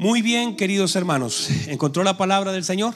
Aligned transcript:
Muy 0.00 0.22
bien, 0.22 0.56
queridos 0.56 0.96
hermanos, 0.96 1.50
¿encontró 1.66 2.02
la 2.02 2.16
palabra 2.16 2.52
del 2.52 2.64
Señor? 2.64 2.94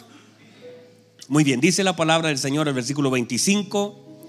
Muy 1.28 1.44
bien, 1.44 1.60
dice 1.60 1.84
la 1.84 1.96
palabra 1.96 2.28
del 2.28 2.38
Señor, 2.38 2.66
el 2.66 2.72
versículo 2.72 3.10
25. 3.10 4.22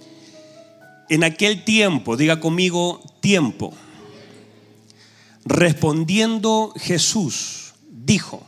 En 1.07 1.23
aquel 1.23 1.63
tiempo, 1.63 2.17
diga 2.17 2.41
conmigo, 2.41 3.01
tiempo. 3.21 3.73
Respondiendo 5.45 6.73
Jesús, 6.75 7.75
dijo, 7.89 8.45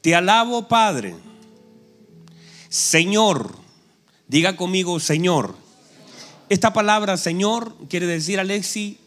te 0.00 0.16
alabo 0.16 0.66
Padre, 0.66 1.14
Señor, 2.68 3.54
diga 4.26 4.56
conmigo, 4.56 4.98
Señor. 4.98 5.54
Esta 6.48 6.72
palabra, 6.72 7.16
Señor, 7.16 7.76
quiere 7.88 8.08
decir, 8.08 8.40
Alexi, 8.40 8.98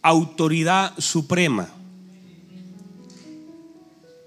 autoridad 0.00 0.92
suprema. 0.98 1.75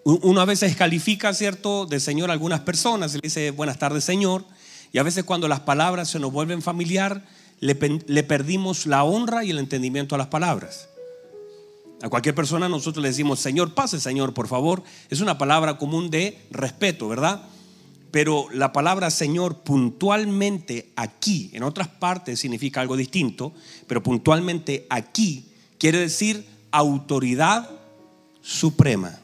Uno 0.03 0.41
a 0.41 0.45
veces 0.45 0.75
califica, 0.75 1.33
¿cierto?, 1.33 1.85
de 1.85 1.99
Señor 1.99 2.29
a 2.29 2.33
algunas 2.33 2.61
personas, 2.61 3.13
le 3.13 3.19
dice 3.21 3.51
buenas 3.51 3.77
tardes, 3.77 4.03
Señor, 4.03 4.45
y 4.91 4.97
a 4.97 5.03
veces 5.03 5.23
cuando 5.23 5.47
las 5.47 5.59
palabras 5.59 6.09
se 6.09 6.19
nos 6.19 6.31
vuelven 6.31 6.61
familiar, 6.61 7.25
le, 7.59 7.77
le, 8.07 8.23
perdimos 8.23 8.85
la 8.85 9.03
honra 9.03 9.43
y 9.43 9.51
el 9.51 9.59
entendimiento 9.59 10.15
a 10.15 10.17
las 10.17 10.27
palabras. 10.27 10.89
A 12.01 12.09
cualquier 12.09 12.33
persona 12.33 12.69
nosotros 12.69 13.03
le 13.03 13.09
decimos, 13.09 13.39
Señor, 13.39 13.73
pase, 13.73 13.99
Señor, 13.99 14.33
por 14.33 14.47
favor. 14.47 14.83
Es 15.09 15.19
una 15.19 15.37
palabra 15.37 15.77
común 15.77 16.09
de 16.09 16.39
respeto, 16.49 17.09
¿verdad? 17.09 17.43
Pero 18.11 18.47
la 18.53 18.71
palabra 18.71 19.11
Señor 19.11 19.57
puntualmente 19.57 20.89
aquí, 20.95 21.49
en 21.53 21.63
otras 21.63 21.89
partes 21.89 22.39
significa 22.39 22.81
algo 22.81 22.95
distinto, 22.95 23.53
pero 23.85 24.01
puntualmente 24.01 24.87
aquí 24.89 25.45
quiere 25.77 25.99
decir 25.99 26.45
autoridad 26.71 27.69
suprema. 28.41 29.19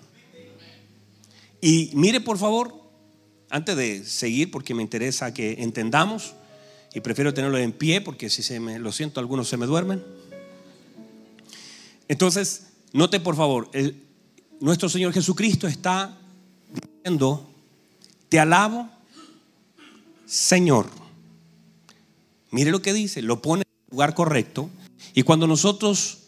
Y 1.65 1.89
mire 1.95 2.21
por 2.21 2.37
favor, 2.37 2.79
antes 3.49 3.75
de 3.75 4.05
seguir, 4.05 4.51
porque 4.51 4.75
me 4.75 4.83
interesa 4.83 5.33
que 5.33 5.63
entendamos, 5.63 6.35
y 6.93 6.99
prefiero 6.99 7.33
tenerlo 7.33 7.57
en 7.57 7.71
pie, 7.71 8.01
porque 8.01 8.29
si 8.29 8.43
se 8.43 8.59
me, 8.59 8.77
lo 8.77 8.91
siento, 8.91 9.19
algunos 9.19 9.49
se 9.49 9.57
me 9.57 9.65
duermen. 9.65 10.03
Entonces, 12.07 12.67
note 12.93 13.19
por 13.19 13.35
favor, 13.35 13.71
nuestro 14.59 14.89
Señor 14.89 15.11
Jesucristo 15.11 15.65
está 15.65 16.15
diciendo, 16.71 17.49
te 18.29 18.39
alabo, 18.39 18.87
Señor. 20.27 20.87
Mire 22.51 22.69
lo 22.69 22.83
que 22.83 22.93
dice, 22.93 23.23
lo 23.23 23.41
pone 23.41 23.63
en 23.63 23.85
el 23.87 23.91
lugar 23.91 24.13
correcto. 24.13 24.69
Y 25.15 25.23
cuando 25.23 25.47
nosotros 25.47 26.19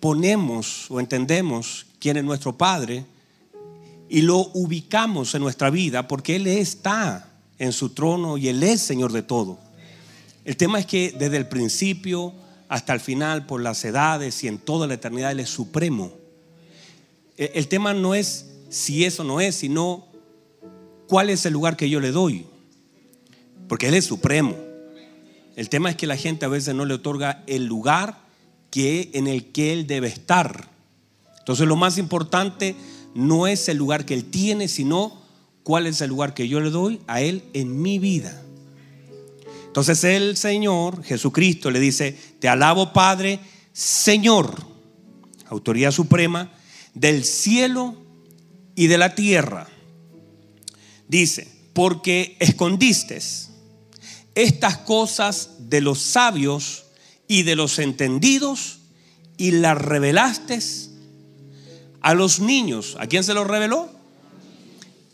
ponemos 0.00 0.90
o 0.90 0.98
entendemos 0.98 1.84
quién 1.98 2.16
es 2.16 2.24
nuestro 2.24 2.56
Padre, 2.56 3.04
y 4.08 4.22
lo 4.22 4.38
ubicamos 4.54 5.34
en 5.34 5.42
nuestra 5.42 5.70
vida 5.70 6.06
porque 6.06 6.36
Él 6.36 6.46
está 6.46 7.28
en 7.58 7.72
su 7.72 7.90
trono 7.90 8.36
y 8.36 8.48
Él 8.48 8.62
es 8.62 8.80
Señor 8.80 9.12
de 9.12 9.22
todo. 9.22 9.58
El 10.44 10.56
tema 10.56 10.78
es 10.78 10.86
que 10.86 11.14
desde 11.18 11.38
el 11.38 11.48
principio 11.48 12.32
hasta 12.68 12.92
el 12.92 13.00
final, 13.00 13.46
por 13.46 13.60
las 13.60 13.84
edades 13.84 14.42
y 14.44 14.48
en 14.48 14.58
toda 14.58 14.86
la 14.86 14.94
eternidad, 14.94 15.32
Él 15.32 15.40
es 15.40 15.50
supremo. 15.50 16.12
E, 17.36 17.52
el 17.54 17.68
tema 17.68 17.94
no 17.94 18.14
es 18.14 18.46
si 18.68 19.04
eso 19.04 19.24
no 19.24 19.40
es, 19.40 19.56
sino 19.56 20.06
cuál 21.08 21.30
es 21.30 21.46
el 21.46 21.52
lugar 21.52 21.76
que 21.76 21.88
yo 21.88 22.00
le 22.00 22.10
doy. 22.10 22.46
Porque 23.68 23.88
Él 23.88 23.94
es 23.94 24.04
supremo. 24.04 24.56
El 25.54 25.68
tema 25.68 25.90
es 25.90 25.96
que 25.96 26.06
la 26.06 26.16
gente 26.16 26.44
a 26.44 26.48
veces 26.48 26.74
no 26.74 26.84
le 26.84 26.94
otorga 26.94 27.42
el 27.46 27.66
lugar 27.66 28.18
que, 28.70 29.10
en 29.14 29.26
el 29.26 29.52
que 29.52 29.72
Él 29.72 29.86
debe 29.86 30.08
estar. 30.08 30.68
Entonces 31.38 31.66
lo 31.66 31.76
más 31.76 31.98
importante 31.98 32.74
no 33.16 33.46
es 33.46 33.68
el 33.68 33.78
lugar 33.78 34.04
que 34.04 34.14
Él 34.14 34.24
tiene, 34.24 34.68
sino 34.68 35.22
cuál 35.62 35.86
es 35.86 36.00
el 36.00 36.10
lugar 36.10 36.34
que 36.34 36.48
yo 36.48 36.60
le 36.60 36.70
doy 36.70 37.00
a 37.06 37.20
Él 37.20 37.42
en 37.52 37.80
mi 37.80 37.98
vida. 37.98 38.42
Entonces 39.66 40.04
el 40.04 40.36
Señor, 40.36 41.02
Jesucristo, 41.02 41.70
le 41.70 41.80
dice, 41.80 42.16
te 42.38 42.48
alabo 42.48 42.92
Padre, 42.92 43.40
Señor, 43.72 44.54
autoridad 45.46 45.90
suprema 45.90 46.52
del 46.94 47.24
cielo 47.24 47.94
y 48.74 48.86
de 48.86 48.98
la 48.98 49.14
tierra. 49.14 49.66
Dice, 51.08 51.48
porque 51.72 52.36
escondiste 52.40 53.18
estas 54.34 54.78
cosas 54.78 55.50
de 55.68 55.80
los 55.80 56.00
sabios 56.00 56.86
y 57.28 57.42
de 57.42 57.56
los 57.56 57.78
entendidos 57.78 58.78
y 59.36 59.50
las 59.50 59.76
revelaste 59.76 60.60
a 62.06 62.14
los 62.14 62.38
niños. 62.38 62.96
¿A 63.00 63.08
quién 63.08 63.24
se 63.24 63.34
los 63.34 63.48
reveló? 63.48 63.88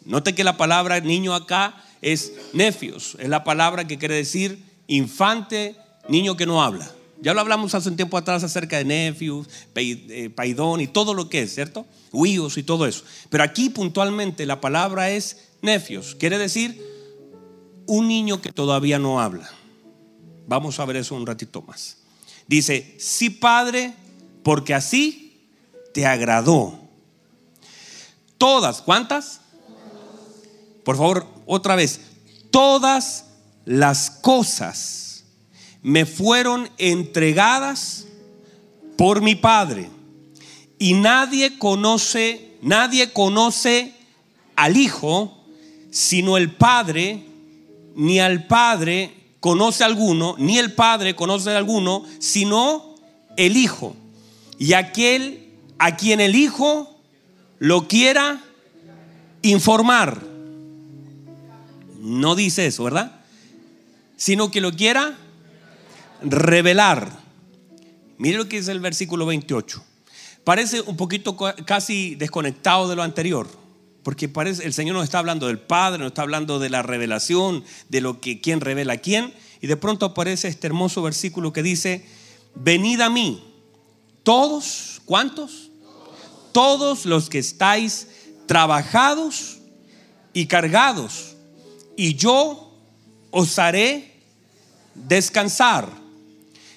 Note 0.05 0.35
que 0.35 0.45
la 0.45 0.59
palabra 0.59 1.01
niño 1.01 1.35
acá 1.35 1.83
es 2.03 2.35
nefios, 2.53 3.17
es 3.19 3.31
la 3.31 3.45
palabra 3.45 3.87
que 3.87 3.97
quiere 3.97 4.15
decir 4.15 4.63
infante, 4.89 5.75
niño 6.11 6.37
que 6.37 6.45
no 6.45 6.63
habla. 6.63 6.93
Ya 7.23 7.33
lo 7.33 7.41
hablamos 7.41 7.75
hace 7.75 7.89
un 7.89 7.97
tiempo 7.97 8.19
atrás 8.19 8.45
acerca 8.45 8.77
de 8.77 8.85
nefios, 8.85 9.49
eh, 9.75 10.29
paidón 10.35 10.83
y 10.83 10.87
todo 10.87 11.15
lo 11.15 11.31
que 11.31 11.41
es, 11.41 11.55
¿cierto? 11.55 11.87
Huíos 12.11 12.59
y 12.59 12.63
todo 12.63 12.85
eso. 12.87 13.05
Pero 13.31 13.43
aquí 13.43 13.71
puntualmente 13.71 14.45
la 14.45 14.61
palabra 14.61 15.09
es 15.09 15.49
nefios, 15.63 16.15
quiere 16.17 16.37
decir 16.37 16.79
un 17.87 18.07
niño 18.07 18.43
que 18.43 18.53
todavía 18.53 18.99
no 18.99 19.19
habla. 19.19 19.51
Vamos 20.47 20.79
a 20.79 20.85
ver 20.85 20.97
eso 20.97 21.15
un 21.15 21.27
ratito 21.27 21.63
más. 21.63 21.97
Dice, 22.47 22.97
sí 22.99 23.31
padre, 23.31 23.95
porque 24.43 24.75
así 24.75 25.49
te 25.95 26.05
agradó 26.05 26.82
Todas, 28.43 28.83
¿cuántas? 28.83 29.41
Por 30.83 30.97
favor, 30.97 31.29
otra 31.47 31.77
vez. 31.77 32.01
Todas 32.51 33.27
las 33.65 34.11
cosas 34.11 35.23
me 35.81 36.07
fueron 36.07 36.69
entregadas 36.77 38.07
por 38.99 39.21
mi 39.23 39.37
Padre. 39.37 39.91
Y 40.77 40.95
nadie 40.95 41.57
conoce, 41.57 42.59
nadie 42.63 43.13
conoce 43.13 43.95
al 44.57 44.77
Hijo, 44.77 45.45
sino 45.93 46.37
el 46.37 46.51
Padre, 46.51 47.25
ni 47.95 48.19
al 48.19 48.49
Padre 48.49 49.37
conoce 49.39 49.85
alguno, 49.85 50.35
ni 50.37 50.59
el 50.59 50.73
Padre 50.73 51.15
conoce 51.15 51.53
a 51.53 51.59
alguno, 51.59 52.05
sino 52.19 52.97
el 53.37 53.57
Hijo. 53.57 53.95
Y 54.59 54.73
aquel 54.73 55.49
a 55.79 55.95
quien 55.97 56.21
el 56.21 56.35
Hijo 56.35 56.92
lo 57.63 57.87
quiera 57.87 58.43
informar. 59.43 60.21
No 62.01 62.35
dice 62.35 62.67
eso, 62.67 62.83
¿verdad? 62.83 63.21
Sino 64.17 64.51
que 64.51 64.61
lo 64.61 64.73
quiera 64.73 65.17
revelar. 66.23 67.21
Mire 68.19 68.39
lo 68.39 68.49
que 68.49 68.57
dice 68.57 68.73
el 68.73 68.81
versículo 68.81 69.27
28. 69.27 69.81
Parece 70.43 70.81
un 70.81 70.97
poquito 70.97 71.37
casi 71.37 72.17
desconectado 72.17 72.89
de 72.89 72.97
lo 72.97 73.05
anterior, 73.05 73.47
porque 74.03 74.29
parece 74.29 74.65
el 74.65 74.73
Señor 74.73 74.97
nos 74.97 75.05
está 75.05 75.21
hablando 75.21 75.47
del 75.47 75.61
Padre, 75.61 76.01
nos 76.01 76.09
está 76.09 76.23
hablando 76.23 76.59
de 76.59 76.69
la 76.69 76.83
revelación, 76.83 77.63
de 77.89 78.01
lo 78.01 78.21
que 78.21 78.41
quién 78.41 78.61
revela 78.61 78.95
a 78.95 78.99
quién, 78.99 79.33
y 79.61 79.69
de 79.69 79.77
pronto 79.77 80.07
aparece 80.07 80.49
este 80.49 80.67
hermoso 80.67 81.01
versículo 81.01 81.53
que 81.53 81.63
dice, 81.63 82.05
venid 82.57 83.03
a 83.03 83.09
mí, 83.09 83.41
todos, 84.25 85.01
¿cuántos? 85.05 85.72
Todos 86.53 87.07
los 87.07 87.29
que 87.29 87.39
estáis 87.39 88.09
trabajados 88.47 89.59
y 90.33 90.47
cargados, 90.47 91.35
y 91.97 92.15
yo 92.15 92.73
os 93.31 93.59
haré 93.59 94.13
descansar. 94.95 95.89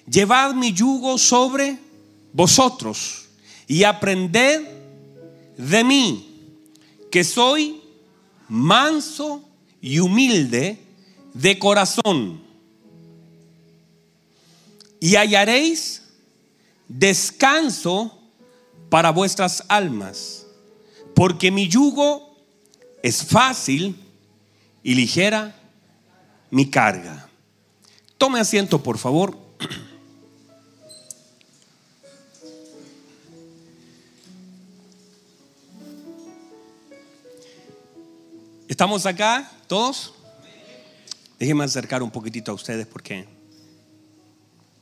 Llevad 0.09 0.53
mi 0.53 0.71
yugo 0.71 1.17
sobre 1.17 1.77
vosotros 2.33 3.25
y 3.67 3.83
aprended 3.83 4.61
de 5.57 5.83
mí, 5.83 6.29
que 7.11 7.23
soy 7.23 7.81
manso 8.47 9.41
y 9.81 9.99
humilde 9.99 10.79
de 11.33 11.59
corazón. 11.59 12.41
Y 14.99 15.15
hallaréis 15.15 16.01
descanso 16.87 18.24
para 18.95 19.09
vuestras 19.09 19.61
almas, 19.67 20.45
porque 21.13 21.51
mi 21.51 21.67
yugo 21.67 22.33
es 23.03 23.25
fácil 23.25 24.01
y 24.83 24.95
ligera 24.95 25.53
mi 26.49 26.69
carga. 26.69 27.27
Tome 28.17 28.39
asiento, 28.39 28.81
por 28.81 28.97
favor. 28.97 29.37
¿Estamos 38.69 39.05
acá 39.05 39.51
todos? 39.67 40.13
Déjenme 41.37 41.65
acercar 41.65 42.01
un 42.01 42.11
poquitito 42.11 42.53
a 42.53 42.55
ustedes 42.55 42.87
porque 42.87 43.27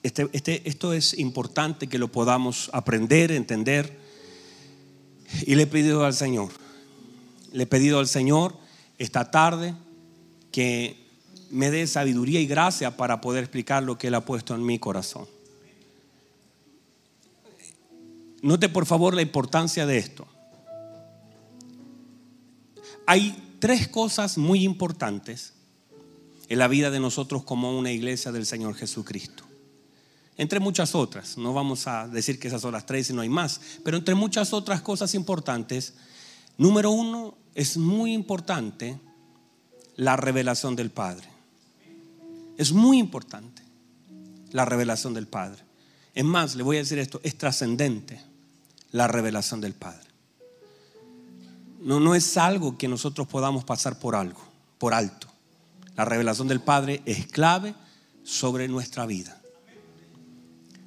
este, 0.04 0.30
este, 0.34 0.70
esto 0.70 0.94
es 0.94 1.18
importante 1.18 1.88
que 1.88 1.98
lo 1.98 2.12
podamos 2.12 2.70
aprender, 2.74 3.32
entender. 3.32 4.03
Y 5.42 5.56
le 5.56 5.64
he 5.64 5.68
pedido 5.68 6.06
al 6.06 6.14
Señor, 6.14 6.50
le 7.52 7.64
he 7.64 7.68
pedido 7.68 8.00
al 8.00 8.08
Señor 8.08 8.56
esta 8.98 9.32
tarde 9.32 9.74
que 10.52 10.98
me 11.50 11.72
dé 11.72 11.86
sabiduría 11.88 12.40
y 12.40 12.48
gracia 12.48 12.96
para 12.98 13.22
poder 13.22 13.44
explicar 13.44 13.84
lo 13.84 13.98
que 13.98 14.08
Él 14.08 14.16
ha 14.16 14.26
puesto 14.26 14.56
en 14.56 14.66
mi 14.66 14.80
corazón. 14.80 15.28
Note 18.42 18.70
por 18.70 18.86
favor 18.86 19.14
la 19.14 19.22
importancia 19.22 19.86
de 19.86 19.98
esto. 19.98 20.28
Hay 23.06 23.56
tres 23.60 23.88
cosas 23.88 24.38
muy 24.38 24.64
importantes 24.64 25.54
en 26.50 26.60
la 26.60 26.68
vida 26.68 26.92
de 26.92 27.00
nosotros 27.00 27.44
como 27.44 27.78
una 27.78 27.92
iglesia 27.92 28.32
del 28.32 28.46
Señor 28.46 28.76
Jesucristo. 28.76 29.46
Entre 30.38 30.60
muchas 30.60 30.96
otras, 30.96 31.38
no 31.38 31.54
vamos 31.54 31.88
a 31.88 32.08
decir 32.08 32.40
que 32.40 32.48
esas 32.48 32.62
son 32.62 32.74
las 32.74 32.86
tres 32.86 33.10
y 33.10 33.14
no 33.14 33.22
hay 33.22 33.30
más, 33.30 33.62
pero 33.84 33.98
entre 33.98 34.16
muchas 34.16 34.52
otras 34.52 34.82
cosas 34.82 35.14
importantes, 35.14 35.94
número 36.58 36.90
uno, 36.92 37.38
es 37.54 37.78
muy 37.78 38.14
importante 38.14 39.00
la 39.96 40.16
revelación 40.16 40.76
del 40.76 40.90
Padre. 40.90 41.28
Es 42.58 42.72
muy 42.72 42.98
importante 42.98 43.62
la 44.52 44.66
revelación 44.66 45.14
del 45.14 45.28
Padre. 45.28 45.64
Es 46.16 46.24
más, 46.24 46.56
le 46.56 46.64
voy 46.64 46.78
a 46.78 46.80
decir 46.80 47.00
esto, 47.00 47.20
es 47.24 47.38
trascendente 47.38 48.22
la 48.92 49.08
revelación 49.08 49.62
del 49.62 49.74
Padre. 49.74 50.08
No, 51.82 52.00
no 52.00 52.16
es 52.16 52.38
algo 52.38 52.78
que 52.78 52.88
nosotros 52.88 53.28
podamos 53.28 53.66
pasar 53.66 54.00
por 54.00 54.16
algo, 54.16 54.42
por 54.78 54.94
alto. 54.94 55.28
La 55.96 56.06
revelación 56.06 56.48
del 56.48 56.62
Padre 56.62 57.02
es 57.06 57.28
clave 57.28 57.76
sobre 58.24 58.68
nuestra 58.68 59.06
vida. 59.06 59.43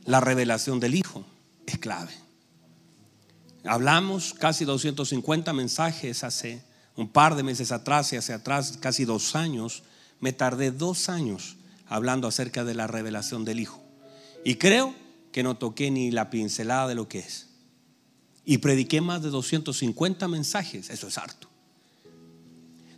La 0.06 0.20
revelación 0.20 0.78
del 0.78 0.94
Hijo 0.94 1.24
es 1.66 1.78
clave. 1.78 2.12
Hablamos 3.64 4.34
casi 4.34 4.64
250 4.64 5.52
mensajes 5.52 6.22
hace 6.22 6.62
un 6.94 7.08
par 7.08 7.34
de 7.34 7.42
meses 7.42 7.72
atrás 7.72 8.12
y 8.12 8.16
hace 8.16 8.32
atrás, 8.32 8.78
casi 8.80 9.04
dos 9.04 9.34
años. 9.34 9.82
Me 10.20 10.32
tardé 10.32 10.70
dos 10.70 11.08
años 11.08 11.56
hablando 11.88 12.28
acerca 12.28 12.64
de 12.64 12.74
la 12.74 12.86
revelación 12.86 13.44
del 13.44 13.58
Hijo. 13.58 13.82
Y 14.44 14.54
creo 14.54 14.94
que 15.32 15.42
no 15.42 15.56
toqué 15.56 15.90
ni 15.90 16.12
la 16.12 16.30
pincelada 16.30 16.86
de 16.86 16.94
lo 16.94 17.08
que 17.08 17.18
es. 17.18 17.48
Y 18.44 18.58
prediqué 18.58 19.00
más 19.00 19.22
de 19.22 19.30
250 19.30 20.28
mensajes, 20.28 20.88
eso 20.88 21.08
es 21.08 21.18
harto. 21.18 21.48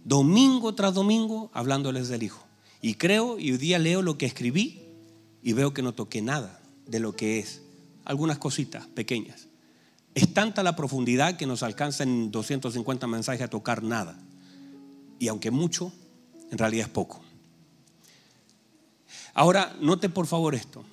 Domingo 0.05 0.75
tras 0.75 0.93
domingo 0.93 1.51
hablándoles 1.55 2.09
del 2.09 2.23
Hijo. 2.23 2.45
Y 2.83 2.95
creo, 2.95 3.39
y 3.39 3.53
hoy 3.53 3.57
día 3.57 3.79
leo 3.79 4.03
lo 4.03 4.19
que 4.19 4.27
escribí 4.27 4.83
y 5.43 5.55
veo 5.55 5.73
que 5.73 5.81
no 5.81 5.95
toqué 5.95 6.21
nada 6.21 6.58
de 6.89 6.99
lo 6.99 7.15
que 7.15 7.39
es. 7.39 7.63
Algunas 8.05 8.39
cositas 8.39 8.87
pequeñas. 8.87 9.47
Es 10.15 10.35
tanta 10.35 10.65
la 10.65 10.75
profundidad 10.75 11.37
que 11.37 11.47
nos 11.47 11.63
alcanza 11.63 12.03
en 12.03 12.33
250 12.33 13.07
mensajes 13.07 13.43
a 13.43 13.49
tocar 13.49 13.85
nada. 13.85 14.19
Y 15.21 15.29
aunque 15.29 15.53
mucho, 15.53 15.93
en 16.51 16.59
realidad 16.59 16.87
es 16.87 16.93
poco. 16.93 17.21
Ahora, 19.35 19.77
note 19.81 20.09
por 20.09 20.27
favor 20.27 20.55
esto. 20.55 20.85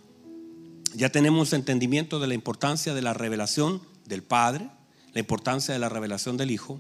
Ya 0.94 1.10
tenemos 1.10 1.54
entendimiento 1.54 2.20
de 2.20 2.28
la 2.28 2.36
importancia 2.36 2.94
de 2.94 3.02
la 3.02 3.14
revelación 3.14 3.82
del 4.06 4.22
Padre, 4.22 4.70
la 5.14 5.20
importancia 5.20 5.74
de 5.74 5.80
la 5.80 5.90
revelación 5.90 6.38
del 6.38 6.52
Hijo, 6.52 6.80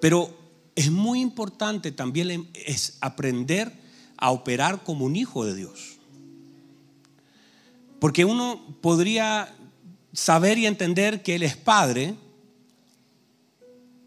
pero 0.00 0.36
es 0.74 0.90
muy 0.90 1.20
importante 1.20 1.90
también 1.92 2.50
es 2.54 2.98
aprender 3.00 3.72
a 4.18 4.30
operar 4.30 4.82
como 4.82 5.04
un 5.04 5.16
hijo 5.16 5.44
de 5.44 5.54
Dios. 5.54 5.95
Porque 7.98 8.24
uno 8.24 8.78
podría 8.80 9.54
saber 10.12 10.58
y 10.58 10.66
entender 10.66 11.22
que 11.22 11.36
Él 11.36 11.42
es 11.42 11.56
Padre 11.56 12.14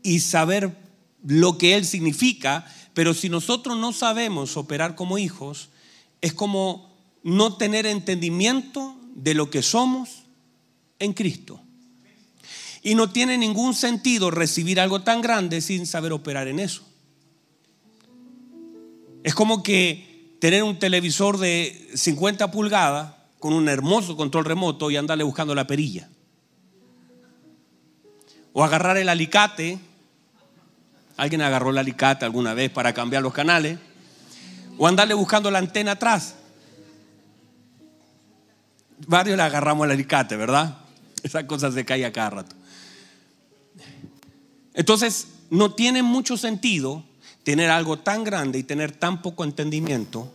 y 0.03 0.19
saber 0.19 0.75
lo 1.23 1.57
que 1.57 1.75
Él 1.75 1.85
significa, 1.85 2.65
pero 2.93 3.13
si 3.13 3.29
nosotros 3.29 3.77
no 3.77 3.93
sabemos 3.93 4.57
operar 4.57 4.95
como 4.95 5.17
hijos, 5.17 5.69
es 6.21 6.33
como 6.33 6.89
no 7.23 7.57
tener 7.57 7.85
entendimiento 7.85 8.95
de 9.15 9.33
lo 9.33 9.49
que 9.49 9.61
somos 9.61 10.23
en 10.99 11.13
Cristo. 11.13 11.61
Y 12.81 12.95
no 12.95 13.11
tiene 13.11 13.37
ningún 13.37 13.73
sentido 13.73 14.31
recibir 14.31 14.79
algo 14.79 15.01
tan 15.01 15.21
grande 15.21 15.61
sin 15.61 15.85
saber 15.85 16.13
operar 16.13 16.47
en 16.47 16.59
eso. 16.59 16.83
Es 19.23 19.35
como 19.35 19.63
que 19.63 20.37
tener 20.39 20.63
un 20.63 20.79
televisor 20.79 21.37
de 21.37 21.89
50 21.93 22.51
pulgadas 22.51 23.18
con 23.39 23.53
un 23.53 23.69
hermoso 23.69 24.17
control 24.17 24.45
remoto 24.45 24.91
y 24.91 24.97
andarle 24.97 25.23
buscando 25.23 25.55
la 25.55 25.65
perilla. 25.65 26.09
O 28.53 28.63
agarrar 28.63 28.97
el 28.97 29.09
alicate. 29.09 29.79
Alguien 31.17 31.41
agarró 31.41 31.69
el 31.71 31.77
alicate 31.77 32.25
alguna 32.25 32.53
vez 32.53 32.69
para 32.69 32.93
cambiar 32.93 33.23
los 33.23 33.33
canales. 33.33 33.79
O 34.77 34.87
andarle 34.87 35.13
buscando 35.13 35.49
la 35.49 35.59
antena 35.59 35.93
atrás. 35.93 36.35
Varios 39.07 39.37
le 39.37 39.43
agarramos 39.43 39.85
el 39.85 39.91
alicate, 39.91 40.35
¿verdad? 40.35 40.77
Esa 41.23 41.47
cosa 41.47 41.71
se 41.71 41.85
cae 41.85 42.05
a 42.05 42.11
cada 42.11 42.29
rato. 42.29 42.55
Entonces, 44.73 45.27
no 45.49 45.73
tiene 45.73 46.03
mucho 46.03 46.37
sentido 46.37 47.03
tener 47.43 47.69
algo 47.69 47.99
tan 47.99 48.23
grande 48.23 48.59
y 48.59 48.63
tener 48.63 48.91
tan 48.91 49.21
poco 49.21 49.43
entendimiento, 49.43 50.31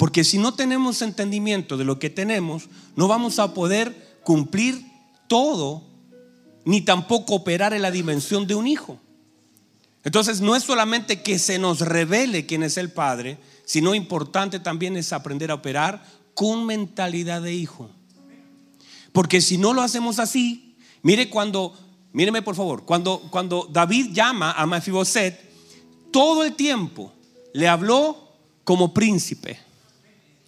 porque 0.00 0.24
si 0.24 0.38
no 0.38 0.54
tenemos 0.54 1.02
entendimiento 1.02 1.76
de 1.76 1.84
lo 1.84 1.98
que 1.98 2.08
tenemos, 2.08 2.70
no 2.96 3.06
vamos 3.06 3.38
a 3.38 3.52
poder 3.52 4.18
cumplir 4.24 4.82
todo, 5.28 5.82
ni 6.64 6.80
tampoco 6.80 7.34
operar 7.34 7.74
en 7.74 7.82
la 7.82 7.90
dimensión 7.90 8.46
de 8.46 8.54
un 8.54 8.66
hijo. 8.66 8.98
Entonces, 10.02 10.40
no 10.40 10.56
es 10.56 10.62
solamente 10.62 11.20
que 11.20 11.38
se 11.38 11.58
nos 11.58 11.80
revele 11.80 12.46
quién 12.46 12.62
es 12.62 12.78
el 12.78 12.90
Padre, 12.90 13.36
sino 13.66 13.94
importante 13.94 14.58
también 14.58 14.96
es 14.96 15.12
aprender 15.12 15.50
a 15.50 15.56
operar 15.56 16.02
con 16.32 16.64
mentalidad 16.64 17.42
de 17.42 17.52
hijo. 17.52 17.90
Porque 19.12 19.42
si 19.42 19.58
no 19.58 19.74
lo 19.74 19.82
hacemos 19.82 20.18
así, 20.18 20.76
mire 21.02 21.28
cuando 21.28 21.74
Míreme 22.14 22.40
por 22.40 22.56
favor, 22.56 22.86
cuando, 22.86 23.20
cuando 23.30 23.68
David 23.70 24.12
llama 24.12 24.52
a 24.52 24.66
Mefiboset, 24.66 25.38
todo 26.10 26.42
el 26.42 26.54
tiempo 26.54 27.12
le 27.52 27.68
habló 27.68 28.30
como 28.64 28.94
príncipe. 28.94 29.69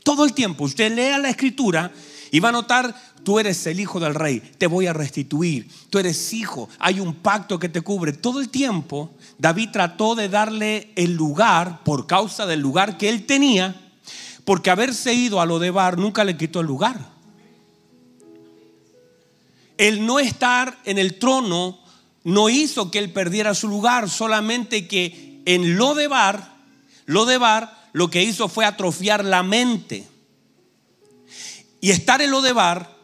Todo 0.02 0.24
el 0.24 0.32
tiempo. 0.32 0.64
Usted 0.64 0.94
lea 0.94 1.18
la 1.18 1.30
escritura 1.30 1.92
y 2.30 2.40
va 2.40 2.48
a 2.48 2.52
notar, 2.52 2.94
tú 3.24 3.38
eres 3.38 3.66
el 3.66 3.78
hijo 3.80 4.00
del 4.00 4.14
rey, 4.14 4.40
te 4.58 4.66
voy 4.66 4.86
a 4.86 4.92
restituir, 4.92 5.68
tú 5.90 5.98
eres 5.98 6.32
hijo, 6.32 6.68
hay 6.78 6.98
un 7.00 7.14
pacto 7.14 7.58
que 7.58 7.68
te 7.68 7.82
cubre. 7.82 8.12
Todo 8.12 8.40
el 8.40 8.48
tiempo 8.48 9.12
David 9.38 9.70
trató 9.72 10.14
de 10.14 10.28
darle 10.28 10.92
el 10.96 11.14
lugar 11.14 11.84
por 11.84 12.06
causa 12.06 12.46
del 12.46 12.60
lugar 12.60 12.98
que 12.98 13.08
él 13.08 13.26
tenía, 13.26 13.80
porque 14.44 14.70
haberse 14.70 15.14
ido 15.14 15.40
a 15.40 15.46
lo 15.46 15.58
de 15.58 15.70
Bar 15.70 15.98
nunca 15.98 16.24
le 16.24 16.36
quitó 16.36 16.60
el 16.60 16.66
lugar 16.66 17.12
el 19.82 20.06
no 20.06 20.20
estar 20.20 20.78
en 20.84 20.96
el 20.98 21.18
trono 21.18 21.80
no 22.22 22.48
hizo 22.48 22.92
que 22.92 23.00
él 23.00 23.12
perdiera 23.12 23.52
su 23.52 23.66
lugar, 23.66 24.08
solamente 24.08 24.86
que 24.86 25.42
en 25.44 25.76
Lodebar, 25.76 26.52
Lodebar 27.04 27.64
lo 27.64 27.81
que 28.10 28.22
hizo 28.22 28.48
fue 28.48 28.64
atrofiar 28.64 29.24
la 29.24 29.42
mente. 29.42 30.06
Y 31.80 31.90
estar 31.90 32.22
en 32.22 32.30
Lodebar 32.30 32.96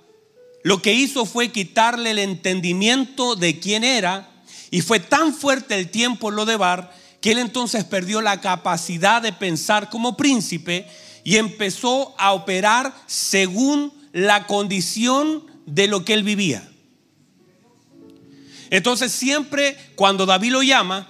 lo 0.63 0.83
que 0.83 0.93
hizo 0.93 1.25
fue 1.25 1.51
quitarle 1.51 2.11
el 2.11 2.19
entendimiento 2.19 3.37
de 3.37 3.59
quién 3.59 3.85
era 3.85 4.31
y 4.71 4.81
fue 4.81 5.01
tan 5.01 5.33
fuerte 5.33 5.75
el 5.75 5.91
tiempo 5.91 6.29
en 6.29 6.37
Lodebar 6.37 6.95
que 7.21 7.33
él 7.33 7.39
entonces 7.39 7.85
perdió 7.85 8.21
la 8.21 8.41
capacidad 8.41 9.23
de 9.23 9.33
pensar 9.33 9.89
como 9.89 10.17
príncipe 10.17 10.87
y 11.25 11.37
empezó 11.37 12.15
a 12.19 12.33
operar 12.33 12.95
según 13.07 13.93
la 14.13 14.47
condición 14.47 15.45
de 15.67 15.87
lo 15.87 16.05
que 16.05 16.15
él 16.15 16.23
vivía. 16.23 16.69
Entonces 18.71 19.13
siempre 19.13 19.77
cuando 19.95 20.27
David 20.27 20.53
lo 20.53 20.63
llama, 20.63 21.09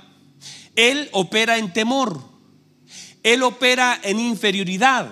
él 0.77 1.09
opera 1.13 1.59
en 1.59 1.73
temor, 1.73 2.23
él 3.33 3.43
opera 3.43 3.99
en 4.03 4.19
inferioridad. 4.19 5.09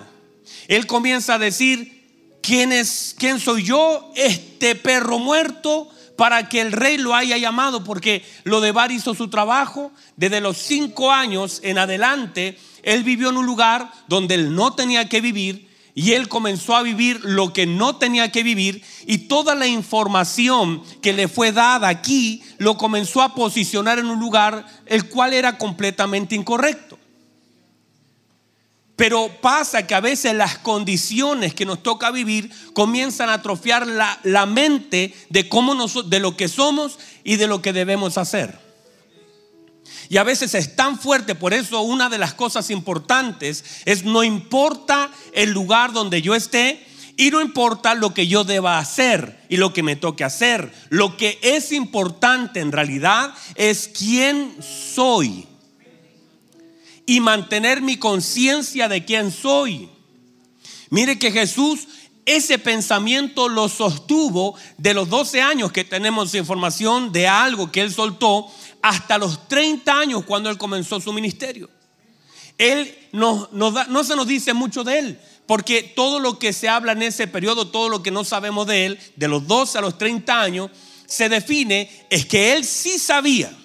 Él 0.69 0.87
comienza 0.87 1.35
a 1.35 1.39
decir, 1.39 2.39
¿quién 2.43 2.73
es 2.73 3.15
quién 3.19 3.41
soy 3.41 3.65
yo, 3.65 4.13
este 4.15 4.75
perro 4.75 5.19
muerto? 5.19 5.91
para 6.17 6.49
que 6.49 6.63
el 6.63 6.73
rey 6.73 6.97
lo 6.97 7.15
haya 7.15 7.37
llamado, 7.37 7.85
porque 7.85 8.25
lo 8.45 8.63
de 8.63 8.73
Bar 8.73 8.91
hizo 8.91 9.15
su 9.15 9.29
trabajo. 9.29 9.93
Desde 10.17 10.41
los 10.41 10.57
cinco 10.57 11.13
años 11.13 11.61
en 11.63 11.77
adelante, 11.77 12.59
él 12.83 13.05
vivió 13.05 13.29
en 13.29 13.37
un 13.37 13.45
lugar 13.45 13.93
donde 14.09 14.35
él 14.35 14.55
no 14.55 14.75
tenía 14.75 15.11
que 15.11 15.21
vivir, 15.21 15.69
y 15.95 16.13
él 16.13 16.29
comenzó 16.29 16.77
a 16.77 16.83
vivir 16.83 17.21
lo 17.23 17.53
que 17.53 17.67
no 17.67 17.97
tenía 17.97 18.31
que 18.31 18.43
vivir 18.43 18.83
y 19.07 19.29
toda 19.29 19.55
la 19.55 19.67
información 19.67 20.83
que 21.01 21.15
le 21.15 21.27
fue 21.27 21.53
dada 21.53 21.89
aquí 21.89 22.43
lo 22.59 22.77
comenzó 22.77 23.23
a 23.23 23.35
posicionar 23.35 23.99
en 23.99 24.07
un 24.07 24.21
lugar 24.21 24.67
el 24.85 25.09
cual 25.09 25.33
era 25.33 25.57
completamente 25.57 26.35
incorrecto. 26.35 26.99
Pero 28.97 29.29
pasa 29.43 29.87
que 29.87 29.95
a 29.95 30.01
veces 30.01 30.35
las 30.35 30.59
condiciones 30.59 31.55
que 31.55 31.67
nos 31.67 31.83
toca 31.83 32.11
vivir 32.11 32.51
comienzan 32.73 33.29
a 33.29 33.35
atrofiar 33.35 33.87
la, 33.87 34.19
la 34.23 34.47
mente 34.47 35.15
de, 35.29 35.49
cómo 35.51 35.75
nos, 35.75 36.09
de 36.09 36.19
lo 36.19 36.35
que 36.35 36.49
somos 36.49 36.99
y 37.23 37.37
de 37.37 37.47
lo 37.47 37.61
que 37.61 37.75
debemos 37.75 38.17
hacer. 38.17 38.59
Y 40.09 40.17
a 40.17 40.25
veces 40.25 40.55
es 40.55 40.77
tan 40.77 40.99
fuerte, 40.99 41.35
por 41.35 41.53
eso 41.53 41.83
una 41.83 42.09
de 42.09 42.19
las 42.19 42.33
cosas 42.33 42.71
importantes 42.71 43.83
es 43.85 44.05
no 44.05 44.25
importa 44.25 45.11
el 45.33 45.51
lugar 45.51 45.93
donde 45.93 46.23
yo 46.23 46.35
esté 46.35 46.87
y 47.17 47.31
no 47.31 47.41
importa 47.41 47.95
lo 47.95 48.15
que 48.15 48.27
yo 48.27 48.45
deba 48.45 48.79
hacer 48.79 49.45
y 49.49 49.57
lo 49.57 49.73
que 49.73 49.83
me 49.83 49.97
toque 49.97 50.25
hacer. 50.25 50.73
Lo 50.89 51.17
que 51.17 51.39
es 51.43 51.73
importante 51.73 52.61
en 52.61 52.73
realidad 52.73 53.35
es 53.57 53.89
quién 53.89 54.55
soy 54.61 55.47
y 57.07 57.21
mantener 57.21 57.81
mi 57.81 57.97
conciencia 57.97 58.89
de 58.89 59.05
quién 59.05 59.31
soy. 59.31 59.89
Mire 60.91 61.19
que 61.19 61.31
Jesús 61.31 61.87
ese 62.27 62.59
pensamiento 62.59 63.49
lo 63.49 63.69
sostuvo 63.69 64.57
de 64.79 64.93
los 64.95 65.09
12 65.09 65.41
años 65.41 65.71
que 65.71 65.85
tenemos 65.85 66.35
información 66.35 67.13
de 67.13 67.29
algo 67.29 67.71
que 67.71 67.81
él 67.81 67.95
soltó 67.95 68.51
hasta 68.83 69.17
los 69.17 69.47
30 69.47 69.97
años 69.97 70.25
cuando 70.25 70.51
él 70.51 70.59
comenzó 70.59 71.01
su 71.01 71.13
ministerio. 71.13 71.71
Él 72.59 72.93
no, 73.13 73.49
se 74.03 74.17
nos 74.17 74.27
dice 74.27 74.55
mucho 74.55 74.83
de 74.83 74.99
él, 74.99 75.21
porque 75.47 75.85
todo 75.85 76.19
lo 76.19 76.41
que 76.41 76.53
se 76.53 76.69
habla 76.69 76.93
en 76.93 77.03
ese 77.03 77.29
periodo, 77.29 77.69
todo 77.69 77.89
lo 77.89 78.03
que 78.03 78.11
no 78.11 78.25
sabemos 78.25 78.67
de 78.67 78.87
él, 78.87 78.99
de 79.15 79.29
los 79.29 79.47
12 79.47 79.79
a 79.79 79.83
los 79.83 79.97
30 79.97 80.43
años, 80.43 80.71
se 81.07 81.29
define 81.29 81.89
es 82.11 82.27
que 82.27 82.55
él 82.55 82.65
sí 82.65 82.99
sabía, 82.99 83.57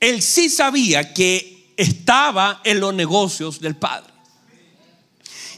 él 0.00 0.22
sí 0.22 0.48
sabía 0.48 1.12
que 1.12 1.59
estaba 1.80 2.60
en 2.64 2.78
los 2.78 2.92
negocios 2.92 3.58
del 3.58 3.74
Padre. 3.74 4.12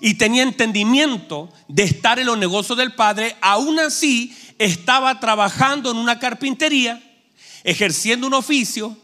Y 0.01 0.15
tenía 0.15 0.45
entendimiento 0.45 1.53
de 1.67 1.83
estar 1.83 2.21
en 2.21 2.27
los 2.27 2.39
negocios 2.39 2.79
del 2.79 2.95
Padre, 2.95 3.37
aún 3.41 3.81
así 3.81 4.37
estaba 4.59 5.19
trabajando 5.19 5.91
en 5.91 5.97
una 5.97 6.21
carpintería, 6.21 7.03
ejerciendo 7.65 8.29
un 8.29 8.35
oficio, 8.35 8.97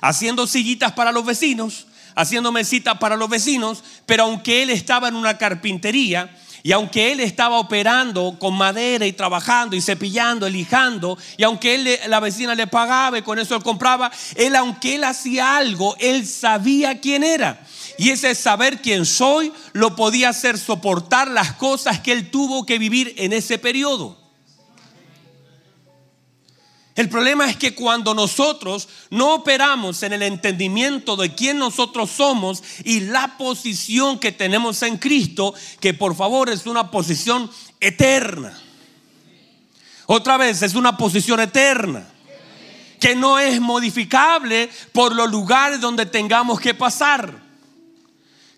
haciendo 0.00 0.46
sillitas 0.46 0.92
para 0.92 1.12
los 1.12 1.26
vecinos, 1.26 1.88
haciendo 2.14 2.52
mesitas 2.52 2.96
para 2.96 3.16
los 3.16 3.28
vecinos, 3.28 3.84
pero 4.06 4.24
aunque 4.24 4.62
él 4.62 4.70
estaba 4.70 5.08
en 5.08 5.16
una 5.16 5.36
carpintería, 5.36 6.34
y 6.62 6.72
aunque 6.72 7.10
él 7.12 7.20
estaba 7.20 7.58
operando 7.58 8.36
con 8.38 8.54
madera 8.54 9.04
y 9.04 9.12
trabajando 9.12 9.74
y 9.74 9.80
cepillando, 9.80 10.46
elijando, 10.46 11.18
y 11.36 11.42
aunque 11.42 11.74
él, 11.74 11.98
la 12.08 12.20
vecina 12.20 12.54
le 12.54 12.68
pagaba 12.68 13.18
y 13.18 13.22
con 13.22 13.38
eso 13.38 13.56
él 13.56 13.62
compraba, 13.62 14.12
él 14.36 14.54
aunque 14.54 14.94
él 14.94 15.04
hacía 15.04 15.56
algo, 15.56 15.96
él 15.98 16.26
sabía 16.26 17.00
quién 17.00 17.24
era. 17.24 17.60
Y 17.98 18.10
ese 18.10 18.34
saber 18.34 18.80
quién 18.80 19.04
soy 19.04 19.52
lo 19.72 19.96
podía 19.96 20.28
hacer 20.28 20.56
soportar 20.56 21.28
las 21.28 21.52
cosas 21.54 22.00
que 22.00 22.12
él 22.12 22.30
tuvo 22.30 22.64
que 22.64 22.78
vivir 22.78 23.14
en 23.18 23.32
ese 23.32 23.58
periodo. 23.58 24.21
El 26.94 27.08
problema 27.08 27.48
es 27.48 27.56
que 27.56 27.74
cuando 27.74 28.14
nosotros 28.14 28.88
no 29.10 29.34
operamos 29.34 30.02
en 30.02 30.12
el 30.12 30.22
entendimiento 30.22 31.16
de 31.16 31.34
quién 31.34 31.58
nosotros 31.58 32.10
somos 32.10 32.62
y 32.84 33.00
la 33.00 33.38
posición 33.38 34.18
que 34.18 34.32
tenemos 34.32 34.82
en 34.82 34.98
Cristo, 34.98 35.54
que 35.80 35.94
por 35.94 36.14
favor 36.14 36.50
es 36.50 36.66
una 36.66 36.90
posición 36.90 37.50
eterna. 37.80 38.58
Otra 40.06 40.36
vez, 40.36 40.60
es 40.62 40.74
una 40.74 40.96
posición 40.96 41.40
eterna 41.40 42.06
que 43.02 43.16
no 43.16 43.36
es 43.36 43.60
modificable 43.60 44.70
por 44.92 45.12
los 45.12 45.28
lugares 45.28 45.80
donde 45.80 46.06
tengamos 46.06 46.60
que 46.60 46.72
pasar. 46.72 47.42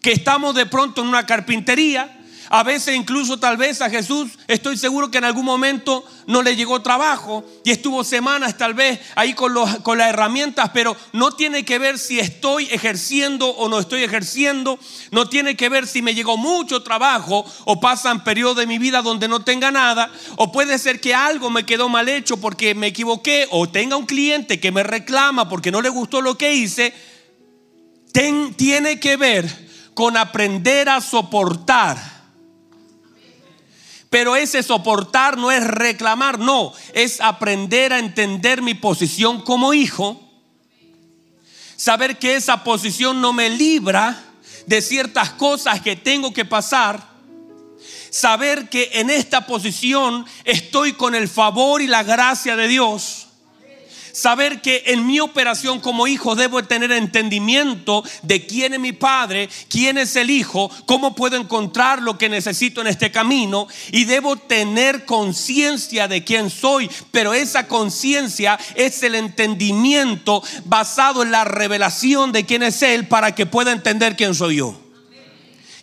Que 0.02 0.12
estamos 0.12 0.54
de 0.54 0.66
pronto 0.66 1.00
en 1.00 1.08
una 1.08 1.24
carpintería, 1.24 2.23
a 2.54 2.62
veces 2.62 2.94
incluso 2.94 3.36
tal 3.36 3.56
vez 3.56 3.82
a 3.82 3.90
Jesús, 3.90 4.30
estoy 4.46 4.76
seguro 4.76 5.10
que 5.10 5.18
en 5.18 5.24
algún 5.24 5.44
momento 5.44 6.04
no 6.28 6.40
le 6.40 6.54
llegó 6.54 6.82
trabajo 6.82 7.44
y 7.64 7.72
estuvo 7.72 8.04
semanas 8.04 8.56
tal 8.56 8.74
vez 8.74 9.00
ahí 9.16 9.34
con, 9.34 9.52
con 9.82 9.98
las 9.98 10.10
herramientas, 10.10 10.70
pero 10.72 10.96
no 11.12 11.32
tiene 11.32 11.64
que 11.64 11.80
ver 11.80 11.98
si 11.98 12.20
estoy 12.20 12.66
ejerciendo 12.70 13.48
o 13.48 13.68
no 13.68 13.80
estoy 13.80 14.04
ejerciendo, 14.04 14.78
no 15.10 15.28
tiene 15.28 15.56
que 15.56 15.68
ver 15.68 15.88
si 15.88 16.00
me 16.00 16.14
llegó 16.14 16.36
mucho 16.36 16.84
trabajo 16.84 17.44
o 17.64 17.80
pasan 17.80 18.22
periodos 18.22 18.58
de 18.58 18.68
mi 18.68 18.78
vida 18.78 19.02
donde 19.02 19.26
no 19.26 19.42
tenga 19.42 19.72
nada, 19.72 20.12
o 20.36 20.52
puede 20.52 20.78
ser 20.78 21.00
que 21.00 21.12
algo 21.12 21.50
me 21.50 21.66
quedó 21.66 21.88
mal 21.88 22.08
hecho 22.08 22.36
porque 22.36 22.76
me 22.76 22.86
equivoqué, 22.86 23.48
o 23.50 23.68
tenga 23.68 23.96
un 23.96 24.06
cliente 24.06 24.60
que 24.60 24.70
me 24.70 24.84
reclama 24.84 25.48
porque 25.48 25.72
no 25.72 25.82
le 25.82 25.88
gustó 25.88 26.20
lo 26.20 26.38
que 26.38 26.54
hice, 26.54 26.94
tiene 28.12 29.00
que 29.00 29.16
ver 29.16 29.44
con 29.94 30.16
aprender 30.16 30.88
a 30.88 31.00
soportar 31.00 32.13
pero 34.14 34.36
ese 34.36 34.62
soportar 34.62 35.36
no 35.36 35.50
es 35.50 35.66
reclamar, 35.66 36.38
no, 36.38 36.72
es 36.92 37.20
aprender 37.20 37.92
a 37.92 37.98
entender 37.98 38.62
mi 38.62 38.74
posición 38.74 39.40
como 39.40 39.74
hijo. 39.74 40.22
Saber 41.74 42.16
que 42.20 42.36
esa 42.36 42.62
posición 42.62 43.20
no 43.20 43.32
me 43.32 43.50
libra 43.50 44.22
de 44.66 44.80
ciertas 44.82 45.30
cosas 45.30 45.80
que 45.80 45.96
tengo 45.96 46.32
que 46.32 46.44
pasar. 46.44 47.04
Saber 48.08 48.68
que 48.68 48.88
en 48.92 49.10
esta 49.10 49.46
posición 49.46 50.24
estoy 50.44 50.92
con 50.92 51.16
el 51.16 51.26
favor 51.26 51.82
y 51.82 51.88
la 51.88 52.04
gracia 52.04 52.54
de 52.54 52.68
Dios 52.68 53.23
saber 54.14 54.62
que 54.62 54.84
en 54.86 55.06
mi 55.06 55.20
operación 55.20 55.80
como 55.80 56.06
hijo 56.06 56.34
debo 56.34 56.62
tener 56.62 56.92
entendimiento 56.92 58.04
de 58.22 58.46
quién 58.46 58.72
es 58.74 58.80
mi 58.80 58.92
padre, 58.92 59.48
quién 59.68 59.98
es 59.98 60.16
el 60.16 60.30
hijo, 60.30 60.70
cómo 60.86 61.14
puedo 61.14 61.36
encontrar 61.36 62.00
lo 62.00 62.16
que 62.16 62.28
necesito 62.28 62.80
en 62.80 62.86
este 62.86 63.10
camino 63.10 63.66
y 63.90 64.04
debo 64.04 64.36
tener 64.36 65.04
conciencia 65.04 66.08
de 66.08 66.24
quién 66.24 66.48
soy, 66.48 66.88
pero 67.10 67.34
esa 67.34 67.66
conciencia 67.66 68.58
es 68.76 69.02
el 69.02 69.16
entendimiento 69.16 70.42
basado 70.64 71.22
en 71.22 71.32
la 71.32 71.44
revelación 71.44 72.32
de 72.32 72.46
quién 72.46 72.62
es 72.62 72.82
él 72.82 73.08
para 73.08 73.34
que 73.34 73.46
pueda 73.46 73.72
entender 73.72 74.16
quién 74.16 74.34
soy 74.34 74.56
yo. 74.56 74.80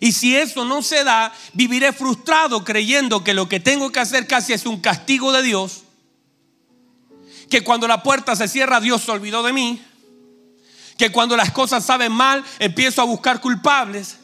Y 0.00 0.12
si 0.12 0.34
eso 0.34 0.64
no 0.64 0.82
se 0.82 1.04
da, 1.04 1.32
viviré 1.52 1.92
frustrado 1.92 2.64
creyendo 2.64 3.22
que 3.22 3.34
lo 3.34 3.48
que 3.48 3.60
tengo 3.60 3.92
que 3.92 4.00
hacer 4.00 4.26
casi 4.26 4.52
es 4.52 4.66
un 4.66 4.80
castigo 4.80 5.30
de 5.30 5.42
Dios 5.42 5.82
que 7.52 7.62
cuando 7.62 7.86
la 7.86 8.02
puerta 8.02 8.34
se 8.34 8.48
cierra 8.48 8.80
Dios 8.80 9.02
se 9.02 9.10
olvidó 9.10 9.42
de 9.42 9.52
mí, 9.52 9.78
que 10.96 11.12
cuando 11.12 11.36
las 11.36 11.52
cosas 11.52 11.84
saben 11.84 12.10
mal 12.10 12.42
empiezo 12.58 13.02
a 13.02 13.04
buscar 13.04 13.42
culpables. 13.42 14.16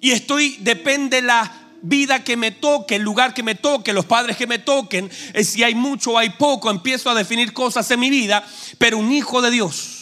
Y 0.00 0.10
estoy, 0.10 0.56
depende 0.58 1.22
la 1.22 1.52
vida 1.80 2.24
que 2.24 2.36
me 2.36 2.50
toque, 2.50 2.96
el 2.96 3.02
lugar 3.02 3.32
que 3.32 3.44
me 3.44 3.54
toque, 3.54 3.92
los 3.92 4.04
padres 4.04 4.36
que 4.36 4.48
me 4.48 4.58
toquen, 4.58 5.08
eh, 5.32 5.44
si 5.44 5.62
hay 5.62 5.76
mucho 5.76 6.14
o 6.14 6.18
hay 6.18 6.30
poco, 6.30 6.72
empiezo 6.72 7.08
a 7.08 7.14
definir 7.14 7.52
cosas 7.52 7.88
en 7.92 8.00
mi 8.00 8.10
vida, 8.10 8.44
pero 8.78 8.98
un 8.98 9.12
hijo 9.12 9.40
de 9.40 9.52
Dios 9.52 10.01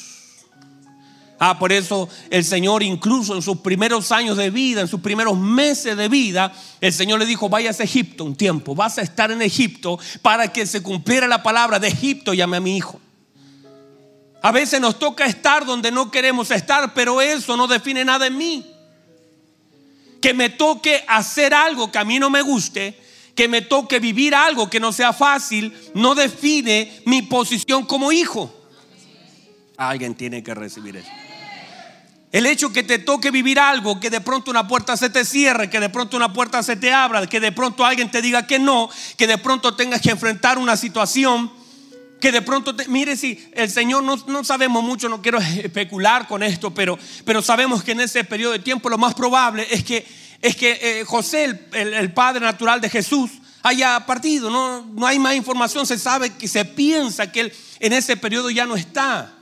Ah, 1.42 1.58
por 1.58 1.72
eso 1.72 2.06
el 2.28 2.44
Señor 2.44 2.82
incluso 2.82 3.34
en 3.34 3.40
sus 3.40 3.60
primeros 3.60 4.12
años 4.12 4.36
de 4.36 4.50
vida, 4.50 4.82
en 4.82 4.88
sus 4.88 5.00
primeros 5.00 5.38
meses 5.38 5.96
de 5.96 6.06
vida, 6.06 6.52
el 6.82 6.92
Señor 6.92 7.18
le 7.18 7.24
dijo, 7.24 7.48
vayas 7.48 7.80
a 7.80 7.84
Egipto 7.84 8.24
un 8.24 8.36
tiempo, 8.36 8.74
vas 8.74 8.98
a 8.98 9.00
estar 9.00 9.30
en 9.30 9.40
Egipto 9.40 9.98
para 10.20 10.52
que 10.52 10.66
se 10.66 10.82
cumpliera 10.82 11.26
la 11.26 11.42
palabra 11.42 11.78
de 11.78 11.88
Egipto, 11.88 12.34
llame 12.34 12.58
a 12.58 12.60
mi 12.60 12.76
hijo. 12.76 13.00
A 14.42 14.52
veces 14.52 14.82
nos 14.82 14.98
toca 14.98 15.24
estar 15.24 15.64
donde 15.64 15.90
no 15.90 16.10
queremos 16.10 16.50
estar, 16.50 16.92
pero 16.92 17.22
eso 17.22 17.56
no 17.56 17.66
define 17.66 18.04
nada 18.04 18.26
en 18.26 18.36
mí. 18.36 18.70
Que 20.20 20.34
me 20.34 20.50
toque 20.50 21.02
hacer 21.08 21.54
algo 21.54 21.90
que 21.90 21.96
a 21.96 22.04
mí 22.04 22.18
no 22.18 22.28
me 22.28 22.42
guste, 22.42 23.00
que 23.34 23.48
me 23.48 23.62
toque 23.62 23.98
vivir 23.98 24.34
algo 24.34 24.68
que 24.68 24.78
no 24.78 24.92
sea 24.92 25.14
fácil, 25.14 25.74
no 25.94 26.14
define 26.14 27.00
mi 27.06 27.22
posición 27.22 27.86
como 27.86 28.12
hijo. 28.12 28.54
Alguien 29.78 30.14
tiene 30.14 30.42
que 30.42 30.54
recibir 30.54 30.96
eso. 30.96 31.08
El 32.32 32.46
hecho 32.46 32.72
que 32.72 32.84
te 32.84 33.00
toque 33.00 33.32
vivir 33.32 33.58
algo, 33.58 33.98
que 33.98 34.08
de 34.08 34.20
pronto 34.20 34.52
una 34.52 34.68
puerta 34.68 34.96
se 34.96 35.10
te 35.10 35.24
cierre, 35.24 35.68
que 35.68 35.80
de 35.80 35.88
pronto 35.88 36.16
una 36.16 36.32
puerta 36.32 36.62
se 36.62 36.76
te 36.76 36.92
abra, 36.92 37.26
que 37.26 37.40
de 37.40 37.50
pronto 37.50 37.84
alguien 37.84 38.10
te 38.10 38.22
diga 38.22 38.46
que 38.46 38.60
no, 38.60 38.88
que 39.16 39.26
de 39.26 39.36
pronto 39.36 39.74
tengas 39.74 40.00
que 40.00 40.10
enfrentar 40.10 40.56
una 40.56 40.76
situación, 40.76 41.50
que 42.20 42.30
de 42.30 42.42
pronto, 42.42 42.76
te, 42.76 42.86
mire 42.86 43.16
si 43.16 43.50
el 43.52 43.68
Señor 43.68 44.04
no, 44.04 44.44
sabemos 44.44 44.84
mucho, 44.84 45.08
no 45.08 45.20
quiero 45.20 45.38
especular 45.40 46.28
con 46.28 46.44
esto, 46.44 46.72
pero, 46.72 46.96
pero 47.24 47.42
sabemos 47.42 47.82
que 47.82 47.92
en 47.92 48.00
ese 48.00 48.22
periodo 48.22 48.52
de 48.52 48.60
tiempo 48.60 48.88
lo 48.88 48.98
más 48.98 49.14
probable 49.14 49.66
es 49.68 49.82
que, 49.82 50.06
es 50.40 50.54
que 50.54 50.78
eh, 50.80 51.04
José, 51.04 51.66
el, 51.72 51.94
el, 51.94 52.12
padre 52.12 52.40
natural 52.40 52.80
de 52.80 52.90
Jesús, 52.90 53.30
haya 53.62 54.06
partido, 54.06 54.50
no, 54.50 54.86
no 54.86 55.06
hay 55.06 55.18
más 55.18 55.34
información, 55.34 55.84
se 55.84 55.98
sabe 55.98 56.30
que 56.30 56.46
se 56.46 56.64
piensa 56.64 57.32
que 57.32 57.40
él 57.40 57.52
en 57.80 57.92
ese 57.92 58.16
periodo 58.16 58.50
ya 58.50 58.66
no 58.66 58.76
está. 58.76 59.39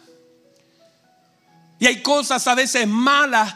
Y 1.79 1.87
hay 1.87 2.03
cosas 2.03 2.47
a 2.47 2.55
veces 2.55 2.87
malas, 2.87 3.55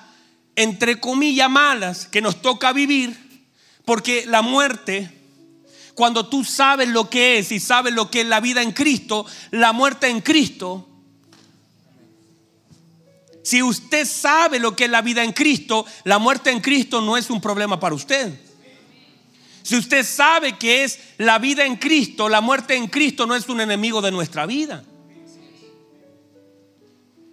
entre 0.55 1.01
comillas 1.01 1.51
malas, 1.51 2.07
que 2.07 2.21
nos 2.21 2.41
toca 2.41 2.73
vivir, 2.73 3.49
porque 3.85 4.25
la 4.27 4.43
muerte, 4.43 5.11
cuando 5.95 6.27
tú 6.27 6.45
sabes 6.45 6.89
lo 6.89 7.11
que 7.11 7.39
es 7.39 7.51
y 7.51 7.59
sabes 7.59 7.93
lo 7.93 8.11
que 8.11 8.21
es 8.21 8.27
la 8.27 8.41
vida 8.41 8.63
en 8.63 8.73
Cristo, 8.73 9.27
la 9.51 9.73
muerte 9.73 10.09
en 10.09 10.21
Cristo 10.21 10.89
Si 13.43 13.61
usted 13.61 14.07
sabe 14.07 14.61
lo 14.61 14.77
que 14.77 14.85
es 14.85 14.91
la 14.91 15.03
vida 15.03 15.25
en 15.25 15.33
Cristo, 15.33 15.85
la 16.05 16.19
muerte 16.19 16.51
en 16.51 16.61
Cristo 16.61 17.01
no 17.01 17.17
es 17.17 17.29
un 17.29 17.41
problema 17.41 17.81
para 17.81 17.95
usted. 17.95 18.33
Si 19.65 19.77
usted 19.77 20.05
sabe 20.05 20.59
que 20.59 20.85
es 20.85 20.99
la 21.19 21.39
vida 21.39 21.65
en 21.67 21.77
Cristo, 21.77 22.29
la 22.29 22.41
muerte 22.41 22.77
en 22.77 22.89
Cristo 22.89 23.27
no 23.27 23.35
es 23.35 23.49
un 23.49 23.61
enemigo 23.61 24.01
de 24.01 24.13
nuestra 24.13 24.47
vida. 24.47 24.85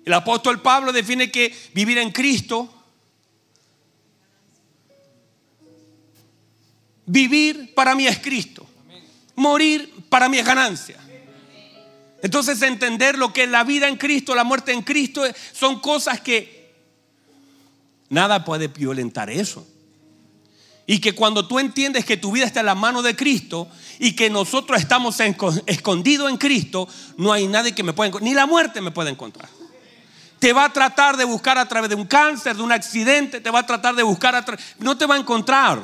El 0.10 0.16
apóstol 0.16 0.60
Pablo 0.60 0.92
define 0.92 1.30
que 1.30 1.56
vivir 1.76 2.00
en 2.00 2.10
Cristo, 2.10 2.68
vivir 7.06 7.76
para 7.76 7.94
mí 7.94 8.08
es 8.08 8.18
Cristo, 8.18 8.66
morir 9.36 10.08
para 10.10 10.28
mí 10.28 10.40
es 10.40 10.46
ganancia. 10.48 10.98
Entonces 12.24 12.60
entender 12.64 13.20
lo 13.20 13.32
que 13.32 13.46
la 13.46 13.64
vida 13.64 13.88
en 13.88 13.98
Cristo, 13.98 14.34
la 14.34 14.44
muerte 14.44 14.72
en 14.72 14.82
Cristo, 14.82 15.22
son 15.54 15.80
cosas 15.80 16.20
que 16.22 16.74
nada 18.10 18.44
puede 18.44 18.68
violentar 18.68 19.30
eso. 19.30 19.68
Y 20.88 21.02
que 21.02 21.14
cuando 21.14 21.48
tú 21.48 21.60
entiendes 21.60 22.04
que 22.04 22.18
tu 22.18 22.32
vida 22.32 22.46
está 22.46 22.62
en 22.62 22.66
la 22.66 22.74
mano 22.74 23.04
de 23.04 23.16
Cristo 23.16 23.70
y 24.00 24.16
que 24.16 24.32
nosotros 24.32 24.82
estamos 24.82 25.20
escondidos 25.68 26.32
en 26.32 26.38
Cristo, 26.38 26.88
no 27.16 27.32
hay 27.32 27.46
nadie 27.46 27.76
que 27.76 27.84
me 27.84 27.94
pueda 27.94 28.08
encontrar, 28.08 28.28
ni 28.28 28.34
la 28.34 28.48
muerte 28.48 28.82
me 28.82 28.90
puede 28.90 29.12
encontrar. 29.12 29.48
Te 30.40 30.54
va 30.54 30.66
a 30.66 30.74
tratar 30.74 31.18
de 31.18 31.26
buscar 31.26 31.58
a 31.58 31.68
través 31.68 31.90
de 31.90 31.96
un 31.96 32.06
cáncer, 32.06 32.56
de 32.56 32.64
un 32.64 32.72
accidente, 32.72 33.42
te 33.42 33.52
va 33.52 33.60
a 33.60 33.66
tratar 33.66 33.96
de 33.96 34.04
buscar 34.04 34.36
a 34.36 34.46
través... 34.46 34.64
No 34.80 34.98
te 34.98 35.06
va 35.06 35.16
a 35.16 35.20
encontrar. 35.20 35.80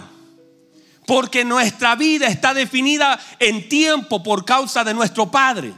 Porque 1.06 1.44
nuestra 1.44 1.96
vida 1.96 2.28
está 2.28 2.54
definida 2.54 3.20
en 3.40 3.68
tiempo 3.68 4.24
por 4.24 4.46
causa 4.46 4.84
de 4.84 4.94
nuestro 4.94 5.30
Padre. 5.30 5.74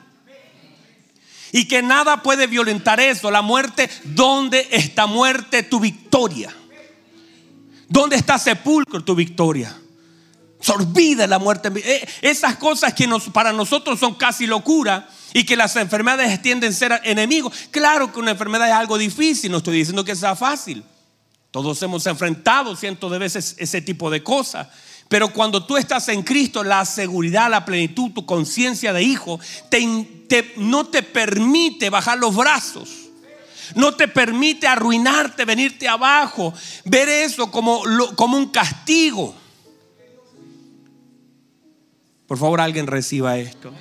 Y 1.51 1.67
que 1.67 1.81
nada 1.81 2.21
puede 2.21 2.45
violentar 2.45 2.99
eso. 2.99 3.31
La 3.31 3.41
muerte, 3.41 3.89
¿dónde 4.03 4.67
está 4.71 5.07
muerte 5.07 5.63
tu 5.63 5.79
victoria? 5.79 6.55
¿Dónde 7.89 8.15
está 8.15 8.37
sepulcro 8.37 9.03
tu 9.03 9.15
victoria? 9.15 9.75
Se 10.59 10.71
olvida 10.71 11.25
la 11.25 11.39
muerte. 11.39 11.71
Eh, 11.75 12.07
esas 12.21 12.57
cosas 12.57 12.93
que 12.93 13.09
para 13.33 13.53
nosotros 13.53 13.99
son 13.99 14.15
casi 14.15 14.45
locura 14.45 15.09
y 15.33 15.45
que 15.45 15.55
las 15.55 15.75
enfermedades 15.75 16.41
tienden 16.41 16.71
a 16.71 16.75
ser 16.75 17.01
enemigos. 17.03 17.53
Claro 17.71 18.11
que 18.11 18.19
una 18.19 18.31
enfermedad 18.31 18.67
es 18.67 18.73
algo 18.73 18.97
difícil, 18.97 19.51
no 19.51 19.57
estoy 19.57 19.77
diciendo 19.77 20.03
que 20.03 20.15
sea 20.15 20.35
fácil. 20.35 20.83
Todos 21.51 21.81
hemos 21.81 22.05
enfrentado 22.05 22.75
cientos 22.75 23.11
de 23.11 23.17
veces 23.17 23.55
ese 23.57 23.81
tipo 23.81 24.09
de 24.09 24.23
cosas. 24.23 24.67
Pero 25.09 25.31
cuando 25.31 25.65
tú 25.65 25.77
estás 25.77 26.09
en 26.09 26.21
Cristo, 26.21 26.63
la 26.63 26.83
seguridad, 26.83 27.49
la 27.49 27.63
plenitud, 27.63 28.11
tu 28.11 28.25
conciencia 28.25 28.91
de 28.91 29.03
hijo, 29.03 29.39
no 30.57 30.85
te 30.87 31.03
permite 31.03 31.89
bajar 31.89 32.17
los 32.17 32.35
brazos 32.35 33.07
no 33.75 33.95
te 33.95 34.07
permite 34.07 34.67
arruinarte, 34.67 35.45
venirte 35.45 35.87
abajo, 35.87 36.53
ver 36.85 37.09
eso 37.09 37.51
como, 37.51 37.81
como 38.15 38.37
un 38.37 38.47
castigo. 38.47 39.35
Por 42.27 42.37
favor, 42.37 42.61
alguien 42.61 42.87
reciba 42.87 43.37
esto. 43.37 43.71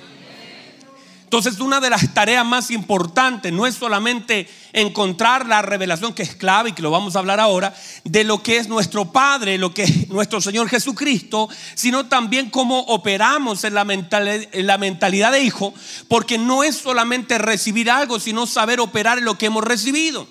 Entonces, 1.27 1.59
una 1.59 1.81
de 1.81 1.89
las 1.89 2.13
tareas 2.13 2.45
más 2.45 2.71
importantes 2.71 3.51
no 3.51 3.67
es 3.67 3.75
solamente 3.75 4.47
encontrar 4.71 5.45
la 5.45 5.61
revelación 5.61 6.13
que 6.13 6.23
es 6.23 6.33
clave 6.33 6.69
y 6.69 6.71
que 6.71 6.81
lo 6.81 6.89
vamos 6.89 7.17
a 7.17 7.19
hablar 7.19 7.41
ahora, 7.41 7.75
de 8.05 8.23
lo 8.23 8.41
que 8.41 8.55
es 8.55 8.69
nuestro 8.69 9.11
Padre, 9.11 9.57
lo 9.57 9.73
que 9.73 9.83
es 9.83 10.07
nuestro 10.07 10.39
Señor 10.39 10.69
Jesucristo, 10.69 11.49
sino 11.75 12.05
también 12.05 12.49
cómo 12.49 12.79
operamos 12.79 13.65
en 13.65 13.73
la, 13.73 13.81
en 13.81 14.67
la 14.67 14.77
mentalidad 14.77 15.33
de 15.33 15.41
hijo, 15.41 15.73
porque 16.07 16.37
no 16.37 16.63
es 16.63 16.77
solamente 16.77 17.37
recibir 17.37 17.91
algo, 17.91 18.21
sino 18.21 18.47
saber 18.47 18.79
operar 18.79 19.17
en 19.17 19.25
lo 19.25 19.37
que 19.37 19.47
hemos 19.47 19.65
recibido. 19.65 20.29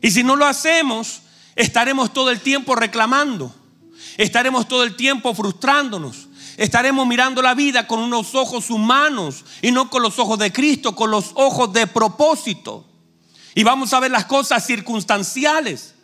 Y 0.00 0.10
si 0.10 0.24
no 0.24 0.34
lo 0.34 0.46
hacemos, 0.46 1.20
estaremos 1.54 2.12
todo 2.12 2.30
el 2.30 2.40
tiempo 2.40 2.74
reclamando, 2.74 3.54
estaremos 4.16 4.66
todo 4.66 4.82
el 4.82 4.96
tiempo 4.96 5.32
frustrándonos 5.36 6.31
estaremos 6.56 7.06
mirando 7.06 7.42
la 7.42 7.54
vida 7.54 7.86
con 7.86 8.00
unos 8.00 8.34
ojos 8.34 8.70
humanos 8.70 9.44
y 9.60 9.70
no 9.70 9.90
con 9.90 10.02
los 10.02 10.18
ojos 10.18 10.38
de 10.38 10.52
Cristo, 10.52 10.94
con 10.94 11.10
los 11.10 11.32
ojos 11.34 11.72
de 11.72 11.86
propósito. 11.86 12.86
Y 13.54 13.62
vamos 13.62 13.92
a 13.92 14.00
ver 14.00 14.10
las 14.10 14.24
cosas 14.26 14.66
circunstanciales. 14.66 15.94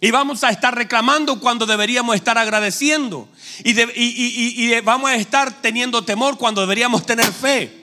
Y 0.00 0.10
vamos 0.10 0.44
a 0.44 0.50
estar 0.50 0.74
reclamando 0.74 1.40
cuando 1.40 1.66
deberíamos 1.66 2.16
estar 2.16 2.38
agradeciendo. 2.38 3.28
Y, 3.64 4.80
vamos 4.80 5.10
a 5.10 5.14
estar 5.16 5.60
teniendo 5.60 6.02
temor 6.02 6.38
cuando 6.38 6.62
deberíamos 6.62 7.04
tener 7.04 7.30
fe. 7.30 7.80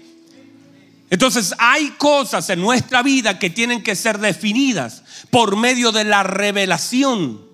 Entonces 1.09 1.53
hay 1.57 1.91
cosas 1.91 2.49
en 2.49 2.59
nuestra 2.59 3.01
vida 3.01 3.39
que 3.39 3.49
tienen 3.49 3.81
que 3.81 3.95
ser 3.95 4.17
definidas 4.17 5.03
por 5.29 5.55
medio 5.55 5.91
de 5.91 6.03
la 6.03 6.23
revelación. 6.23 7.45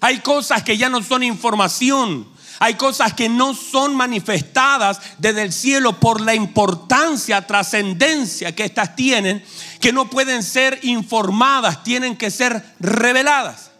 Hay 0.00 0.18
cosas 0.18 0.62
que 0.62 0.76
ya 0.76 0.90
no 0.90 1.02
son 1.02 1.22
información, 1.22 2.28
hay 2.58 2.74
cosas 2.74 3.14
que 3.14 3.28
no 3.28 3.54
son 3.54 3.94
manifestadas 3.94 5.00
desde 5.18 5.42
el 5.42 5.52
cielo 5.52 5.98
por 5.98 6.20
la 6.20 6.34
importancia, 6.34 7.46
trascendencia 7.46 8.54
que 8.54 8.64
éstas 8.64 8.96
tienen, 8.96 9.44
que 9.80 9.92
no 9.92 10.08
pueden 10.08 10.42
ser 10.42 10.78
informadas, 10.82 11.82
tienen 11.82 12.16
que 12.16 12.30
ser 12.30 12.64
reveladas. 12.80 13.70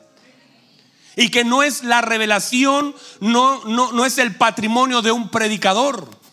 Y 1.16 1.28
que 1.28 1.44
no 1.44 1.62
es 1.62 1.84
la 1.84 2.00
revelación, 2.00 2.94
no, 3.20 3.64
no, 3.64 3.92
no 3.92 4.04
es 4.04 4.18
el 4.18 4.34
patrimonio 4.34 5.00
de 5.00 5.12
un 5.12 5.28
predicador. 5.28 6.23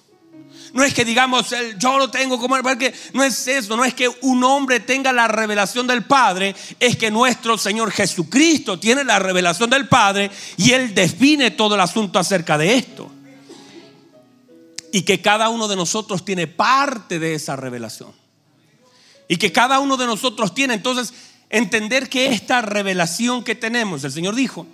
No 0.73 0.83
es 0.83 0.93
que 0.93 1.03
digamos, 1.03 1.53
yo 1.77 1.97
lo 1.97 2.09
tengo 2.09 2.39
como, 2.39 2.57
porque 2.61 2.93
no 3.13 3.23
es 3.23 3.45
eso, 3.47 3.75
no 3.75 3.83
es 3.83 3.93
que 3.93 4.09
un 4.21 4.43
hombre 4.43 4.79
tenga 4.79 5.11
la 5.11 5.27
revelación 5.27 5.85
del 5.85 6.03
Padre, 6.05 6.55
es 6.79 6.95
que 6.95 7.11
nuestro 7.11 7.57
Señor 7.57 7.91
Jesucristo 7.91 8.79
tiene 8.79 9.03
la 9.03 9.19
revelación 9.19 9.69
del 9.69 9.89
Padre 9.89 10.31
y 10.55 10.71
Él 10.71 10.95
define 10.95 11.51
todo 11.51 11.75
el 11.75 11.81
asunto 11.81 12.19
acerca 12.19 12.57
de 12.57 12.75
esto. 12.75 13.11
Y 14.93 15.01
que 15.01 15.21
cada 15.21 15.49
uno 15.49 15.67
de 15.67 15.75
nosotros 15.75 16.23
tiene 16.23 16.47
parte 16.47 17.19
de 17.19 17.35
esa 17.35 17.55
revelación. 17.55 18.11
Y 19.27 19.37
que 19.37 19.51
cada 19.51 19.79
uno 19.79 19.97
de 19.97 20.05
nosotros 20.05 20.53
tiene, 20.53 20.73
entonces, 20.73 21.13
entender 21.49 22.09
que 22.09 22.27
esta 22.27 22.61
revelación 22.61 23.43
que 23.43 23.55
tenemos, 23.55 24.03
el 24.03 24.11
Señor 24.11 24.35
dijo, 24.35 24.67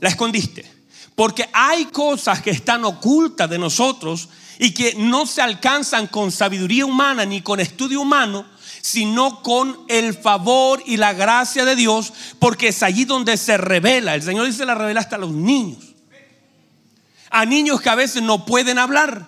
la 0.00 0.08
escondiste. 0.08 0.70
Porque 1.14 1.48
hay 1.52 1.86
cosas 1.86 2.42
que 2.42 2.50
están 2.50 2.84
ocultas 2.84 3.48
de 3.50 3.58
nosotros 3.58 4.28
y 4.62 4.70
que 4.70 4.94
no 4.94 5.26
se 5.26 5.42
alcanzan 5.42 6.06
con 6.06 6.30
sabiduría 6.30 6.86
humana 6.86 7.24
ni 7.24 7.40
con 7.40 7.58
estudio 7.58 8.00
humano, 8.00 8.46
sino 8.80 9.42
con 9.42 9.76
el 9.88 10.14
favor 10.14 10.80
y 10.86 10.98
la 10.98 11.14
gracia 11.14 11.64
de 11.64 11.74
Dios, 11.74 12.12
porque 12.38 12.68
es 12.68 12.80
allí 12.84 13.04
donde 13.04 13.36
se 13.38 13.56
revela. 13.56 14.14
El 14.14 14.22
Señor 14.22 14.46
dice 14.46 14.64
la 14.64 14.76
revela 14.76 15.00
hasta 15.00 15.18
los 15.18 15.32
niños. 15.32 15.82
A 17.28 17.44
niños 17.44 17.80
que 17.80 17.90
a 17.90 17.96
veces 17.96 18.22
no 18.22 18.46
pueden 18.46 18.78
hablar. 18.78 19.26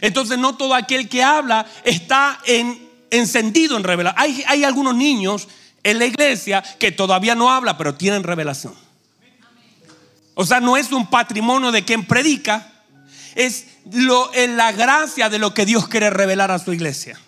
Entonces 0.00 0.38
no 0.38 0.56
todo 0.56 0.76
aquel 0.76 1.08
que 1.08 1.24
habla 1.24 1.66
está 1.82 2.38
en, 2.44 2.88
encendido 3.10 3.76
en 3.76 3.82
revelación. 3.82 4.22
Hay, 4.22 4.44
hay 4.46 4.62
algunos 4.62 4.94
niños 4.94 5.48
en 5.82 5.98
la 5.98 6.06
iglesia 6.06 6.62
que 6.78 6.92
todavía 6.92 7.34
no 7.34 7.50
habla, 7.50 7.76
pero 7.76 7.96
tienen 7.96 8.22
revelación. 8.22 8.76
O 10.34 10.46
sea, 10.46 10.60
no 10.60 10.76
es 10.76 10.92
un 10.92 11.08
patrimonio 11.10 11.72
de 11.72 11.84
quien 11.84 12.06
predica, 12.06 12.72
es 13.34 13.75
lo, 13.92 14.32
en 14.34 14.56
la 14.56 14.72
gracia 14.72 15.28
de 15.28 15.38
lo 15.38 15.54
que 15.54 15.66
Dios 15.66 15.88
quiere 15.88 16.10
revelar 16.10 16.50
a 16.50 16.58
su 16.58 16.72
iglesia. 16.72 17.18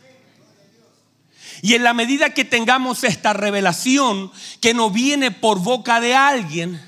Y 1.62 1.74
en 1.74 1.82
la 1.82 1.94
medida 1.94 2.34
que 2.34 2.44
tengamos 2.44 3.04
esta 3.04 3.32
revelación 3.32 4.30
que 4.60 4.74
no 4.74 4.90
viene 4.90 5.30
por 5.30 5.60
boca 5.60 6.00
de 6.00 6.14
alguien, 6.14 6.80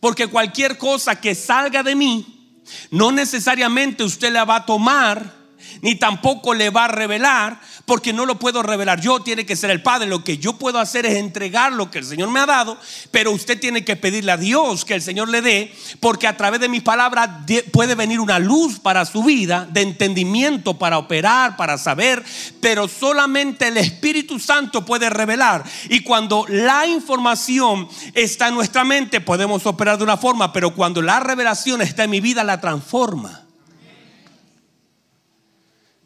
porque 0.00 0.26
cualquier 0.26 0.78
cosa 0.78 1.20
que 1.20 1.34
salga 1.34 1.82
de 1.82 1.94
mí, 1.94 2.58
no 2.90 3.12
necesariamente 3.12 4.02
usted 4.02 4.32
la 4.32 4.44
va 4.44 4.56
a 4.56 4.66
tomar, 4.66 5.39
ni 5.82 5.94
tampoco 5.94 6.54
le 6.54 6.70
va 6.70 6.84
a 6.84 6.88
revelar, 6.88 7.60
porque 7.84 8.12
no 8.12 8.26
lo 8.26 8.38
puedo 8.38 8.62
revelar 8.62 9.00
yo, 9.00 9.20
tiene 9.20 9.46
que 9.46 9.56
ser 9.56 9.70
el 9.70 9.82
Padre. 9.82 10.08
Lo 10.08 10.24
que 10.24 10.38
yo 10.38 10.54
puedo 10.54 10.78
hacer 10.78 11.06
es 11.06 11.16
entregar 11.16 11.72
lo 11.72 11.90
que 11.90 11.98
el 11.98 12.04
Señor 12.04 12.30
me 12.30 12.40
ha 12.40 12.46
dado, 12.46 12.78
pero 13.10 13.32
usted 13.32 13.58
tiene 13.58 13.84
que 13.84 13.96
pedirle 13.96 14.32
a 14.32 14.36
Dios 14.36 14.84
que 14.84 14.94
el 14.94 15.02
Señor 15.02 15.28
le 15.28 15.42
dé, 15.42 15.74
porque 16.00 16.26
a 16.26 16.36
través 16.36 16.60
de 16.60 16.68
mis 16.68 16.82
palabras 16.82 17.30
puede 17.72 17.94
venir 17.94 18.20
una 18.20 18.38
luz 18.38 18.78
para 18.78 19.04
su 19.04 19.22
vida, 19.22 19.66
de 19.70 19.82
entendimiento 19.82 20.78
para 20.78 20.98
operar, 20.98 21.56
para 21.56 21.78
saber, 21.78 22.22
pero 22.60 22.88
solamente 22.88 23.68
el 23.68 23.76
Espíritu 23.76 24.38
Santo 24.38 24.84
puede 24.84 25.10
revelar. 25.10 25.64
Y 25.88 26.00
cuando 26.00 26.44
la 26.48 26.86
información 26.86 27.88
está 28.14 28.48
en 28.48 28.54
nuestra 28.54 28.84
mente, 28.84 29.20
podemos 29.20 29.66
operar 29.66 29.98
de 29.98 30.04
una 30.04 30.16
forma, 30.16 30.52
pero 30.52 30.74
cuando 30.74 31.02
la 31.02 31.20
revelación 31.20 31.82
está 31.82 32.04
en 32.04 32.10
mi 32.10 32.20
vida, 32.20 32.44
la 32.44 32.60
transforma. 32.60 33.39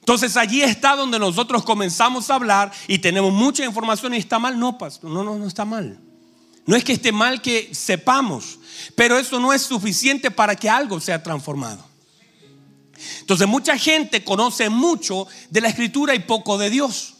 Entonces 0.04 0.36
allí 0.36 0.60
está 0.60 0.96
donde 0.96 1.18
nosotros 1.18 1.64
comenzamos 1.64 2.28
a 2.28 2.34
hablar 2.34 2.70
y 2.86 2.98
tenemos 2.98 3.32
mucha 3.32 3.64
información 3.64 4.12
y 4.12 4.18
está 4.18 4.38
mal. 4.38 4.58
No, 4.58 4.76
pastor, 4.76 5.10
no, 5.10 5.24
no, 5.24 5.38
no 5.38 5.46
está 5.46 5.64
mal. 5.64 5.98
No 6.66 6.76
es 6.76 6.84
que 6.84 6.92
esté 6.92 7.10
mal 7.10 7.40
que 7.40 7.70
sepamos, 7.74 8.58
pero 8.94 9.18
eso 9.18 9.40
no 9.40 9.50
es 9.54 9.62
suficiente 9.62 10.30
para 10.30 10.56
que 10.56 10.68
algo 10.68 11.00
sea 11.00 11.22
transformado. 11.22 11.82
Entonces 13.20 13.48
mucha 13.48 13.78
gente 13.78 14.22
conoce 14.22 14.68
mucho 14.68 15.26
de 15.48 15.62
la 15.62 15.68
escritura 15.68 16.14
y 16.14 16.18
poco 16.18 16.58
de 16.58 16.68
Dios. 16.68 17.13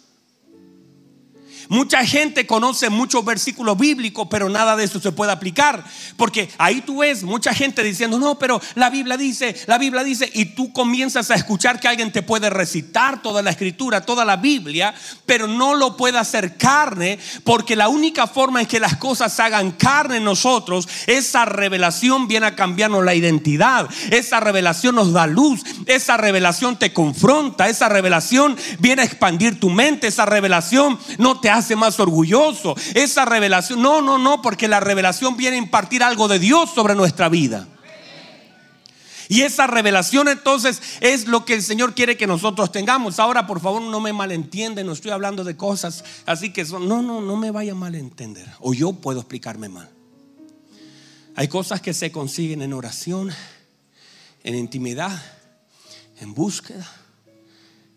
Mucha 1.68 2.04
gente 2.04 2.46
conoce 2.46 2.90
muchos 2.90 3.24
versículos 3.24 3.78
bíblicos, 3.78 4.28
pero 4.30 4.48
nada 4.48 4.76
de 4.76 4.84
eso 4.84 5.00
se 5.00 5.12
puede 5.12 5.32
aplicar. 5.32 5.84
Porque 6.16 6.48
ahí 6.58 6.80
tú 6.80 6.98
ves 6.98 7.22
mucha 7.22 7.54
gente 7.54 7.82
diciendo, 7.82 8.18
no, 8.18 8.38
pero 8.38 8.60
la 8.74 8.90
Biblia 8.90 9.16
dice, 9.16 9.54
la 9.66 9.78
Biblia 9.78 10.04
dice, 10.04 10.30
y 10.32 10.46
tú 10.46 10.72
comienzas 10.72 11.30
a 11.30 11.34
escuchar 11.34 11.80
que 11.80 11.88
alguien 11.88 12.12
te 12.12 12.22
puede 12.22 12.50
recitar 12.50 13.22
toda 13.22 13.42
la 13.42 13.50
escritura, 13.50 14.04
toda 14.04 14.24
la 14.24 14.36
Biblia, 14.36 14.94
pero 15.26 15.46
no 15.46 15.74
lo 15.74 15.96
puede 15.96 16.18
hacer 16.18 16.56
carne, 16.56 17.18
porque 17.44 17.76
la 17.76 17.88
única 17.88 18.26
forma 18.26 18.60
en 18.60 18.66
que 18.66 18.80
las 18.80 18.96
cosas 18.96 19.38
hagan 19.40 19.72
carne 19.72 20.18
en 20.18 20.24
nosotros, 20.24 20.88
esa 21.06 21.44
revelación 21.44 22.28
viene 22.28 22.46
a 22.46 22.56
cambiarnos 22.56 23.04
la 23.04 23.14
identidad, 23.14 23.88
esa 24.10 24.40
revelación 24.40 24.94
nos 24.94 25.12
da 25.12 25.26
luz, 25.26 25.62
esa 25.86 26.16
revelación 26.16 26.78
te 26.78 26.92
confronta, 26.92 27.68
esa 27.68 27.88
revelación 27.88 28.56
viene 28.78 29.02
a 29.02 29.04
expandir 29.04 29.58
tu 29.60 29.70
mente, 29.70 30.06
esa 30.06 30.26
revelación 30.26 30.98
no 31.18 31.40
te 31.40 31.50
hace 31.56 31.76
más 31.76 31.98
orgulloso. 32.00 32.74
Esa 32.94 33.24
revelación, 33.24 33.82
no, 33.82 34.02
no, 34.02 34.18
no, 34.18 34.42
porque 34.42 34.68
la 34.68 34.80
revelación 34.80 35.36
viene 35.36 35.56
a 35.56 35.60
impartir 35.60 36.02
algo 36.02 36.28
de 36.28 36.38
Dios 36.38 36.70
sobre 36.74 36.94
nuestra 36.94 37.28
vida. 37.28 37.68
Y 39.28 39.42
esa 39.42 39.66
revelación 39.66 40.28
entonces 40.28 40.80
es 41.00 41.26
lo 41.26 41.44
que 41.44 41.54
el 41.54 41.62
Señor 41.62 41.94
quiere 41.94 42.16
que 42.16 42.26
nosotros 42.26 42.70
tengamos. 42.70 43.18
Ahora, 43.18 43.46
por 43.46 43.60
favor, 43.60 43.80
no 43.80 44.00
me 44.00 44.12
malentienden, 44.12 44.86
no 44.86 44.92
estoy 44.92 45.12
hablando 45.12 45.44
de 45.44 45.56
cosas 45.56 46.04
así 46.26 46.52
que 46.52 46.64
son, 46.64 46.88
no, 46.88 47.02
no, 47.02 47.20
no 47.20 47.36
me 47.36 47.50
vaya 47.50 47.72
a 47.72 47.76
malentender. 47.76 48.46
O 48.60 48.74
yo 48.74 48.92
puedo 48.92 49.20
explicarme 49.20 49.68
mal. 49.68 49.90
Hay 51.36 51.48
cosas 51.48 51.80
que 51.80 51.94
se 51.94 52.12
consiguen 52.12 52.62
en 52.62 52.72
oración, 52.72 53.32
en 54.44 54.54
intimidad, 54.54 55.20
en 56.20 56.34
búsqueda, 56.34 56.88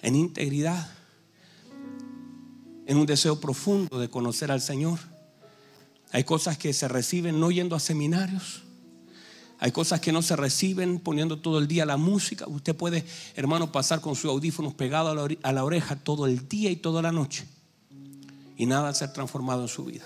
en 0.01 0.15
integridad 0.15 0.96
en 2.87 2.97
un 2.97 3.05
deseo 3.05 3.39
profundo 3.39 3.99
de 3.99 4.09
conocer 4.09 4.49
al 4.49 4.61
Señor. 4.61 4.97
Hay 6.13 6.23
cosas 6.23 6.57
que 6.57 6.73
se 6.73 6.87
reciben 6.87 7.39
no 7.39 7.51
yendo 7.51 7.75
a 7.75 7.79
seminarios. 7.79 8.63
Hay 9.59 9.71
cosas 9.71 9.99
que 9.99 10.11
no 10.11 10.21
se 10.21 10.35
reciben 10.35 10.99
poniendo 10.99 11.39
todo 11.39 11.59
el 11.59 11.67
día 11.67 11.85
la 11.85 11.97
música. 11.97 12.47
Usted 12.47 12.75
puede, 12.75 13.03
hermano, 13.35 13.71
pasar 13.71 13.99
con 13.99 14.15
sus 14.15 14.31
audífonos 14.31 14.73
pegados 14.73 15.11
a 15.43 15.51
la, 15.51 15.63
oreja 15.63 15.97
todo 15.97 16.25
el 16.25 16.47
día 16.47 16.71
y 16.71 16.77
toda 16.77 17.01
la 17.01 17.11
noche 17.11 17.45
y 18.55 18.65
nada 18.65 18.93
ser 18.93 19.11
transformado 19.11 19.63
en 19.63 19.67
su 19.67 19.83
vida. 19.83 20.05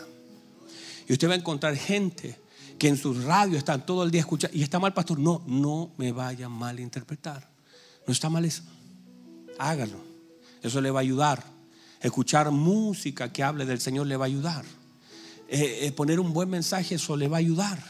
Y 1.07 1.13
usted 1.13 1.29
va 1.29 1.33
a 1.33 1.37
encontrar 1.37 1.75
gente 1.75 2.39
que 2.79 2.87
en 2.87 2.97
sus 2.97 3.23
radios 3.23 3.59
están 3.59 3.85
todo 3.85 4.03
el 4.03 4.09
día 4.09 4.21
escuchando. 4.21 4.57
¿Y 4.57 4.63
está 4.63 4.79
mal, 4.79 4.93
pastor? 4.93 5.19
No, 5.19 5.43
no 5.45 5.91
me 5.97 6.11
vaya 6.11 6.49
mal 6.49 6.77
a 6.77 6.81
interpretar. 6.81 7.47
No 8.07 8.13
está 8.13 8.27
mal 8.29 8.43
eso. 8.43 8.63
Hágalo. 9.59 9.99
Eso 10.63 10.81
le 10.81 10.89
va 10.89 11.01
a 11.01 11.03
ayudar. 11.03 11.60
Escuchar 12.01 12.49
música 12.51 13.31
que 13.31 13.43
hable 13.43 13.65
del 13.65 13.79
Señor 13.79 14.07
le 14.07 14.17
va 14.17 14.25
a 14.25 14.27
ayudar. 14.27 14.65
Eh, 15.47 15.87
eh, 15.87 15.91
poner 15.91 16.19
un 16.19 16.33
buen 16.33 16.49
mensaje, 16.49 16.95
eso 16.95 17.15
le 17.15 17.27
va 17.27 17.37
a 17.37 17.39
ayudar. 17.39 17.83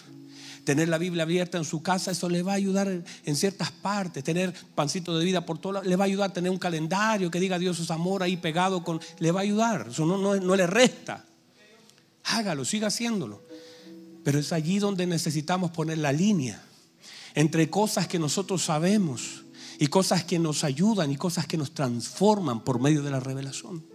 Tener 0.64 0.90
la 0.90 0.98
Biblia 0.98 1.24
abierta 1.24 1.58
en 1.58 1.66
su 1.66 1.82
casa, 1.82 2.12
eso 2.12 2.30
le 2.30 2.44
va 2.44 2.52
a 2.54 2.56
ayudar 2.56 3.04
en, 3.26 3.36
ciertas 3.36 3.72
partes. 3.72 4.24
Tener 4.24 4.54
pancito 4.76 5.18
de 5.18 5.26
vida 5.26 5.46
por 5.46 5.60
todo 5.60 5.82
le 5.82 5.96
va 5.96 6.04
a 6.04 6.08
ayudar. 6.08 6.34
Tener 6.34 6.52
un 6.52 6.58
calendario 6.58 7.32
que 7.32 7.40
diga 7.40 7.58
Dios 7.58 7.80
es 7.80 7.90
amor 7.90 8.22
ahí 8.22 8.38
pegado 8.38 8.84
con, 8.84 9.00
le 9.20 9.32
va 9.32 9.40
a 9.40 9.44
ayudar. 9.44 9.88
Eso 9.90 10.06
no, 10.06 10.18
no, 10.18 10.36
no 10.36 10.56
le 10.56 10.68
resta. 10.68 11.26
Hágalo, 12.26 12.66
siga 12.66 12.88
haciéndolo. 12.88 13.42
Pero 14.24 14.40
es 14.40 14.54
allí 14.54 14.78
donde 14.78 15.08
necesitamos 15.08 15.72
poner 15.72 15.98
la 15.98 16.12
línea 16.12 16.62
entre 17.34 17.70
cosas 17.70 18.08
que 18.08 18.20
nosotros 18.20 18.64
sabemos 18.64 19.44
y 19.80 19.88
cosas 19.88 20.24
que 20.24 20.38
nos 20.38 20.64
ayudan 20.64 21.12
y 21.12 21.16
cosas 21.16 21.48
que 21.48 21.58
nos 21.58 21.74
transforman 21.74 22.64
por 22.64 22.80
medio 22.80 23.02
de 23.02 23.10
la 23.10 23.20
revelación. 23.20 23.91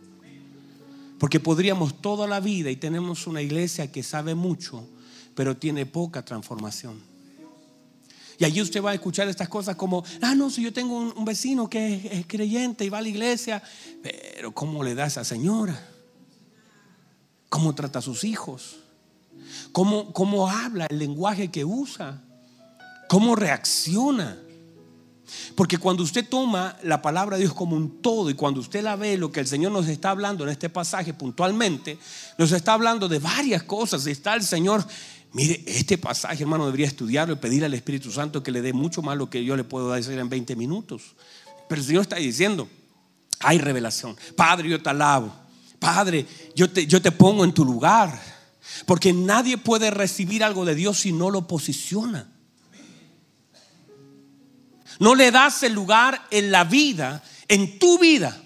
Porque 1.18 1.40
podríamos 1.40 2.00
toda 2.00 2.26
la 2.26 2.40
vida 2.40 2.70
y 2.70 2.76
tenemos 2.76 3.26
una 3.26 3.42
iglesia 3.42 3.90
que 3.90 4.02
sabe 4.02 4.34
mucho, 4.34 4.86
pero 5.34 5.56
tiene 5.56 5.86
poca 5.86 6.24
transformación. 6.24 7.00
Y 8.38 8.44
allí 8.44 8.60
usted 8.60 8.82
va 8.82 8.90
a 8.90 8.94
escuchar 8.94 9.28
estas 9.28 9.48
cosas 9.48 9.76
como, 9.76 10.04
ah, 10.20 10.34
no, 10.34 10.50
si 10.50 10.62
yo 10.62 10.72
tengo 10.72 10.98
un, 10.98 11.24
vecino 11.24 11.70
que 11.70 12.10
es, 12.12 12.26
creyente 12.26 12.84
y 12.84 12.90
va 12.90 12.98
a 12.98 13.02
la 13.02 13.08
iglesia, 13.08 13.62
pero 14.02 14.52
¿cómo 14.52 14.84
le 14.84 14.94
da 14.94 15.04
a 15.04 15.06
esa 15.06 15.24
señora? 15.24 15.88
¿Cómo 17.48 17.74
trata 17.74 18.00
a 18.00 18.02
sus 18.02 18.24
hijos? 18.24 18.76
¿Cómo, 19.72 20.12
cómo 20.12 20.48
habla, 20.50 20.86
el 20.90 20.98
lenguaje 20.98 21.50
que 21.50 21.64
usa? 21.64 22.22
¿Cómo 23.08 23.36
reacciona? 23.36 24.36
Porque 25.54 25.78
cuando 25.78 26.02
usted 26.02 26.28
toma 26.28 26.76
la 26.82 27.02
palabra 27.02 27.36
de 27.36 27.42
Dios 27.42 27.54
como 27.54 27.76
un 27.76 28.00
todo 28.00 28.30
y 28.30 28.34
cuando 28.34 28.60
usted 28.60 28.82
la 28.82 28.96
ve, 28.96 29.16
lo 29.16 29.32
que 29.32 29.40
el 29.40 29.46
Señor 29.46 29.72
nos 29.72 29.88
está 29.88 30.10
hablando 30.10 30.44
en 30.44 30.50
este 30.50 30.68
pasaje 30.68 31.14
puntualmente, 31.14 31.98
nos 32.38 32.52
está 32.52 32.74
hablando 32.74 33.08
de 33.08 33.18
varias 33.18 33.62
cosas. 33.64 34.06
Está 34.06 34.34
el 34.34 34.42
Señor, 34.42 34.86
mire, 35.32 35.62
este 35.66 35.98
pasaje, 35.98 36.42
hermano, 36.42 36.66
debería 36.66 36.86
estudiarlo 36.86 37.34
y 37.34 37.38
pedir 37.38 37.64
al 37.64 37.74
Espíritu 37.74 38.10
Santo 38.10 38.42
que 38.42 38.52
le 38.52 38.62
dé 38.62 38.72
mucho 38.72 39.02
más 39.02 39.16
lo 39.16 39.28
que 39.28 39.44
yo 39.44 39.56
le 39.56 39.64
puedo 39.64 39.92
decir 39.92 40.18
en 40.18 40.28
20 40.28 40.54
minutos. 40.56 41.02
Pero 41.68 41.80
el 41.80 41.86
Señor 41.86 42.02
está 42.02 42.16
diciendo, 42.16 42.68
hay 43.40 43.58
revelación. 43.58 44.16
Padre, 44.36 44.68
yo 44.68 44.80
te 44.80 44.90
alabo. 44.90 45.32
Padre, 45.78 46.26
yo 46.54 46.70
te, 46.70 46.86
yo 46.86 47.02
te 47.02 47.12
pongo 47.12 47.44
en 47.44 47.52
tu 47.52 47.64
lugar. 47.64 48.36
Porque 48.84 49.12
nadie 49.12 49.58
puede 49.58 49.90
recibir 49.90 50.44
algo 50.44 50.64
de 50.64 50.74
Dios 50.74 51.00
si 51.00 51.12
no 51.12 51.30
lo 51.30 51.46
posiciona. 51.46 52.28
No 54.98 55.14
le 55.14 55.30
das 55.30 55.62
el 55.62 55.72
lugar 55.72 56.26
en 56.30 56.50
la 56.50 56.64
vida, 56.64 57.22
en 57.48 57.78
tu 57.78 57.98
vida. 57.98 58.36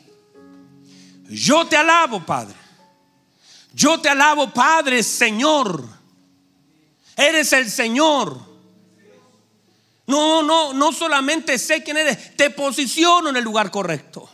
Yo 1.28 1.66
te 1.66 1.76
alabo, 1.76 2.24
Padre. 2.26 2.56
Yo 3.72 4.00
te 4.00 4.08
alabo, 4.08 4.52
Padre, 4.52 5.02
Señor. 5.02 5.86
Eres 7.16 7.52
el 7.52 7.70
Señor. 7.70 8.50
No, 10.06 10.42
no, 10.42 10.72
no 10.72 10.92
solamente 10.92 11.56
sé 11.56 11.84
quién 11.84 11.96
eres, 11.96 12.36
te 12.36 12.50
posiciono 12.50 13.28
en 13.30 13.36
el 13.36 13.44
lugar 13.44 13.70
correcto. 13.70 14.28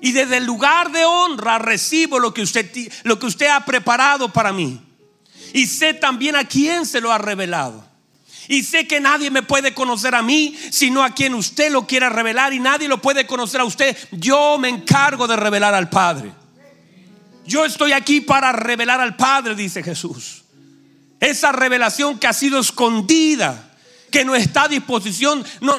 Y 0.00 0.12
desde 0.12 0.36
el 0.36 0.44
lugar 0.44 0.92
de 0.92 1.04
honra 1.04 1.58
recibo 1.58 2.20
lo 2.20 2.32
que 2.32 2.42
usted, 2.42 2.70
lo 3.02 3.18
que 3.18 3.26
usted 3.26 3.48
ha 3.48 3.64
preparado 3.64 4.32
para 4.32 4.52
mí. 4.52 4.80
Y 5.52 5.66
sé 5.66 5.94
también 5.94 6.36
a 6.36 6.44
quién 6.44 6.86
se 6.86 7.00
lo 7.00 7.10
ha 7.10 7.18
revelado. 7.18 7.84
Y 8.48 8.62
sé 8.62 8.86
que 8.86 9.00
nadie 9.00 9.30
me 9.30 9.42
puede 9.42 9.74
conocer 9.74 10.14
a 10.14 10.22
mí, 10.22 10.56
sino 10.70 11.02
a 11.02 11.10
quien 11.10 11.34
usted 11.34 11.70
lo 11.72 11.86
quiera 11.86 12.08
revelar. 12.08 12.52
Y 12.52 12.60
nadie 12.60 12.88
lo 12.88 13.00
puede 13.00 13.26
conocer 13.26 13.60
a 13.60 13.64
usted. 13.64 13.96
Yo 14.12 14.58
me 14.58 14.68
encargo 14.68 15.26
de 15.26 15.36
revelar 15.36 15.74
al 15.74 15.88
Padre. 15.88 16.32
Yo 17.46 17.64
estoy 17.64 17.92
aquí 17.92 18.20
para 18.20 18.52
revelar 18.52 19.00
al 19.00 19.16
Padre, 19.16 19.54
dice 19.54 19.82
Jesús. 19.82 20.42
Esa 21.20 21.52
revelación 21.52 22.18
que 22.18 22.26
ha 22.26 22.32
sido 22.32 22.58
escondida, 22.58 23.76
que 24.10 24.24
no 24.24 24.34
está 24.34 24.64
a 24.64 24.68
disposición. 24.68 25.44
No, 25.60 25.76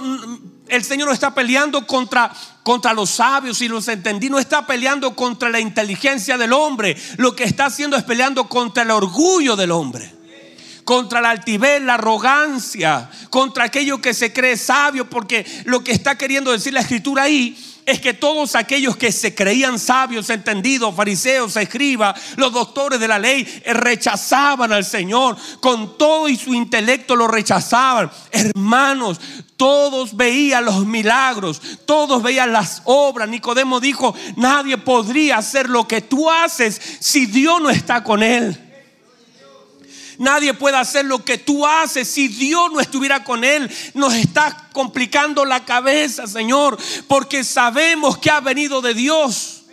el 0.67 0.83
Señor 0.83 1.07
no 1.07 1.13
está 1.13 1.35
peleando 1.35 1.85
contra, 1.85 2.31
contra 2.63 2.93
los 2.93 3.11
sabios 3.11 3.61
y 3.61 3.67
los 3.67 3.87
entendí. 3.87 4.29
No 4.29 4.39
está 4.39 4.65
peleando 4.65 5.15
contra 5.15 5.49
la 5.49 5.59
inteligencia 5.59 6.37
del 6.37 6.53
hombre. 6.53 6.97
Lo 7.17 7.35
que 7.35 7.43
está 7.43 7.65
haciendo 7.65 7.95
es 7.95 8.03
peleando 8.03 8.49
contra 8.49 8.83
el 8.83 8.91
orgullo 8.91 9.55
del 9.55 9.71
hombre 9.71 10.14
contra 10.85 11.19
la 11.19 11.31
altivez, 11.31 11.81
la 11.81 11.95
arrogancia, 11.95 13.09
contra 13.29 13.65
aquello 13.65 13.99
que 13.99 14.13
se 14.13 14.31
cree 14.31 14.55
sabio, 14.55 15.09
porque 15.09 15.45
lo 15.65 15.83
que 15.83 15.91
está 15.91 16.17
queriendo 16.17 16.51
decir 16.51 16.73
la 16.73 16.81
escritura 16.81 17.23
ahí 17.23 17.57
es 17.85 18.01
que 18.01 18.13
todos 18.13 18.55
aquellos 18.55 18.97
que 18.97 19.11
se 19.11 19.35
creían 19.35 19.77
sabios, 19.77 20.29
entendidos, 20.29 20.95
fariseos, 20.95 21.55
escribas, 21.55 22.19
los 22.35 22.51
doctores 22.51 22.99
de 22.99 23.07
la 23.07 23.19
ley, 23.19 23.47
eh, 23.63 23.73
rechazaban 23.73 24.73
al 24.73 24.83
Señor. 24.83 25.37
Con 25.59 25.97
todo 25.97 26.27
y 26.27 26.35
su 26.35 26.53
intelecto 26.53 27.15
lo 27.15 27.27
rechazaban. 27.27 28.09
Hermanos, 28.31 29.19
todos 29.55 30.17
veían 30.17 30.65
los 30.65 30.85
milagros, 30.85 31.61
todos 31.85 32.23
veían 32.23 32.51
las 32.51 32.81
obras. 32.85 33.29
Nicodemo 33.29 33.79
dijo, 33.79 34.15
nadie 34.35 34.77
podría 34.79 35.37
hacer 35.37 35.69
lo 35.69 35.87
que 35.87 36.01
tú 36.01 36.29
haces 36.31 36.81
si 36.99 37.27
Dios 37.27 37.61
no 37.61 37.69
está 37.69 38.03
con 38.03 38.23
él. 38.23 38.64
Nadie 40.17 40.53
puede 40.53 40.77
hacer 40.77 41.05
lo 41.05 41.23
que 41.23 41.37
tú 41.37 41.65
haces 41.65 42.07
si 42.07 42.27
Dios 42.27 42.71
no 42.71 42.79
estuviera 42.79 43.23
con 43.23 43.43
él. 43.43 43.69
Nos 43.93 44.13
está 44.13 44.69
complicando 44.71 45.45
la 45.45 45.65
cabeza, 45.65 46.27
Señor, 46.27 46.77
porque 47.07 47.43
sabemos 47.43 48.17
que 48.17 48.29
ha 48.29 48.39
venido 48.39 48.81
de 48.81 48.93
Dios. 48.93 49.63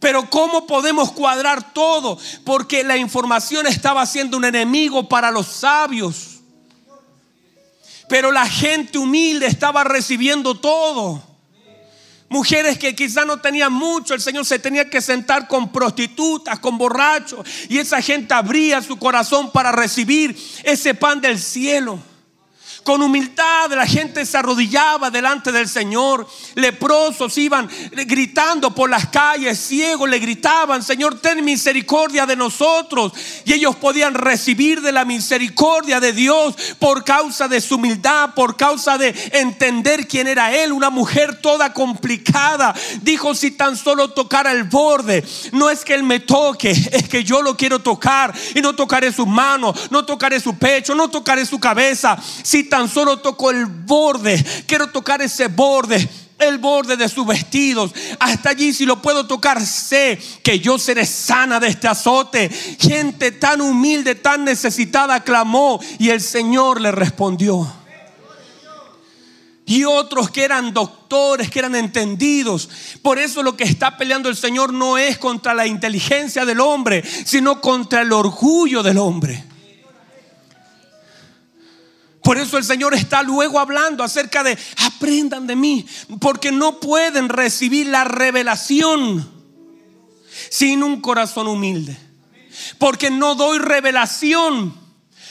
Pero 0.00 0.28
¿cómo 0.28 0.66
podemos 0.66 1.12
cuadrar 1.12 1.72
todo? 1.72 2.18
Porque 2.44 2.82
la 2.82 2.96
información 2.96 3.68
estaba 3.68 4.04
siendo 4.04 4.36
un 4.36 4.44
enemigo 4.44 5.08
para 5.08 5.30
los 5.30 5.46
sabios. 5.46 6.40
Pero 8.08 8.32
la 8.32 8.46
gente 8.46 8.98
humilde 8.98 9.46
estaba 9.46 9.84
recibiendo 9.84 10.56
todo. 10.58 11.31
Mujeres 12.32 12.78
que 12.78 12.94
quizá 12.94 13.26
no 13.26 13.40
tenían 13.42 13.74
mucho, 13.74 14.14
el 14.14 14.20
Señor 14.22 14.46
se 14.46 14.58
tenía 14.58 14.88
que 14.88 15.02
sentar 15.02 15.46
con 15.46 15.70
prostitutas, 15.70 16.58
con 16.60 16.78
borrachos, 16.78 17.46
y 17.68 17.76
esa 17.76 18.00
gente 18.00 18.32
abría 18.32 18.80
su 18.80 18.98
corazón 18.98 19.52
para 19.52 19.70
recibir 19.70 20.34
ese 20.64 20.94
pan 20.94 21.20
del 21.20 21.38
cielo. 21.38 21.98
Con 22.84 23.00
humildad 23.00 23.70
la 23.70 23.86
gente 23.86 24.26
se 24.26 24.36
arrodillaba 24.36 25.10
delante 25.10 25.52
del 25.52 25.68
Señor. 25.68 26.26
Leprosos 26.54 27.38
iban 27.38 27.68
gritando 27.92 28.74
por 28.74 28.90
las 28.90 29.06
calles, 29.08 29.58
ciegos 29.58 30.08
le 30.08 30.18
gritaban, 30.18 30.82
Señor, 30.82 31.20
ten 31.20 31.44
misericordia 31.44 32.26
de 32.26 32.34
nosotros. 32.34 33.12
Y 33.44 33.52
ellos 33.52 33.76
podían 33.76 34.14
recibir 34.14 34.80
de 34.80 34.90
la 34.90 35.04
misericordia 35.04 36.00
de 36.00 36.12
Dios 36.12 36.56
por 36.78 37.04
causa 37.04 37.46
de 37.46 37.60
su 37.60 37.76
humildad, 37.76 38.34
por 38.34 38.56
causa 38.56 38.98
de 38.98 39.14
entender 39.32 40.08
quién 40.08 40.26
era 40.26 40.52
Él, 40.52 40.72
una 40.72 40.90
mujer 40.90 41.40
toda 41.40 41.72
complicada. 41.72 42.74
Dijo, 43.02 43.34
si 43.34 43.52
tan 43.52 43.76
solo 43.76 44.10
tocara 44.10 44.50
el 44.50 44.64
borde, 44.64 45.24
no 45.52 45.70
es 45.70 45.84
que 45.84 45.94
Él 45.94 46.02
me 46.02 46.20
toque, 46.20 46.70
es 46.70 47.08
que 47.08 47.22
yo 47.22 47.42
lo 47.42 47.56
quiero 47.56 47.78
tocar 47.78 48.34
y 48.54 48.60
no 48.60 48.74
tocaré 48.74 49.12
sus 49.12 49.26
manos, 49.26 49.90
no 49.90 50.04
tocaré 50.04 50.40
su 50.40 50.58
pecho, 50.58 50.94
no 50.94 51.08
tocaré 51.08 51.46
su 51.46 51.60
cabeza. 51.60 52.18
Si 52.42 52.71
tan 52.72 52.88
solo 52.88 53.18
toco 53.18 53.50
el 53.50 53.66
borde, 53.66 54.42
quiero 54.66 54.86
tocar 54.86 55.20
ese 55.20 55.48
borde 55.48 56.08
el 56.38 56.56
borde 56.56 56.96
de 56.96 57.06
sus 57.06 57.26
vestidos. 57.26 57.92
Hasta 58.18 58.48
allí, 58.48 58.72
si 58.72 58.86
lo 58.86 59.02
puedo 59.02 59.26
tocar, 59.26 59.64
sé 59.64 60.18
que 60.42 60.58
yo 60.58 60.78
seré 60.78 61.04
sana 61.04 61.60
de 61.60 61.68
este 61.68 61.86
azote. 61.86 62.48
Gente 62.80 63.30
tan 63.30 63.60
humilde, 63.60 64.14
tan 64.14 64.44
necesitada, 64.44 65.22
clamó 65.22 65.78
y 65.98 66.08
el 66.08 66.22
Señor 66.22 66.80
le 66.80 66.90
respondió. 66.92 67.70
Y 69.66 69.84
otros 69.84 70.30
que 70.30 70.42
eran 70.42 70.72
doctores, 70.72 71.50
que 71.50 71.58
eran 71.58 71.76
entendidos. 71.76 72.70
Por 73.02 73.18
eso 73.18 73.42
lo 73.42 73.54
que 73.54 73.64
está 73.64 73.98
peleando 73.98 74.30
el 74.30 74.36
Señor 74.36 74.72
no 74.72 74.96
es 74.96 75.18
contra 75.18 75.52
la 75.52 75.66
inteligencia 75.66 76.46
del 76.46 76.60
hombre, 76.60 77.04
sino 77.26 77.60
contra 77.60 78.00
el 78.00 78.12
orgullo 78.12 78.82
del 78.82 78.96
hombre. 78.96 79.51
Por 82.22 82.38
eso 82.38 82.56
el 82.56 82.64
Señor 82.64 82.94
está 82.94 83.22
luego 83.22 83.58
hablando 83.58 84.04
acerca 84.04 84.44
de 84.44 84.56
aprendan 84.86 85.46
de 85.46 85.56
mí, 85.56 85.86
porque 86.20 86.52
no 86.52 86.78
pueden 86.78 87.28
recibir 87.28 87.88
la 87.88 88.04
revelación 88.04 89.28
sin 90.50 90.82
un 90.82 91.00
corazón 91.00 91.48
humilde. 91.48 91.96
Porque 92.78 93.10
no 93.10 93.34
doy 93.34 93.58
revelación 93.58 94.74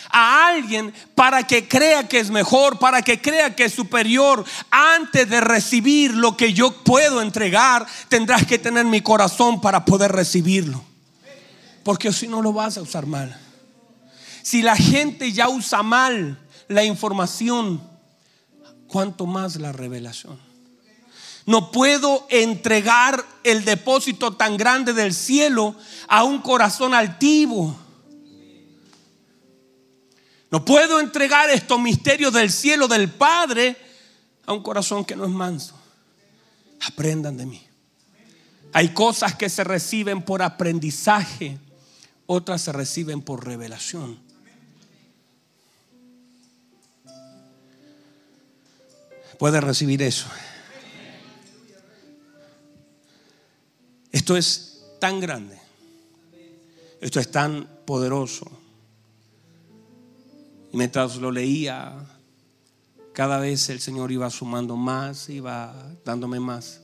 a 0.10 0.47
alguien 0.47 0.93
para 1.15 1.47
que 1.47 1.67
crea 1.67 2.10
que 2.10 2.19
es 2.19 2.30
mejor, 2.30 2.77
para 2.77 3.01
que 3.01 3.21
crea 3.21 3.56
que 3.56 3.65
es 3.65 3.73
superior. 3.73 4.43
Antes 4.69 5.30
de 5.30 5.39
recibir 5.39 6.13
lo 6.13 6.36
que 6.36 6.51
yo 6.54 6.84
puedo 6.84 7.21
entregar, 7.21 7.86
tendrás 8.10 8.45
que 8.45 8.60
tener 8.60 8.86
mi 8.86 9.01
corazón 9.01 9.62
para 9.62 9.86
poder 9.86 10.12
recibirlo. 10.12 10.84
Porque 11.84 12.12
si 12.12 12.27
no 12.27 12.41
lo 12.41 12.51
vas 12.51 12.77
a 12.77 12.82
usar 12.82 13.06
mal. 13.06 13.39
Si 14.43 14.62
la 14.62 14.75
gente 14.75 15.32
ya 15.32 15.47
usa 15.47 15.84
mal 15.84 16.40
la 16.71 16.84
información, 16.86 17.81
cuanto 18.88 19.25
más 19.25 19.57
la 19.57 19.71
revelación. 19.71 20.39
No 21.45 21.71
puedo 21.71 22.27
entregar 22.29 23.25
el 23.43 23.65
depósito 23.65 24.34
tan 24.34 24.57
grande 24.57 24.93
del 24.93 25.13
cielo 25.13 25.75
a 26.07 26.23
un 26.23 26.39
corazón 26.39 26.93
altivo. 26.93 27.75
No 30.49 30.63
puedo 30.63 30.99
entregar 30.99 31.49
estos 31.49 31.79
misterios 31.79 32.34
del 32.34 32.51
cielo 32.51 32.88
del 32.88 33.10
Padre 33.10 33.75
a 34.45 34.53
un 34.53 34.62
corazón 34.62 35.03
que 35.03 35.15
no 35.15 35.25
es 35.25 35.31
manso. 35.31 35.75
Aprendan 36.81 37.38
de 37.38 37.45
mí. 37.45 37.67
Hay 38.73 38.89
cosas 38.89 39.36
que 39.36 39.49
se 39.49 39.63
reciben 39.63 40.21
por 40.21 40.41
aprendizaje, 40.41 41.57
otras 42.27 42.62
se 42.62 42.71
reciben 42.71 43.21
por 43.21 43.45
revelación. 43.45 44.30
Puede 49.41 49.60
recibir 49.60 50.04
eso. 50.04 50.27
Esto 54.12 54.38
es 54.38 54.84
tan 54.99 55.19
grande. 55.19 55.60
Esto 57.01 57.19
es 57.19 57.32
tan 57.32 57.67
poderoso. 57.88 58.45
Y 60.71 60.77
mientras 60.77 61.15
lo 61.15 61.32
leía, 61.32 62.06
cada 63.13 63.39
vez 63.39 63.67
el 63.69 63.80
Señor 63.80 64.12
iba 64.12 64.30
sumando 64.30 64.75
más, 64.75 65.27
iba 65.27 65.91
dándome 66.06 66.39
más. 66.39 66.82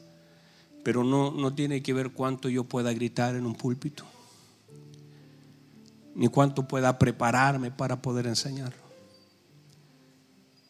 Pero 0.84 1.04
no, 1.04 1.30
no 1.30 1.54
tiene 1.54 1.84
que 1.84 1.94
ver 1.94 2.10
cuánto 2.10 2.50
yo 2.50 2.64
pueda 2.64 2.92
gritar 2.92 3.36
en 3.36 3.46
un 3.46 3.54
púlpito, 3.54 4.04
ni 6.16 6.28
cuánto 6.28 6.68
pueda 6.68 6.98
prepararme 6.98 7.70
para 7.70 8.02
poder 8.02 8.26
enseñarlo. 8.26 8.87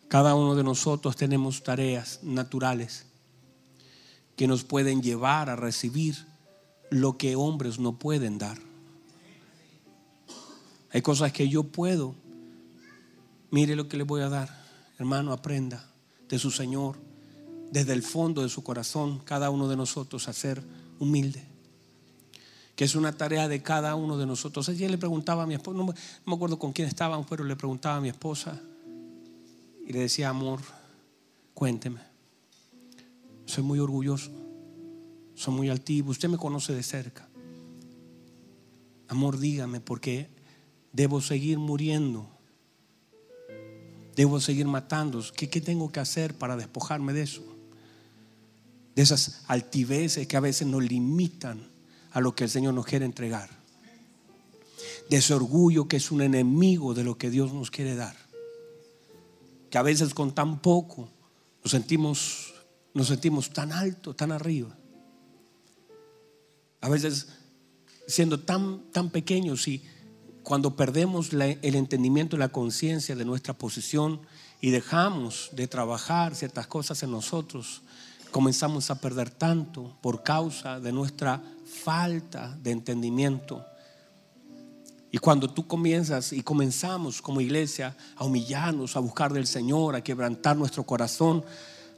Cada 0.07 0.35
uno 0.35 0.55
de 0.55 0.63
nosotros 0.63 1.15
tenemos 1.15 1.63
tareas 1.63 2.19
naturales 2.23 3.05
que 4.37 4.47
nos 4.47 4.63
pueden 4.63 5.01
llevar 5.01 5.49
a 5.49 5.55
recibir 5.55 6.27
lo 6.89 7.17
que 7.17 7.35
hombres 7.35 7.79
no 7.79 7.99
pueden 7.99 8.37
dar. 8.37 8.57
Hay 10.91 11.01
cosas 11.01 11.33
que 11.33 11.49
yo 11.49 11.63
puedo. 11.63 12.15
Mire 13.51 13.75
lo 13.75 13.89
que 13.89 13.97
le 13.97 14.03
voy 14.03 14.21
a 14.21 14.29
dar. 14.29 14.65
Hermano, 14.97 15.33
aprenda 15.33 15.91
de 16.29 16.39
su 16.39 16.51
Señor, 16.51 16.97
desde 17.71 17.93
el 17.93 18.03
fondo 18.03 18.41
de 18.41 18.49
su 18.49 18.63
corazón, 18.63 19.19
cada 19.19 19.49
uno 19.49 19.67
de 19.67 19.75
nosotros 19.75 20.27
a 20.29 20.33
ser 20.33 20.63
humilde. 20.99 21.43
Que 22.75 22.85
es 22.85 22.95
una 22.95 23.11
tarea 23.11 23.47
de 23.47 23.61
cada 23.61 23.95
uno 23.95 24.17
de 24.17 24.25
nosotros. 24.25 24.69
Ayer 24.69 24.89
le 24.89 24.97
preguntaba 24.97 25.43
a 25.43 25.47
mi 25.47 25.55
esposa, 25.55 25.77
no 25.77 25.93
me 26.25 26.35
acuerdo 26.35 26.57
con 26.57 26.71
quién 26.71 26.87
estaban, 26.87 27.25
pero 27.25 27.43
le 27.43 27.55
preguntaba 27.55 27.97
a 27.97 28.01
mi 28.01 28.09
esposa, 28.09 28.61
y 29.87 29.93
le 29.93 29.99
decía, 29.99 30.27
amor, 30.27 30.59
cuénteme. 31.53 32.01
Soy 33.45 33.63
muy 33.63 33.79
orgulloso, 33.79 34.29
soy 35.33 35.53
muy 35.53 35.69
altivo, 35.69 36.11
usted 36.11 36.27
me 36.27 36.37
conoce 36.37 36.75
de 36.75 36.83
cerca. 36.83 37.29
Amor, 39.07 39.39
dígame, 39.39 39.79
porque 39.79 40.27
debo 40.91 41.21
seguir 41.21 41.57
muriendo. 41.57 42.29
Debo 44.17 44.41
seguir 44.41 44.65
matando. 44.65 45.23
¿Qué, 45.33 45.49
¿Qué 45.49 45.61
tengo 45.61 45.89
que 45.89 46.01
hacer 46.01 46.37
para 46.37 46.57
despojarme 46.57 47.13
de 47.13 47.21
eso? 47.21 47.43
De 48.93 49.03
esas 49.03 49.43
altiveces 49.47 50.27
que 50.27 50.35
a 50.35 50.41
veces 50.41 50.67
nos 50.67 50.83
limitan 50.83 51.65
a 52.11 52.19
lo 52.19 52.35
que 52.35 52.43
el 52.43 52.49
Señor 52.49 52.73
nos 52.73 52.85
quiere 52.85 53.05
entregar. 53.05 53.49
De 55.09 55.15
ese 55.15 55.33
orgullo 55.33 55.87
que 55.87 55.95
es 55.95 56.11
un 56.11 56.21
enemigo 56.21 56.93
de 56.93 57.05
lo 57.05 57.17
que 57.17 57.29
Dios 57.29 57.53
nos 57.53 57.71
quiere 57.71 57.95
dar 57.95 58.26
que 59.69 59.77
a 59.77 59.81
veces 59.81 60.13
con 60.13 60.33
tan 60.33 60.61
poco 60.61 61.09
nos 61.63 61.71
sentimos, 61.71 62.53
nos 62.93 63.07
sentimos 63.07 63.51
tan 63.51 63.71
alto, 63.71 64.15
tan 64.15 64.31
arriba. 64.31 64.75
A 66.81 66.89
veces 66.89 67.27
siendo 68.07 68.39
tan, 68.39 68.91
tan 68.91 69.09
pequeños 69.09 69.67
y 69.67 69.83
cuando 70.43 70.77
perdemos 70.77 71.33
el 71.33 71.75
entendimiento 71.75 72.35
y 72.35 72.39
la 72.39 72.49
conciencia 72.49 73.15
de 73.15 73.25
nuestra 73.25 73.53
posición 73.53 74.21
y 74.61 74.71
dejamos 74.71 75.49
de 75.51 75.67
trabajar 75.67 76.35
ciertas 76.35 76.67
cosas 76.67 77.03
en 77.03 77.11
nosotros, 77.11 77.81
comenzamos 78.31 78.89
a 78.89 79.01
perder 79.01 79.29
tanto 79.29 79.97
por 80.01 80.23
causa 80.23 80.79
de 80.79 80.93
nuestra 80.93 81.43
falta 81.65 82.57
de 82.63 82.71
entendimiento 82.71 83.65
y 85.17 85.19
cuando 85.19 85.49
tú 85.49 85.65
comienzas 85.65 86.31
y 86.31 86.43
comenzamos 86.43 87.23
como 87.23 87.41
iglesia 87.41 87.97
a 88.17 88.23
humillarnos, 88.23 88.95
a 88.95 88.99
buscar 88.99 89.33
del 89.33 89.47
Señor, 89.47 89.95
a 89.95 90.03
quebrantar 90.03 90.55
nuestro 90.55 90.83
corazón, 90.83 91.43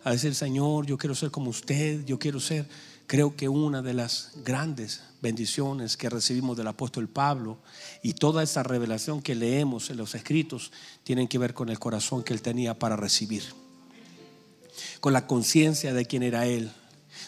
a 0.05 0.11
decir, 0.11 0.33
Señor, 0.33 0.85
yo 0.85 0.97
quiero 0.97 1.13
ser 1.13 1.29
como 1.29 1.49
usted, 1.49 2.05
yo 2.05 2.17
quiero 2.17 2.39
ser, 2.39 2.65
creo 3.07 3.35
que 3.35 3.49
una 3.49 3.81
de 3.81 3.93
las 3.93 4.31
grandes 4.45 5.01
bendiciones 5.21 5.97
que 5.97 6.09
recibimos 6.09 6.55
del 6.55 6.67
apóstol 6.67 7.09
Pablo 7.09 7.57
y 8.01 8.13
toda 8.13 8.41
esa 8.41 8.63
revelación 8.63 9.21
que 9.21 9.35
leemos 9.35 9.89
en 9.89 9.97
los 9.97 10.15
escritos 10.15 10.71
tienen 11.03 11.27
que 11.27 11.39
ver 11.39 11.53
con 11.53 11.67
el 11.67 11.77
corazón 11.77 12.23
que 12.23 12.31
él 12.31 12.41
tenía 12.41 12.79
para 12.79 12.95
recibir. 12.95 13.43
Con 15.01 15.11
la 15.11 15.27
conciencia 15.27 15.93
de 15.93 16.05
quién 16.05 16.23
era 16.23 16.45
él, 16.45 16.71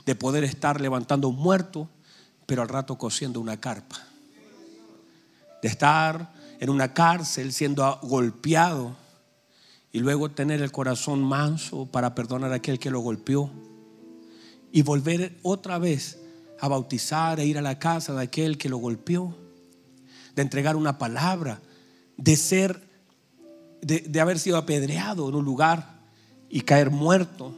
de 0.06 0.16
poder 0.16 0.46
estar 0.46 0.80
levantando 0.80 1.28
un 1.28 1.36
muerto, 1.36 1.90
pero 2.46 2.62
al 2.62 2.70
rato 2.70 2.98
cosiendo 2.98 3.42
una 3.42 3.60
carpa 3.60 4.08
de 5.62 5.68
estar 5.68 6.34
en 6.60 6.70
una 6.70 6.94
cárcel 6.94 7.54
siendo 7.54 8.00
golpeado 8.04 8.96
y 9.92 10.00
luego 10.00 10.32
tener 10.32 10.62
el 10.62 10.72
corazón 10.72 11.24
manso 11.24 11.86
para 11.86 12.16
perdonar 12.16 12.52
a 12.52 12.56
aquel 12.56 12.80
que 12.80 12.92
lo 12.92 13.00
golpeó 13.00 13.50
y 14.72 14.84
volver 14.84 15.38
otra 15.44 15.80
vez 15.80 16.20
a 16.60 16.68
bautizar 16.68 17.40
e 17.40 17.46
ir 17.46 17.58
a 17.58 17.62
la 17.62 17.80
casa 17.80 18.14
de 18.14 18.24
aquel 18.24 18.58
que 18.58 18.70
lo 18.70 18.78
golpeó, 18.78 19.36
de 20.36 20.42
entregar 20.44 20.76
una 20.76 20.98
palabra, 20.98 21.60
de 22.16 22.36
ser, 22.38 22.82
de, 23.82 24.00
de 24.02 24.22
haber 24.22 24.40
sido 24.40 24.58
apedreado 24.58 25.28
en 25.28 25.36
un 25.36 25.44
lugar 25.44 26.00
y 26.50 26.62
caer 26.62 26.92
muerto 26.92 27.54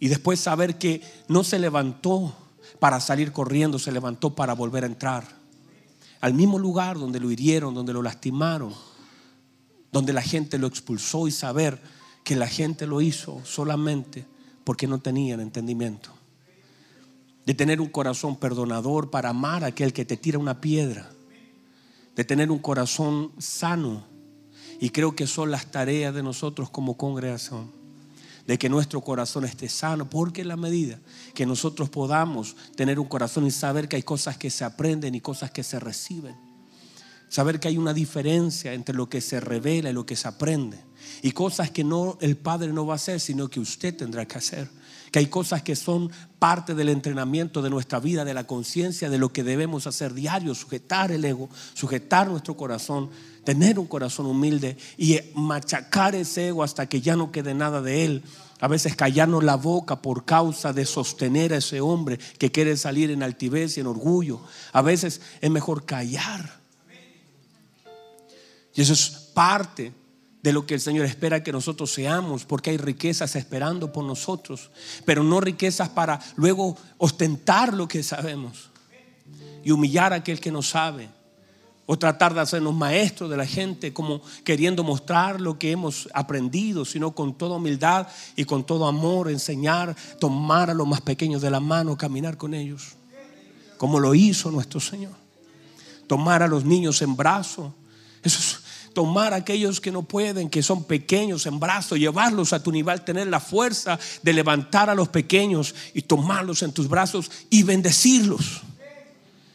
y 0.00 0.08
después 0.08 0.40
saber 0.40 0.78
que 0.78 1.02
no 1.28 1.44
se 1.44 1.58
levantó 1.58 2.34
para 2.78 3.00
salir 3.00 3.32
corriendo, 3.32 3.78
se 3.78 3.92
levantó 3.92 4.34
para 4.34 4.54
volver 4.54 4.84
a 4.84 4.88
entrar 4.88 5.39
al 6.20 6.34
mismo 6.34 6.58
lugar 6.58 6.98
donde 6.98 7.20
lo 7.20 7.30
hirieron, 7.30 7.74
donde 7.74 7.92
lo 7.92 8.02
lastimaron, 8.02 8.74
donde 9.90 10.12
la 10.12 10.22
gente 10.22 10.58
lo 10.58 10.66
expulsó 10.66 11.26
y 11.26 11.30
saber 11.30 11.80
que 12.24 12.36
la 12.36 12.46
gente 12.46 12.86
lo 12.86 13.00
hizo 13.00 13.40
solamente 13.44 14.26
porque 14.64 14.86
no 14.86 15.00
tenían 15.00 15.40
entendimiento. 15.40 16.10
De 17.46 17.54
tener 17.54 17.80
un 17.80 17.88
corazón 17.88 18.36
perdonador 18.36 19.10
para 19.10 19.30
amar 19.30 19.64
a 19.64 19.68
aquel 19.68 19.92
que 19.92 20.04
te 20.04 20.16
tira 20.16 20.38
una 20.38 20.60
piedra. 20.60 21.10
De 22.14 22.24
tener 22.24 22.50
un 22.50 22.58
corazón 22.58 23.32
sano. 23.38 24.04
Y 24.78 24.90
creo 24.90 25.16
que 25.16 25.26
son 25.26 25.50
las 25.50 25.70
tareas 25.70 26.14
de 26.14 26.22
nosotros 26.22 26.70
como 26.70 26.96
congregación. 26.96 27.79
De 28.50 28.58
que 28.58 28.68
nuestro 28.68 29.00
corazón 29.00 29.44
esté 29.44 29.68
sano. 29.68 30.10
Porque 30.10 30.40
en 30.40 30.48
la 30.48 30.56
medida 30.56 30.98
que 31.34 31.46
nosotros 31.46 31.88
podamos 31.88 32.56
tener 32.74 32.98
un 32.98 33.06
corazón 33.06 33.46
y 33.46 33.52
saber 33.52 33.88
que 33.88 33.94
hay 33.94 34.02
cosas 34.02 34.36
que 34.36 34.50
se 34.50 34.64
aprenden 34.64 35.14
y 35.14 35.20
cosas 35.20 35.52
que 35.52 35.62
se 35.62 35.78
reciben 35.78 36.50
Saber 37.30 37.60
que 37.60 37.68
hay 37.68 37.78
una 37.78 37.94
diferencia 37.94 38.74
entre 38.74 38.92
lo 38.92 39.08
que 39.08 39.20
se 39.20 39.38
revela 39.38 39.88
y 39.88 39.92
lo 39.92 40.04
que 40.04 40.16
se 40.16 40.26
aprende. 40.26 40.80
Y 41.22 41.30
cosas 41.30 41.70
que 41.70 41.84
no 41.84 42.18
el 42.20 42.36
Padre 42.36 42.72
no 42.72 42.86
va 42.86 42.94
a 42.94 42.96
hacer, 42.96 43.20
sino 43.20 43.48
que 43.48 43.60
usted 43.60 43.96
tendrá 43.96 44.26
que 44.26 44.36
hacer. 44.36 44.68
Que 45.10 45.18
hay 45.18 45.26
cosas 45.26 45.62
que 45.62 45.76
son 45.76 46.10
parte 46.38 46.74
del 46.74 46.88
entrenamiento 46.88 47.62
de 47.62 47.70
nuestra 47.70 48.00
vida, 48.00 48.24
de 48.24 48.34
la 48.34 48.44
conciencia, 48.44 49.10
de 49.10 49.18
lo 49.18 49.32
que 49.32 49.42
debemos 49.42 49.86
hacer 49.86 50.14
diario, 50.14 50.54
sujetar 50.54 51.10
el 51.12 51.24
ego, 51.24 51.48
sujetar 51.74 52.28
nuestro 52.28 52.56
corazón, 52.56 53.10
tener 53.44 53.78
un 53.78 53.86
corazón 53.86 54.26
humilde 54.26 54.76
y 54.96 55.18
machacar 55.34 56.14
ese 56.14 56.48
ego 56.48 56.62
hasta 56.62 56.88
que 56.88 57.00
ya 57.00 57.16
no 57.16 57.32
quede 57.32 57.54
nada 57.54 57.82
de 57.82 58.04
él. 58.04 58.22
A 58.60 58.68
veces 58.68 58.94
callarnos 58.94 59.42
la 59.42 59.56
boca 59.56 60.02
por 60.02 60.24
causa 60.24 60.72
de 60.72 60.84
sostener 60.84 61.54
a 61.54 61.58
ese 61.58 61.80
hombre 61.80 62.18
que 62.38 62.52
quiere 62.52 62.76
salir 62.76 63.10
en 63.10 63.22
altivez 63.22 63.76
y 63.76 63.80
en 63.80 63.86
orgullo. 63.86 64.40
A 64.72 64.82
veces 64.82 65.20
es 65.40 65.50
mejor 65.50 65.84
callar 65.86 66.60
y 68.74 68.82
eso 68.82 68.92
es 68.92 69.10
parte 69.34 69.92
de 70.42 70.52
lo 70.52 70.66
que 70.66 70.74
el 70.74 70.80
Señor 70.80 71.06
espera 71.06 71.42
que 71.42 71.52
nosotros 71.52 71.92
seamos, 71.92 72.44
porque 72.44 72.70
hay 72.70 72.76
riquezas 72.76 73.36
esperando 73.36 73.92
por 73.92 74.04
nosotros, 74.04 74.70
pero 75.04 75.22
no 75.22 75.40
riquezas 75.40 75.90
para 75.90 76.20
luego 76.36 76.76
ostentar 76.98 77.74
lo 77.74 77.86
que 77.86 78.02
sabemos 78.02 78.70
y 79.62 79.70
humillar 79.70 80.12
a 80.12 80.16
aquel 80.16 80.40
que 80.40 80.50
no 80.50 80.62
sabe, 80.62 81.10
o 81.84 81.98
tratar 81.98 82.32
de 82.32 82.40
hacernos 82.40 82.74
maestros 82.74 83.28
de 83.28 83.36
la 83.36 83.46
gente 83.46 83.92
como 83.92 84.22
queriendo 84.44 84.84
mostrar 84.84 85.40
lo 85.40 85.58
que 85.58 85.72
hemos 85.72 86.08
aprendido, 86.14 86.84
sino 86.84 87.10
con 87.10 87.36
toda 87.36 87.56
humildad 87.56 88.06
y 88.36 88.44
con 88.44 88.64
todo 88.64 88.86
amor 88.86 89.28
enseñar, 89.28 89.96
tomar 90.18 90.70
a 90.70 90.74
los 90.74 90.86
más 90.86 91.00
pequeños 91.00 91.42
de 91.42 91.50
la 91.50 91.60
mano, 91.60 91.98
caminar 91.98 92.36
con 92.36 92.54
ellos, 92.54 92.94
como 93.76 93.98
lo 93.98 94.14
hizo 94.14 94.50
nuestro 94.50 94.78
Señor. 94.78 95.12
Tomar 96.06 96.42
a 96.42 96.48
los 96.48 96.64
niños 96.64 97.02
en 97.02 97.16
brazos 97.16 97.72
eso 98.22 98.38
es 98.38 98.60
tomar 98.92 99.32
a 99.32 99.36
aquellos 99.36 99.80
que 99.80 99.92
no 99.92 100.02
pueden, 100.02 100.50
que 100.50 100.62
son 100.62 100.84
pequeños 100.84 101.46
en 101.46 101.60
brazos, 101.60 101.98
llevarlos 101.98 102.52
a 102.52 102.62
tu 102.62 102.72
nivel, 102.72 103.02
tener 103.02 103.28
la 103.28 103.40
fuerza 103.40 103.98
de 104.22 104.32
levantar 104.32 104.90
a 104.90 104.94
los 104.94 105.08
pequeños 105.08 105.74
y 105.94 106.02
tomarlos 106.02 106.62
en 106.62 106.72
tus 106.72 106.88
brazos 106.88 107.30
y 107.50 107.62
bendecirlos. 107.62 108.62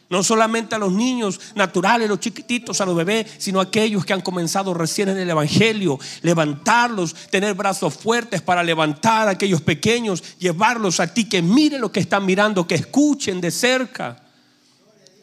No 0.08 0.22
solamente 0.22 0.76
a 0.76 0.78
los 0.78 0.92
niños 0.92 1.40
naturales, 1.56 2.08
los 2.08 2.20
chiquititos, 2.20 2.80
a 2.80 2.86
los 2.86 2.94
bebés, 2.94 3.26
sino 3.38 3.58
a 3.58 3.64
aquellos 3.64 4.04
que 4.04 4.12
han 4.12 4.20
comenzado 4.20 4.72
recién 4.72 5.08
en 5.08 5.18
el 5.18 5.28
Evangelio. 5.28 5.98
Levantarlos, 6.22 7.12
tener 7.28 7.54
brazos 7.54 7.94
fuertes 7.94 8.40
para 8.40 8.62
levantar 8.62 9.26
a 9.26 9.32
aquellos 9.32 9.62
pequeños, 9.62 10.22
llevarlos 10.38 11.00
a 11.00 11.12
ti, 11.12 11.28
que 11.28 11.42
miren 11.42 11.80
lo 11.80 11.90
que 11.90 11.98
están 11.98 12.24
mirando, 12.24 12.68
que 12.68 12.76
escuchen 12.76 13.40
de 13.40 13.50
cerca 13.50 14.25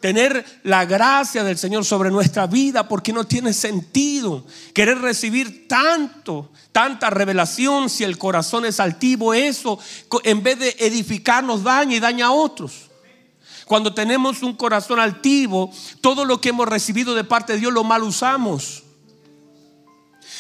tener 0.03 0.45
la 0.63 0.83
gracia 0.83 1.45
del 1.45 1.57
Señor 1.57 1.85
sobre 1.85 2.11
nuestra 2.11 2.45
vida, 2.45 2.89
porque 2.89 3.13
no 3.13 3.23
tiene 3.23 3.53
sentido 3.53 4.45
querer 4.73 4.99
recibir 4.99 5.65
tanto, 5.65 6.51
tanta 6.73 7.09
revelación 7.09 7.89
si 7.89 8.03
el 8.03 8.17
corazón 8.17 8.65
es 8.65 8.81
altivo. 8.81 9.33
Eso, 9.33 9.79
en 10.25 10.43
vez 10.43 10.59
de 10.59 10.75
edificarnos, 10.77 11.63
daña 11.63 11.95
y 11.95 12.01
daña 12.01 12.25
a 12.25 12.31
otros. 12.31 12.89
Cuando 13.63 13.93
tenemos 13.93 14.43
un 14.43 14.57
corazón 14.57 14.99
altivo, 14.99 15.71
todo 16.01 16.25
lo 16.25 16.41
que 16.41 16.49
hemos 16.49 16.67
recibido 16.67 17.15
de 17.15 17.23
parte 17.23 17.53
de 17.53 17.59
Dios 17.59 17.71
lo 17.71 17.85
mal 17.85 18.03
usamos. 18.03 18.83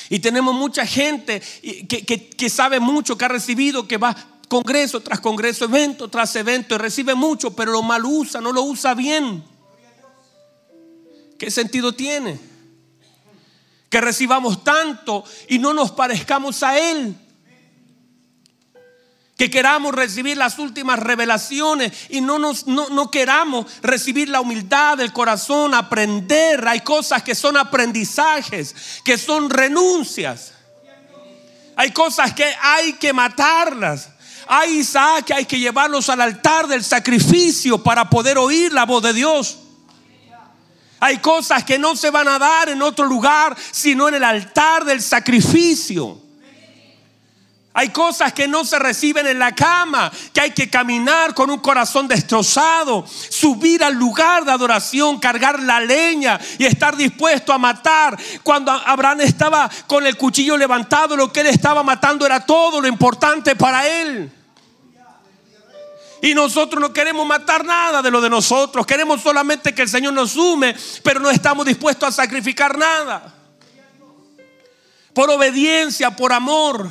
Y 0.09 0.19
tenemos 0.19 0.53
mucha 0.53 0.85
gente 0.85 1.41
que, 1.87 2.03
que 2.03 2.49
sabe 2.49 2.81
mucho, 2.81 3.17
que 3.17 3.23
ha 3.23 3.29
recibido, 3.29 3.87
que 3.87 3.95
va 3.95 4.13
congreso 4.49 4.99
tras 4.99 5.21
congreso, 5.21 5.63
evento 5.63 6.09
tras 6.09 6.35
evento, 6.35 6.75
y 6.75 6.79
recibe 6.79 7.15
mucho, 7.15 7.55
pero 7.55 7.71
lo 7.71 7.81
mal 7.81 8.03
usa, 8.03 8.41
no 8.41 8.51
lo 8.51 8.63
usa 8.63 8.93
bien. 8.93 9.52
¿Qué 11.43 11.51
sentido 11.51 11.91
tiene? 11.91 12.39
Que 13.89 13.99
recibamos 13.99 14.63
tanto 14.63 15.25
y 15.49 15.59
no 15.59 15.73
nos 15.73 15.91
parezcamos 15.91 16.63
a 16.63 16.79
Él. 16.79 17.13
Que 19.37 19.51
queramos 19.51 19.93
recibir 19.93 20.37
las 20.37 20.57
últimas 20.57 20.99
revelaciones 20.99 21.91
y 22.07 22.21
no, 22.21 22.39
nos, 22.39 22.65
no, 22.65 22.87
no 22.87 23.11
queramos 23.11 23.65
recibir 23.81 24.29
la 24.29 24.39
humildad 24.39 24.97
del 24.97 25.11
corazón, 25.11 25.73
aprender. 25.73 26.65
Hay 26.65 26.79
cosas 26.79 27.23
que 27.23 27.35
son 27.35 27.57
aprendizajes, 27.57 29.01
que 29.03 29.17
son 29.17 29.49
renuncias. 29.49 30.53
Hay 31.75 31.91
cosas 31.91 32.33
que 32.33 32.49
hay 32.61 32.93
que 32.93 33.11
matarlas. 33.11 34.11
Hay 34.47 34.77
Isaac 34.77 35.25
que 35.25 35.33
hay 35.33 35.45
que 35.45 35.59
llevarlos 35.59 36.07
al 36.07 36.21
altar 36.21 36.67
del 36.67 36.85
sacrificio 36.85 37.83
para 37.83 38.09
poder 38.09 38.37
oír 38.37 38.71
la 38.71 38.85
voz 38.85 39.03
de 39.03 39.11
Dios. 39.11 39.57
Hay 41.05 41.17
cosas 41.17 41.65
que 41.65 41.77
no 41.77 41.97
se 41.97 42.11
van 42.11 42.29
a 42.29 42.39
dar 42.39 42.69
en 42.69 42.81
otro 42.81 43.05
lugar, 43.05 43.57
sino 43.71 44.07
en 44.07 44.13
el 44.13 44.23
altar 44.23 44.85
del 44.85 45.01
sacrificio. 45.01 46.17
Hay 47.73 47.89
cosas 47.89 48.31
que 48.31 48.47
no 48.47 48.63
se 48.63 48.79
reciben 48.79 49.27
en 49.27 49.37
la 49.37 49.53
cama, 49.53 50.09
que 50.31 50.39
hay 50.39 50.51
que 50.51 50.69
caminar 50.69 51.33
con 51.33 51.49
un 51.49 51.59
corazón 51.59 52.07
destrozado, 52.07 53.05
subir 53.05 53.83
al 53.83 53.95
lugar 53.95 54.45
de 54.45 54.53
adoración, 54.53 55.19
cargar 55.19 55.61
la 55.61 55.81
leña 55.81 56.39
y 56.57 56.63
estar 56.63 56.95
dispuesto 56.95 57.51
a 57.51 57.57
matar. 57.57 58.17
Cuando 58.41 58.71
Abraham 58.71 59.19
estaba 59.21 59.69
con 59.87 60.07
el 60.07 60.15
cuchillo 60.15 60.55
levantado, 60.55 61.17
lo 61.17 61.33
que 61.33 61.41
él 61.41 61.47
estaba 61.47 61.83
matando 61.83 62.25
era 62.25 62.45
todo 62.45 62.79
lo 62.79 62.87
importante 62.87 63.57
para 63.57 63.85
él. 63.89 64.31
Y 66.23 66.33
nosotros 66.33 66.79
no 66.79 66.93
queremos 66.93 67.27
matar 67.27 67.65
nada 67.65 68.01
de 68.01 68.09
lo 68.09 68.21
de 68.21 68.29
nosotros. 68.29 68.85
Queremos 68.85 69.21
solamente 69.21 69.75
que 69.75 69.81
el 69.81 69.89
Señor 69.89 70.13
nos 70.13 70.31
sume, 70.31 70.73
pero 71.03 71.19
no 71.19 71.29
estamos 71.29 71.65
dispuestos 71.65 72.07
a 72.07 72.11
sacrificar 72.13 72.77
nada. 72.77 73.35
Por 75.13 75.29
obediencia, 75.29 76.15
por 76.15 76.31
amor. 76.31 76.89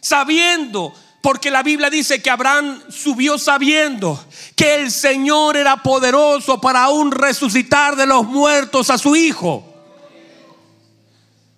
Sabiendo, 0.00 0.94
porque 1.20 1.50
la 1.50 1.64
Biblia 1.64 1.90
dice 1.90 2.22
que 2.22 2.30
Abraham 2.30 2.80
subió 2.88 3.36
sabiendo 3.36 4.24
que 4.54 4.76
el 4.76 4.92
Señor 4.92 5.56
era 5.56 5.82
poderoso 5.82 6.60
para 6.60 6.84
aún 6.84 7.10
resucitar 7.10 7.96
de 7.96 8.06
los 8.06 8.24
muertos 8.24 8.90
a 8.90 8.98
su 8.98 9.16
Hijo. 9.16 9.66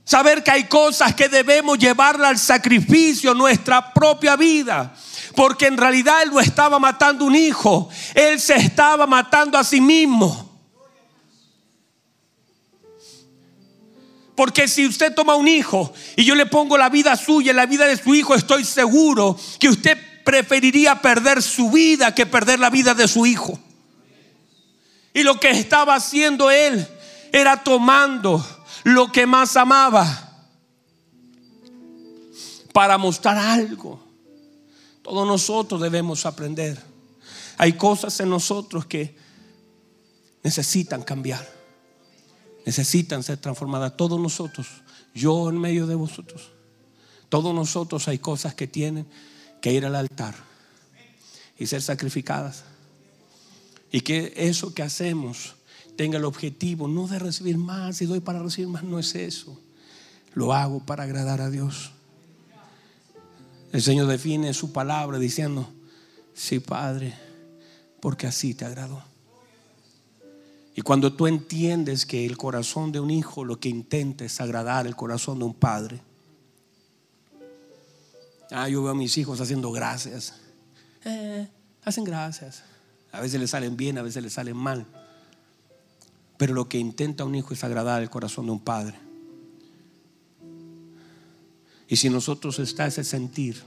Saber 0.07 0.43
que 0.43 0.53
hay 0.53 0.65
cosas 0.65 1.15
que 1.15 1.29
debemos 1.29 1.79
llevarla 1.79 2.31
al 2.31 2.39
sacrificio, 2.39 3.35
nuestra 3.35 3.93
propia 3.93 4.37
vida. 4.37 4.95
Porque 5.35 5.67
en 5.67 5.77
realidad 5.77 6.23
él 6.23 6.31
no 6.31 6.41
estaba 6.41 6.79
matando 6.79 7.25
un 7.25 7.35
hijo, 7.35 7.89
él 8.15 8.41
se 8.41 8.55
estaba 8.55 9.07
matando 9.07 9.59
a 9.59 9.65
sí 9.65 9.81
mismo. 9.81 10.51
Porque 14.35 14.67
si 14.67 14.87
usted 14.87 15.15
toma 15.15 15.35
un 15.37 15.47
hijo 15.47 15.93
y 16.17 16.25
yo 16.25 16.35
le 16.35 16.47
pongo 16.47 16.79
la 16.79 16.89
vida 16.89 17.17
suya, 17.17 17.53
la 17.53 17.67
vida 17.67 17.87
de 17.87 17.97
su 17.97 18.15
hijo, 18.15 18.35
estoy 18.35 18.65
seguro 18.65 19.39
que 19.59 19.69
usted 19.69 19.99
preferiría 20.25 21.01
perder 21.01 21.43
su 21.43 21.71
vida 21.71 22.15
que 22.15 22.27
perder 22.27 22.59
la 22.59 22.71
vida 22.71 22.95
de 22.95 23.09
su 23.09 23.27
hijo. 23.27 23.59
Y 25.15 25.23
lo 25.23 25.39
que 25.39 25.51
estaba 25.51 25.95
haciendo 25.95 26.51
él 26.51 26.87
era 27.33 27.63
tomando 27.63 28.45
lo 28.85 29.13
que 29.13 29.27
más 29.27 29.57
amaba 29.57 30.31
para 32.73 32.97
mostrar 32.99 33.37
algo. 33.37 34.02
Todos 35.03 35.27
nosotros 35.27 35.81
debemos 35.81 36.25
aprender. 36.27 36.81
Hay 37.59 37.75
cosas 37.75 38.19
en 38.21 38.31
nosotros 38.31 38.87
que 38.87 39.17
necesitan 40.43 41.03
cambiar. 41.03 41.49
Necesitan 42.65 43.23
ser 43.23 43.39
transformadas. 43.39 43.97
Todos 43.97 44.21
nosotros, 44.21 44.67
yo 45.15 45.49
en 45.49 45.59
medio 45.59 45.87
de 45.87 45.95
vosotros. 45.95 46.51
Todos 47.29 47.55
nosotros 47.55 48.07
hay 48.09 48.19
cosas 48.19 48.55
que 48.55 48.67
tienen 48.67 49.07
que 49.61 49.73
ir 49.73 49.87
al 49.87 49.95
altar 49.95 50.35
y 51.59 51.67
ser 51.67 51.83
sacrificadas. 51.83 52.65
Y 53.91 54.03
que 54.03 54.33
eso 54.37 54.75
que 54.75 54.83
hacemos 54.83 55.55
tenga 55.97 56.19
el 56.19 56.25
objetivo 56.25 56.89
no 56.89 57.07
de 57.07 57.19
recibir 57.19 57.59
más 57.59 58.01
y 58.03 58.07
doy 58.07 58.21
para 58.21 58.43
recibir 58.43 58.69
más, 58.69 58.83
no 58.83 58.99
es 58.99 59.15
eso. 59.15 59.59
Lo 60.35 60.55
hago 60.55 60.85
para 60.85 61.05
agradar 61.05 61.41
a 61.41 61.51
Dios. 61.51 61.93
El 63.73 63.81
Señor 63.81 64.07
define 64.07 64.53
su 64.53 64.71
palabra 64.71 65.19
diciendo, 65.19 65.67
sí 66.35 66.61
Padre, 66.61 67.15
porque 68.01 68.27
así 68.27 68.53
te 68.53 68.67
agradó. 68.67 69.03
Y 70.75 70.83
cuando 70.83 71.15
tú 71.15 71.27
entiendes 71.27 72.07
que 72.07 72.25
el 72.27 72.37
corazón 72.37 72.93
de 72.93 73.01
un 73.01 73.11
hijo 73.11 73.45
lo 73.45 73.59
que 73.59 73.69
intenta 73.69 74.25
es 74.25 74.41
agradar 74.41 74.87
el 74.87 74.97
corazón 74.97 75.39
de 75.39 75.45
un 75.45 75.55
padre. 75.55 76.01
Ah, 78.51 78.69
yo 78.69 78.83
veo 78.83 78.93
a 78.93 78.95
mis 78.95 79.17
hijos 79.19 79.41
haciendo 79.41 79.71
gracias. 79.71 80.35
Eh, 81.05 81.49
hacen 81.85 82.05
gracias. 82.05 82.63
A 83.11 83.21
veces 83.21 83.41
les 83.41 83.51
salen 83.51 83.77
bien, 83.77 83.99
a 83.99 84.03
veces 84.03 84.23
les 84.23 84.33
salen 84.33 84.57
mal. 84.57 84.87
Pero 86.39 86.55
lo 86.55 86.69
que 86.69 86.79
intenta 86.79 87.25
un 87.25 87.35
hijo 87.35 87.53
es 87.53 87.65
agradar 87.65 88.03
el 88.03 88.11
corazón 88.11 88.47
de 88.47 88.53
un 88.53 88.61
padre. 88.61 88.99
Y 91.93 91.97
si 91.97 92.09
nosotros 92.09 92.59
está 92.59 92.87
ese 92.87 93.05
sentir, 93.05 93.63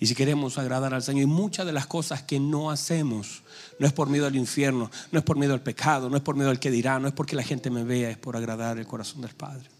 y 0.00 0.06
si 0.08 0.16
queremos 0.16 0.58
agradar 0.58 0.92
al 0.92 1.02
Señor, 1.04 1.22
y 1.22 1.26
muchas 1.26 1.64
de 1.64 1.70
las 1.70 1.86
cosas 1.86 2.24
que 2.24 2.40
no 2.40 2.72
hacemos, 2.72 3.44
no 3.78 3.86
es 3.86 3.92
por 3.92 4.08
miedo 4.08 4.26
al 4.26 4.34
infierno, 4.34 4.90
no 5.12 5.20
es 5.20 5.24
por 5.24 5.36
miedo 5.36 5.54
al 5.54 5.60
pecado, 5.60 6.10
no 6.10 6.16
es 6.16 6.24
por 6.24 6.34
miedo 6.34 6.50
al 6.50 6.58
que 6.58 6.72
dirá, 6.72 6.98
no 6.98 7.06
es 7.06 7.14
porque 7.14 7.36
la 7.36 7.44
gente 7.44 7.70
me 7.70 7.84
vea, 7.84 8.10
es 8.10 8.18
por 8.18 8.36
agradar 8.36 8.78
el 8.78 8.86
corazón 8.88 9.20
del 9.20 9.30
Padre. 9.30 9.70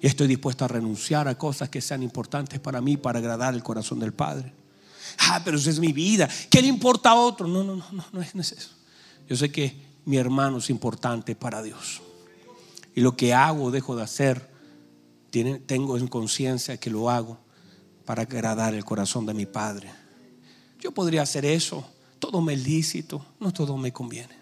Y 0.00 0.06
estoy 0.06 0.26
dispuesto 0.26 0.64
a 0.64 0.68
renunciar 0.68 1.28
a 1.28 1.36
cosas 1.36 1.68
que 1.68 1.82
sean 1.82 2.02
importantes 2.02 2.58
para 2.58 2.80
mí 2.80 2.96
para 2.96 3.18
agradar 3.18 3.52
el 3.52 3.62
corazón 3.62 4.00
del 4.00 4.14
Padre. 4.14 4.50
Ah, 5.18 5.42
pero 5.44 5.58
esa 5.58 5.68
es 5.68 5.78
mi 5.78 5.92
vida. 5.92 6.26
¿Qué 6.48 6.62
le 6.62 6.68
importa 6.68 7.10
a 7.10 7.16
otro? 7.16 7.46
No, 7.46 7.62
no, 7.62 7.76
no, 7.76 7.84
no, 7.92 8.06
no 8.10 8.22
es 8.22 8.50
eso. 8.50 8.70
Yo 9.28 9.36
sé 9.36 9.52
que 9.52 9.76
mi 10.06 10.16
hermano 10.16 10.56
es 10.56 10.70
importante 10.70 11.36
para 11.36 11.62
Dios. 11.62 12.00
Y 12.94 13.02
lo 13.02 13.14
que 13.14 13.34
hago, 13.34 13.70
dejo 13.70 13.94
de 13.94 14.04
hacer, 14.04 14.53
tengo 15.42 15.98
en 15.98 16.06
conciencia 16.06 16.76
que 16.76 16.90
lo 16.90 17.10
hago 17.10 17.38
para 18.04 18.22
agradar 18.22 18.74
el 18.74 18.84
corazón 18.84 19.26
de 19.26 19.34
mi 19.34 19.46
Padre. 19.46 19.90
Yo 20.80 20.92
podría 20.92 21.22
hacer 21.22 21.44
eso, 21.44 21.84
todo 22.18 22.40
me 22.40 22.54
es 22.54 22.64
lícito, 22.64 23.24
no 23.40 23.52
todo 23.52 23.76
me 23.76 23.92
conviene. 23.92 24.34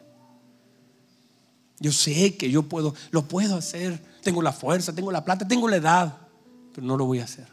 Yo 1.79 1.93
sé 1.93 2.37
que 2.37 2.51
yo 2.51 2.65
puedo, 2.65 2.95
lo 3.11 3.27
puedo 3.27 3.57
hacer, 3.57 4.01
tengo 4.23 4.43
la 4.43 4.53
fuerza, 4.53 4.95
tengo 4.95 5.11
la 5.11 5.25
plata, 5.25 5.47
tengo 5.47 5.69
la 5.69 5.77
edad, 5.77 6.17
pero 6.75 6.87
no 6.87 6.97
lo 6.97 7.07
voy 7.07 7.21
a 7.21 7.25
hacer. 7.25 7.49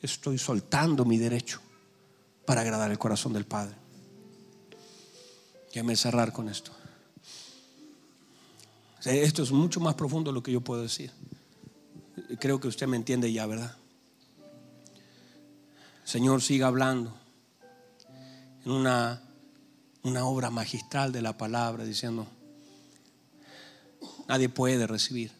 Estoy 0.00 0.38
soltando 0.38 1.04
mi 1.04 1.18
derecho 1.18 1.60
para 2.44 2.62
agradar 2.62 2.90
el 2.90 2.98
corazón 2.98 3.32
del 3.32 3.44
Padre. 3.44 3.74
Déjame 5.72 5.96
cerrar 5.96 6.32
con 6.32 6.48
esto. 6.48 6.72
Esto 9.04 9.42
es 9.42 9.52
mucho 9.52 9.80
más 9.80 9.94
profundo 9.94 10.30
de 10.30 10.34
lo 10.34 10.42
que 10.42 10.52
yo 10.52 10.60
puedo 10.60 10.82
decir. 10.82 11.12
Creo 12.38 12.60
que 12.60 12.68
usted 12.68 12.86
me 12.86 12.96
entiende 12.96 13.32
ya, 13.32 13.46
¿verdad? 13.46 13.74
Señor 16.04 16.42
siga 16.42 16.66
hablando 16.66 17.16
en 18.64 18.72
una, 18.72 19.22
una 20.02 20.24
obra 20.26 20.50
magistral 20.50 21.12
de 21.12 21.22
la 21.22 21.36
palabra, 21.36 21.84
diciendo, 21.84 22.26
nadie 24.26 24.48
puede 24.48 24.86
recibir 24.86 25.32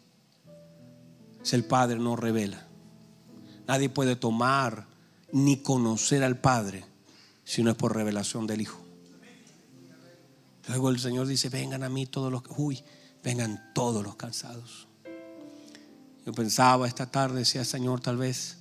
si 1.43 1.55
el 1.55 1.63
Padre 1.63 1.99
no 1.99 2.15
revela. 2.15 2.65
Nadie 3.67 3.89
puede 3.89 4.15
tomar 4.15 4.87
ni 5.31 5.61
conocer 5.61 6.23
al 6.23 6.37
Padre 6.37 6.85
si 7.43 7.63
no 7.63 7.69
es 7.71 7.75
por 7.77 7.95
revelación 7.95 8.47
del 8.47 8.61
Hijo. 8.61 8.79
Luego 10.67 10.89
el 10.89 10.99
Señor 10.99 11.27
dice, 11.27 11.49
vengan 11.49 11.83
a 11.83 11.89
mí 11.89 12.05
todos 12.05 12.31
los, 12.31 12.43
uy, 12.57 12.83
vengan 13.23 13.71
todos 13.73 14.03
los 14.03 14.15
cansados. 14.15 14.88
Yo 16.29 16.33
pensaba 16.35 16.87
esta 16.87 17.09
tarde, 17.09 17.39
decía 17.39 17.65
Señor, 17.65 18.01
tal 18.01 18.17
vez 18.17 18.57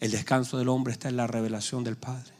el 0.00 0.10
descanso 0.10 0.58
del 0.58 0.68
hombre 0.68 0.92
está 0.92 1.08
en 1.08 1.16
la 1.16 1.26
revelación 1.26 1.82
del 1.82 1.96
Padre. 1.96 2.34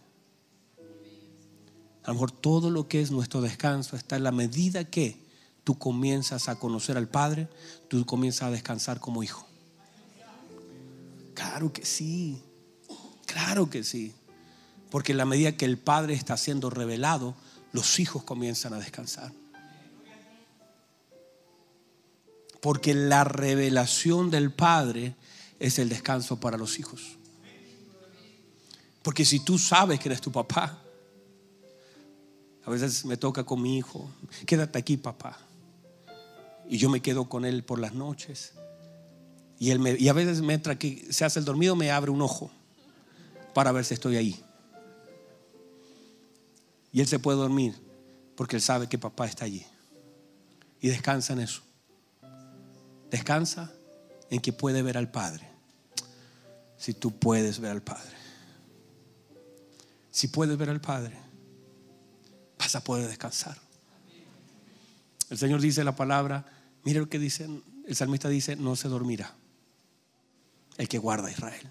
A 2.05 2.09
lo 2.09 2.13
mejor 2.13 2.31
todo 2.31 2.69
lo 2.69 2.87
que 2.87 3.01
es 3.01 3.11
nuestro 3.11 3.41
descanso 3.41 3.97
está 3.97 4.17
en 4.17 4.25
la 4.25 4.33
medida 4.33 4.85
que 4.85 5.17
tú 5.65 5.79
comienzas 5.79 6.51
a 6.51 6.57
conocer 6.57 6.99
al 6.99 7.09
Padre, 7.09 7.49
tú 7.89 8.05
comienzas 8.05 8.49
a 8.49 8.51
descansar 8.51 9.01
como 9.01 9.23
hijo. 9.23 9.47
Claro 11.33 11.73
que 11.73 11.87
sí, 11.87 12.43
claro 13.25 13.71
que 13.71 13.83
sí. 13.83 14.13
Porque 14.91 15.13
en 15.13 15.19
la 15.19 15.25
medida 15.25 15.57
que 15.57 15.65
el 15.65 15.79
Padre 15.79 16.13
está 16.13 16.37
siendo 16.37 16.69
revelado, 16.69 17.35
los 17.73 17.99
hijos 17.99 18.25
comienzan 18.25 18.75
a 18.75 18.79
descansar. 18.79 19.33
Porque 22.61 22.95
la 22.95 23.25
revelación 23.25 24.31
del 24.31 24.53
Padre 24.53 25.15
es 25.59 25.79
el 25.79 25.89
descanso 25.89 26.41
para 26.41 26.59
los 26.59 26.79
hijos. 26.79 27.17
Porque 29.03 29.25
si 29.25 29.41
tú 29.41 29.59
sabes 29.59 29.99
que 29.99 30.09
eres 30.09 30.21
tu 30.21 30.31
papá, 30.31 30.79
a 32.65 32.71
veces 32.71 33.05
me 33.05 33.17
toca 33.17 33.45
con 33.45 33.63
mi 33.63 33.79
hijo, 33.79 34.11
quédate 34.47 34.79
aquí 34.79 34.97
papá. 34.97 35.39
Y 36.69 36.79
yo 36.79 36.91
me 36.91 37.01
quedo 37.01 37.29
con 37.29 37.45
él 37.45 37.65
por 37.65 37.79
las 37.79 37.95
noches. 37.95 38.53
Y, 39.59 39.71
él 39.71 39.97
y 39.99 40.09
a 40.09 40.13
veces 40.13 40.41
mientras 40.41 40.77
que 40.77 41.07
se 41.11 41.25
hace 41.25 41.39
el 41.39 41.45
dormido 41.45 41.77
me 41.77 41.91
abre 41.91 42.11
un 42.11 42.23
ojo 42.23 42.51
para 43.55 43.73
ver 43.73 43.85
si 43.85 43.95
estoy 43.95 44.17
ahí. 44.17 44.43
Y 46.93 47.01
él 47.01 47.07
se 47.07 47.19
puede 47.19 47.39
dormir 47.39 47.75
porque 48.37 48.57
él 48.57 48.63
sabe 48.63 48.89
que 48.89 48.99
papá 48.99 49.27
está 49.27 49.45
allí. 49.45 49.65
Y 50.81 50.89
descansa 50.89 51.33
en 51.33 51.41
eso. 51.41 51.63
Descansa 53.11 53.73
en 54.31 54.41
que 54.41 54.53
puede 54.53 54.83
ver 54.83 54.97
al 54.97 55.11
Padre. 55.11 55.49
Si 56.77 56.95
tú 56.95 57.19
puedes 57.19 57.61
ver 57.61 57.73
al 57.73 57.83
Padre. 57.83 58.17
Si 60.11 60.29
puedes 60.29 60.57
ver 60.57 60.71
al 60.71 60.81
Padre, 60.81 61.17
vas 62.59 62.75
a 62.75 62.83
poder 62.83 63.09
descansar. 63.09 63.57
El 65.29 65.39
Señor 65.39 65.61
dice 65.61 65.85
la 65.85 65.95
palabra, 65.95 66.45
mire 66.83 67.01
lo 67.01 67.09
que 67.09 67.19
dice, 67.19 67.49
el 67.87 67.97
salmista 67.97 68.29
dice, 68.29 68.57
no 68.57 68.75
se 68.77 68.89
dormirá 68.89 69.35
el 70.77 70.89
que 70.89 70.99
guarda 70.99 71.29
a 71.29 71.31
Israel. 71.31 71.71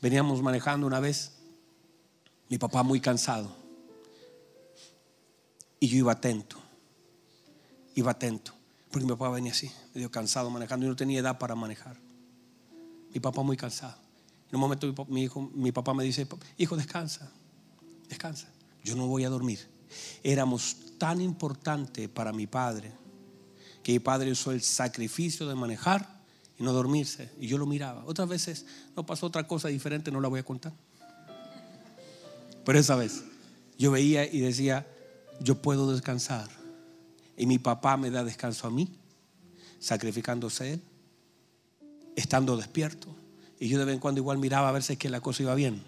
Veníamos 0.00 0.42
manejando 0.42 0.86
una 0.86 1.00
vez, 1.00 1.32
mi 2.48 2.58
papá 2.58 2.82
muy 2.82 3.00
cansado, 3.00 3.54
y 5.80 5.88
yo 5.88 5.98
iba 5.98 6.12
atento, 6.12 6.56
iba 7.94 8.12
atento, 8.12 8.54
porque 8.94 9.06
mi 9.06 9.10
papá 9.10 9.28
venía 9.28 9.50
así, 9.50 9.72
medio 9.92 10.08
cansado 10.08 10.50
manejando, 10.50 10.86
y 10.86 10.88
no 10.88 10.94
tenía 10.94 11.18
edad 11.18 11.36
para 11.36 11.56
manejar. 11.56 11.96
Mi 13.12 13.18
papá 13.18 13.42
muy 13.42 13.56
cansado. 13.56 13.96
En 14.48 14.54
un 14.54 14.60
momento 14.60 14.86
mi, 15.08 15.24
hijo, 15.24 15.50
mi 15.52 15.72
papá 15.72 15.92
me 15.94 16.04
dice, 16.04 16.28
hijo, 16.58 16.76
descansa, 16.76 17.28
descansa. 18.08 18.46
Yo 18.84 18.94
no 18.94 19.08
voy 19.08 19.24
a 19.24 19.30
dormir. 19.30 19.58
Éramos 20.22 20.76
tan 20.96 21.20
importante 21.20 22.08
para 22.08 22.32
mi 22.32 22.46
padre 22.46 22.92
que 23.82 23.90
mi 23.90 23.98
padre 23.98 24.30
usó 24.30 24.52
el 24.52 24.62
sacrificio 24.62 25.48
de 25.48 25.56
manejar 25.56 26.22
y 26.56 26.62
no 26.62 26.72
dormirse. 26.72 27.32
Y 27.40 27.48
yo 27.48 27.58
lo 27.58 27.66
miraba. 27.66 28.04
Otras 28.06 28.28
veces 28.28 28.64
no 28.94 29.04
pasó 29.04 29.26
otra 29.26 29.44
cosa 29.48 29.66
diferente, 29.66 30.12
no 30.12 30.20
la 30.20 30.28
voy 30.28 30.38
a 30.38 30.44
contar. 30.44 30.72
Pero 32.64 32.78
esa 32.78 32.94
vez 32.94 33.24
yo 33.76 33.90
veía 33.90 34.24
y 34.24 34.38
decía, 34.38 34.86
yo 35.40 35.60
puedo 35.60 35.90
descansar. 35.90 36.48
Y 37.36 37.46
mi 37.46 37.58
papá 37.58 37.96
me 37.96 38.10
da 38.10 38.24
descanso 38.24 38.66
a 38.66 38.70
mí, 38.70 38.88
sacrificándose 39.78 40.74
él, 40.74 40.82
estando 42.16 42.56
despierto. 42.56 43.08
Y 43.58 43.68
yo 43.68 43.78
de 43.78 43.84
vez 43.84 43.94
en 43.94 44.00
cuando 44.00 44.20
igual 44.20 44.38
miraba 44.38 44.68
a 44.68 44.72
ver 44.72 44.82
si 44.82 44.94
es 44.94 44.98
que 44.98 45.08
la 45.08 45.20
cosa 45.20 45.42
iba 45.42 45.54
bien. 45.54 45.82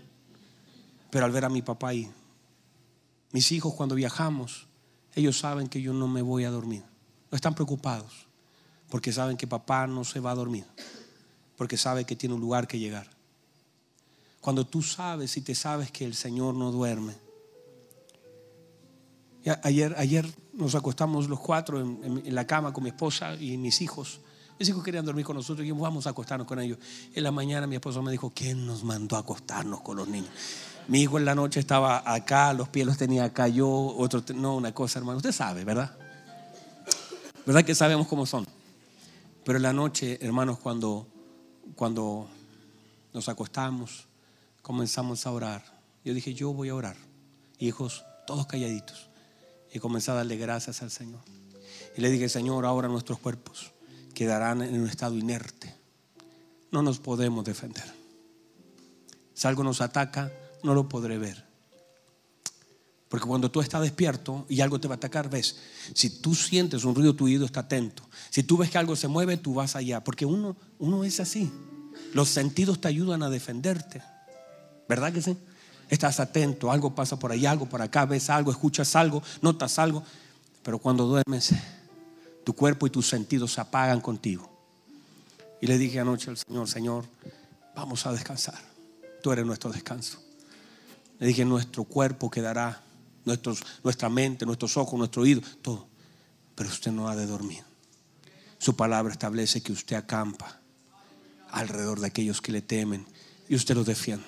Pero 1.11 1.25
al 1.25 1.33
ver 1.33 1.45
a 1.45 1.49
mi 1.49 1.63
papá 1.63 1.89
ahí, 1.89 2.11
mis 3.33 3.53
hijos 3.53 3.75
cuando 3.75 3.95
viajamos, 3.95 4.67
ellos 5.15 5.39
saben 5.39 5.69
que 5.69 5.81
yo 5.81 5.93
no 5.93 6.09
me 6.09 6.23
voy 6.23 6.45
a 6.45 6.51
dormir. 6.51 6.83
No 7.31 7.37
están 7.37 7.55
preocupados 7.55 8.27
porque 8.89 9.13
saben 9.13 9.37
que 9.37 9.47
papá 9.47 9.87
no 9.87 10.05
se 10.05 10.21
va 10.21 10.31
a 10.31 10.35
dormir. 10.35 10.65
Porque 11.57 11.77
sabe 11.77 12.05
que 12.05 12.17
tiene 12.17 12.35
un 12.35 12.41
lugar 12.41 12.69
que 12.69 12.79
llegar. 12.79 13.09
Cuando 14.41 14.67
tú 14.67 14.83
sabes 14.83 15.37
y 15.37 15.41
te 15.41 15.55
sabes 15.55 15.91
que 15.91 16.05
el 16.05 16.15
Señor 16.15 16.55
no 16.55 16.71
duerme. 16.71 17.15
Ayer, 19.63 19.95
ayer 19.97 20.27
nos 20.53 20.75
acostamos 20.75 21.29
los 21.29 21.39
cuatro 21.39 21.81
en 21.81 22.35
la 22.35 22.47
cama 22.47 22.73
con 22.73 22.83
mi 22.83 22.91
esposa 22.91 23.35
y 23.37 23.57
mis 23.57 23.81
hijos. 23.81 24.21
Mis 24.59 24.69
hijos 24.71 24.83
querían 24.83 25.05
dormir 25.05 25.25
con 25.25 25.37
nosotros 25.37 25.67
y 25.67 25.71
vamos 25.71 26.07
a 26.07 26.11
acostarnos 26.11 26.47
con 26.47 26.59
ellos. 26.59 26.79
En 27.15 27.23
la 27.23 27.31
mañana 27.31 27.67
mi 27.67 27.77
esposo 27.77 28.03
me 28.03 28.11
dijo, 28.11 28.33
¿quién 28.35 28.67
nos 28.67 28.83
mandó 28.85 29.17
a 29.17 29.21
acostarnos 29.21 29.83
con 29.83 29.99
los 29.99 30.09
niños? 30.09 30.31
Mi 30.89 31.03
hijo 31.03 31.19
en 31.19 31.27
la 31.27 31.35
noche 31.35 31.61
estaba 31.61 32.03
acá, 32.11 32.53
los 32.55 32.69
pies 32.69 32.87
los 32.87 32.97
tenía 32.97 33.25
acá 33.25 33.49
yo, 33.49 33.69
otro, 33.69 34.23
no, 34.35 34.57
una 34.57 34.73
cosa, 34.73 34.99
hermano. 34.99 35.19
Usted 35.19 35.33
sabe, 35.33 35.65
¿verdad? 35.65 35.97
¿Verdad 37.45 37.65
que 37.65 37.75
sabemos 37.75 38.07
cómo 38.07 38.25
son? 38.25 38.47
Pero 39.45 39.59
en 39.59 39.63
la 39.63 39.73
noche, 39.73 40.19
hermanos, 40.23 40.59
cuando, 40.59 41.07
cuando 41.75 42.29
nos 43.13 43.29
acostamos, 43.29 44.09
comenzamos 44.63 45.27
a 45.27 45.33
orar. 45.33 45.65
Yo 46.05 46.15
dije, 46.15 46.35
yo 46.35 46.53
voy 46.53 46.71
a 46.71 46.75
orar. 46.75 46.97
Hijos, 47.59 48.05
todos 48.27 48.47
calladitos. 48.47 49.11
Y 49.73 49.79
comencé 49.79 50.11
a 50.11 50.15
darle 50.15 50.37
gracias 50.37 50.83
al 50.83 50.91
Señor. 50.91 51.21
Y 51.97 52.01
le 52.01 52.11
dije, 52.11 52.29
Señor, 52.29 52.65
ahora 52.65 52.89
nuestros 52.89 53.19
cuerpos 53.19 53.73
quedarán 54.15 54.63
en 54.63 54.81
un 54.81 54.89
estado 54.89 55.17
inerte. 55.17 55.75
No 56.71 56.83
nos 56.83 56.99
podemos 56.99 57.45
defender. 57.45 57.85
Si 59.35 59.47
algo 59.47 59.63
nos 59.63 59.81
ataca, 59.81 60.33
no 60.63 60.75
lo 60.75 60.89
podré 60.89 61.19
ver. 61.19 61.45
Porque 63.09 63.27
cuando 63.27 63.51
tú 63.51 63.61
estás 63.61 63.83
despierto 63.83 64.47
y 64.49 64.61
algo 64.61 64.81
te 64.81 64.89
va 64.89 64.95
a 64.95 64.97
atacar, 64.97 65.31
ves, 65.31 65.59
si 65.95 66.11
tú 66.21 66.35
sientes 66.35 66.85
un 66.85 66.95
ruido, 66.95 67.15
tu 67.15 67.27
oído 67.27 67.47
está 67.47 67.61
atento. 67.61 68.03
Si 68.31 68.43
tú 68.43 68.57
ves 68.57 68.71
que 68.71 68.79
algo 68.79 68.97
se 68.97 69.09
mueve, 69.09 69.37
tú 69.37 69.55
vas 69.55 69.77
allá. 69.77 70.03
Porque 70.03 70.27
uno, 70.27 70.57
uno 70.79 71.05
es 71.05 71.21
así. 71.21 71.51
Los 72.13 72.29
sentidos 72.29 72.81
te 72.81 72.89
ayudan 72.89 73.23
a 73.23 73.31
defenderte. 73.31 74.03
¿Verdad 74.89 75.13
que 75.13 75.23
sí? 75.23 75.37
Estás 75.89 76.19
atento, 76.21 76.71
algo 76.71 76.95
pasa 76.95 77.19
por 77.19 77.31
ahí, 77.33 77.47
algo 77.47 77.67
por 77.67 77.81
acá, 77.81 78.05
ves 78.07 78.29
algo, 78.31 78.51
escuchas 78.51 78.97
algo, 78.97 79.23
notas 79.41 79.79
algo. 79.79 80.03
Pero 80.63 80.79
cuando 80.79 81.07
duermes, 81.07 81.55
tu 82.45 82.55
cuerpo 82.55 82.87
y 82.87 82.91
tus 82.91 83.09
sentidos 83.09 83.53
se 83.53 83.61
apagan 83.61 84.01
contigo. 84.01 84.51
Y 85.61 85.67
le 85.67 85.79
dije 85.79 86.01
anoche 86.01 86.31
al 86.31 86.37
Señor, 86.37 86.69
Señor, 86.69 87.05
vamos 87.75 88.05
a 88.07 88.13
descansar. 88.13 88.59
Tú 89.23 89.33
eres 89.33 89.47
nuestro 89.47 89.71
descanso. 89.71 90.21
Le 91.19 91.27
dije, 91.27 91.45
nuestro 91.45 91.85
cuerpo 91.85 92.31
quedará, 92.31 92.83
nuestra 93.83 94.09
mente, 94.09 94.45
nuestros 94.45 94.77
ojos, 94.77 94.99
nuestro 94.99 95.23
oído, 95.23 95.41
todo. 95.63 95.87
Pero 96.55 96.69
usted 96.69 96.93
no 96.93 97.09
ha 97.09 97.17
de 97.17 97.27
dormir. 97.27 97.65
Su 98.59 98.77
palabra 98.77 99.13
establece 99.13 99.63
que 99.63 99.73
usted 99.73 99.97
acampa 99.97 100.61
alrededor 101.51 102.01
de 102.01 102.09
aquellos 102.09 102.41
que 102.41 102.53
le 102.53 102.63
temen 102.63 103.07
y 103.49 103.55
usted 103.55 103.75
los 103.75 103.87
defiende. 103.87 104.27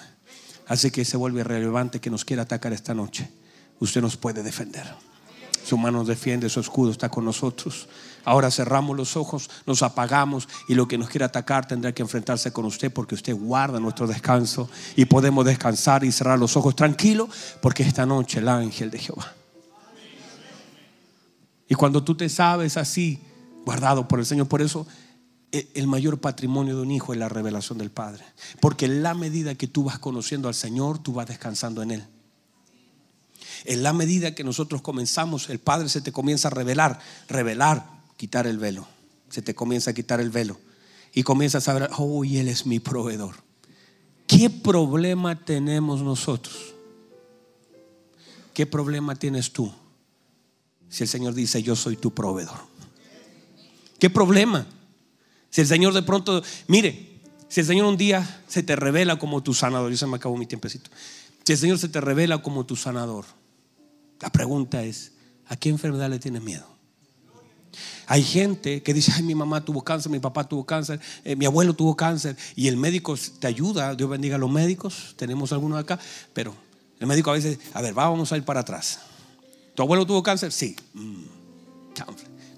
Así 0.68 0.90
que 0.90 1.04
se 1.04 1.16
vuelve 1.16 1.42
relevante 1.42 2.00
que 2.00 2.10
nos 2.10 2.24
quiera 2.24 2.42
atacar 2.42 2.72
esta 2.72 2.94
noche. 2.94 3.28
Usted 3.80 4.02
nos 4.02 4.16
puede 4.16 4.42
defender. 4.42 4.86
Su 5.64 5.76
mano 5.76 5.98
nos 5.98 6.08
defiende, 6.08 6.48
su 6.48 6.60
escudo 6.60 6.90
está 6.90 7.08
con 7.08 7.24
nosotros. 7.24 7.88
Ahora 8.24 8.50
cerramos 8.50 8.96
los 8.96 9.16
ojos, 9.16 9.50
nos 9.66 9.82
apagamos 9.82 10.48
y 10.68 10.74
lo 10.74 10.86
que 10.88 10.98
nos 10.98 11.08
quiera 11.08 11.26
atacar 11.26 11.66
tendrá 11.66 11.92
que 11.92 12.02
enfrentarse 12.02 12.52
con 12.52 12.64
usted 12.64 12.92
porque 12.92 13.14
usted 13.14 13.34
guarda 13.34 13.80
nuestro 13.80 14.06
descanso 14.06 14.68
y 14.96 15.06
podemos 15.06 15.44
descansar 15.44 16.04
y 16.04 16.12
cerrar 16.12 16.38
los 16.38 16.56
ojos 16.56 16.76
tranquilo 16.76 17.28
porque 17.60 17.82
esta 17.82 18.06
noche 18.06 18.38
el 18.38 18.48
ángel 18.48 18.90
de 18.90 18.98
Jehová. 18.98 19.34
Y 21.68 21.74
cuando 21.74 22.02
tú 22.02 22.14
te 22.14 22.28
sabes 22.28 22.76
así, 22.76 23.20
guardado 23.64 24.08
por 24.08 24.18
el 24.18 24.26
Señor, 24.26 24.48
por 24.48 24.62
eso 24.62 24.86
el 25.52 25.86
mayor 25.86 26.20
patrimonio 26.20 26.76
de 26.76 26.82
un 26.82 26.90
hijo 26.90 27.12
es 27.12 27.18
la 27.18 27.28
revelación 27.28 27.78
del 27.78 27.90
Padre. 27.90 28.24
Porque 28.60 28.86
en 28.86 29.02
la 29.02 29.14
medida 29.14 29.54
que 29.54 29.66
tú 29.66 29.84
vas 29.84 29.98
conociendo 29.98 30.48
al 30.48 30.54
Señor, 30.54 30.98
tú 30.98 31.12
vas 31.12 31.26
descansando 31.26 31.82
en 31.82 31.92
Él. 31.92 32.04
En 33.64 33.82
la 33.82 33.92
medida 33.92 34.34
que 34.34 34.44
nosotros 34.44 34.82
comenzamos, 34.82 35.48
el 35.48 35.58
Padre 35.58 35.88
se 35.88 36.00
te 36.00 36.12
comienza 36.12 36.48
a 36.48 36.50
revelar, 36.50 37.00
revelar, 37.28 38.02
quitar 38.16 38.46
el 38.46 38.58
velo. 38.58 38.86
Se 39.30 39.42
te 39.42 39.54
comienza 39.54 39.90
a 39.90 39.94
quitar 39.94 40.20
el 40.20 40.30
velo. 40.30 40.58
Y 41.12 41.22
comienzas 41.22 41.68
a 41.68 41.74
ver, 41.74 41.90
oh, 41.96 42.24
y 42.24 42.38
Él 42.38 42.48
es 42.48 42.66
mi 42.66 42.78
proveedor. 42.78 43.36
¿Qué 44.26 44.50
problema 44.50 45.44
tenemos 45.44 46.02
nosotros? 46.02 46.74
¿Qué 48.52 48.66
problema 48.66 49.14
tienes 49.14 49.52
tú? 49.52 49.72
Si 50.88 51.04
el 51.04 51.08
Señor 51.08 51.34
dice, 51.34 51.62
yo 51.62 51.74
soy 51.74 51.96
tu 51.96 52.12
proveedor. 52.12 52.58
¿Qué 53.98 54.10
problema? 54.10 54.66
Si 55.50 55.60
el 55.60 55.66
Señor 55.66 55.94
de 55.94 56.02
pronto, 56.02 56.42
mire, 56.66 57.20
si 57.48 57.60
el 57.60 57.66
Señor 57.66 57.86
un 57.86 57.96
día 57.96 58.42
se 58.46 58.62
te 58.62 58.76
revela 58.76 59.18
como 59.18 59.42
tu 59.42 59.54
sanador, 59.54 59.90
yo 59.90 59.96
se 59.96 60.06
me 60.06 60.16
acabó 60.16 60.36
mi 60.36 60.46
tiempecito. 60.46 60.90
Si 61.44 61.52
el 61.52 61.58
Señor 61.58 61.78
se 61.78 61.88
te 61.88 62.00
revela 62.00 62.38
como 62.42 62.66
tu 62.66 62.76
sanador, 62.76 63.24
la 64.20 64.30
pregunta 64.30 64.82
es, 64.84 65.12
¿a 65.46 65.56
qué 65.56 65.70
enfermedad 65.70 66.10
le 66.10 66.18
tienes 66.18 66.42
miedo? 66.42 66.66
Hay 68.06 68.22
gente 68.22 68.82
que 68.82 68.92
dice, 68.92 69.12
ay, 69.14 69.22
mi 69.22 69.34
mamá 69.34 69.64
tuvo 69.64 69.82
cáncer, 69.82 70.10
mi 70.10 70.18
papá 70.18 70.48
tuvo 70.48 70.64
cáncer, 70.64 71.00
eh, 71.24 71.36
mi 71.36 71.46
abuelo 71.46 71.74
tuvo 71.74 71.96
cáncer, 71.96 72.36
y 72.54 72.68
el 72.68 72.76
médico 72.76 73.14
te 73.38 73.46
ayuda, 73.46 73.94
Dios 73.94 74.08
bendiga 74.10 74.36
a 74.36 74.38
los 74.38 74.50
médicos, 74.50 75.14
tenemos 75.16 75.52
algunos 75.52 75.78
acá, 75.78 75.98
pero 76.32 76.54
el 76.98 77.06
médico 77.06 77.30
a 77.30 77.34
veces, 77.34 77.58
a 77.72 77.80
ver, 77.80 77.94
vamos 77.94 78.32
a 78.32 78.36
ir 78.36 78.44
para 78.44 78.60
atrás. 78.60 79.00
¿Tu 79.74 79.82
abuelo 79.82 80.06
tuvo 80.06 80.22
cáncer? 80.22 80.52
Sí. 80.52 80.76
Mm, 80.94 81.22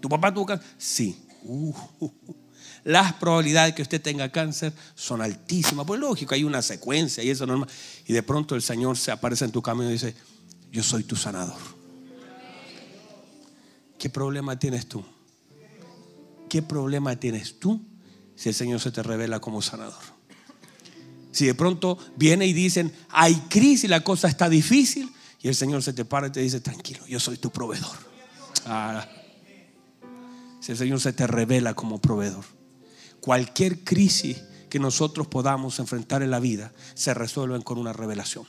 ¿Tu 0.01 0.09
papá 0.09 0.33
tuvo 0.33 0.47
cáncer? 0.47 0.67
Sí. 0.79 1.17
Uh, 1.43 1.75
uh, 1.99 2.13
uh 2.27 2.35
las 2.85 3.15
probabilidades 3.15 3.73
de 3.73 3.77
que 3.77 3.83
usted 3.83 4.01
tenga 4.01 4.31
cáncer 4.31 4.73
son 4.95 5.21
altísimas. 5.23 5.87
Pues 5.87 6.01
lógico, 6.01 6.35
hay 6.35 6.45
una 6.45 6.63
secuencia 6.63 7.23
y 7.23 7.31
eso 7.31 7.47
normal. 7.47 7.69
Y 8.07 8.13
de 8.13 8.23
pronto 8.23 8.55
el 8.55 8.63
Señor 8.63 8.97
se 8.97 9.11
aparece 9.11 9.45
en 9.45 9.53
tu 9.53 9.63
camino 9.63 9.89
y 9.89 9.95
dice, 9.95 10.15
yo 10.71 10.83
soy 10.83 11.05
tu 11.05 11.17
sanador. 11.17 11.59
¿Qué 13.99 14.09
problema 14.09 14.59
tienes 14.59 14.87
tú? 14.87 15.05
¿Qué 16.49 16.63
problema 16.63 17.17
tienes 17.17 17.61
tú 17.61 17.81
si 18.35 18.49
el 18.49 18.55
Señor 18.55 18.81
se 18.81 18.91
te 18.91 19.03
revela 19.03 19.41
como 19.41 19.61
sanador? 19.63 20.21
Si 21.33 21.47
de 21.47 21.55
pronto 21.55 21.99
viene 22.17 22.47
y 22.47 22.53
dicen, 22.53 22.93
hay 23.11 23.35
crisis, 23.49 23.89
la 23.89 24.03
cosa 24.03 24.27
está 24.27 24.49
difícil, 24.49 25.13
y 25.43 25.49
el 25.49 25.55
Señor 25.55 25.83
se 25.83 25.93
te 25.93 26.05
para 26.05 26.27
y 26.27 26.31
te 26.31 26.41
dice, 26.41 26.61
tranquilo, 26.61 27.07
yo 27.07 27.21
soy 27.21 27.37
tu 27.37 27.51
proveedor. 27.51 27.97
Ah, 28.67 29.07
si 30.61 30.73
el 30.73 30.79
Señor 30.79 31.01
se 31.01 31.13
te 31.13 31.27
revela 31.27 31.75
como 31.75 32.01
proveedor 32.01 32.60
cualquier 33.21 33.85
crisis 33.85 34.43
que 34.69 34.79
nosotros 34.79 35.27
podamos 35.27 35.79
enfrentar 35.79 36.23
en 36.23 36.31
la 36.31 36.41
vida 36.41 36.73
se 36.95 37.13
resuelven 37.13 37.63
con 37.63 37.79
una 37.79 37.93
revelación. 37.93 38.47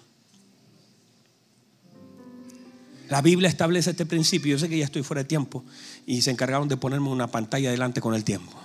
La 3.09 3.21
Biblia 3.21 3.49
establece 3.49 3.89
este 3.89 4.05
principio. 4.05 4.51
Yo 4.51 4.59
sé 4.59 4.69
que 4.69 4.77
ya 4.77 4.85
estoy 4.85 5.03
fuera 5.03 5.23
de 5.23 5.27
tiempo 5.27 5.65
y 6.05 6.21
se 6.21 6.31
encargaron 6.31 6.69
de 6.69 6.77
ponerme 6.77 7.09
una 7.09 7.27
pantalla 7.27 7.69
delante 7.69 7.99
con 7.99 8.15
el 8.15 8.23
tiempo. 8.23 8.57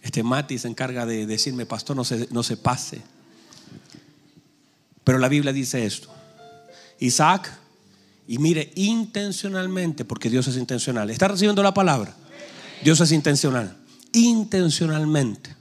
Este 0.00 0.22
Mati 0.22 0.56
se 0.56 0.68
encarga 0.68 1.04
de 1.04 1.26
decirme, 1.26 1.66
pastor, 1.66 1.94
no 1.94 2.04
se, 2.04 2.26
no 2.30 2.42
se 2.42 2.56
pase. 2.56 3.02
Pero 5.04 5.18
la 5.18 5.28
Biblia 5.28 5.52
dice 5.52 5.84
esto. 5.84 6.08
Isaac 6.98 7.52
y 8.28 8.38
mire 8.38 8.72
intencionalmente, 8.74 10.04
porque 10.04 10.30
Dios 10.30 10.48
es 10.48 10.56
intencional. 10.56 11.10
¿Está 11.10 11.28
recibiendo 11.28 11.62
la 11.62 11.74
palabra? 11.74 12.16
Dios 12.82 13.00
es 13.00 13.12
intencional. 13.12 13.76
Intencionalmente. 14.12 15.54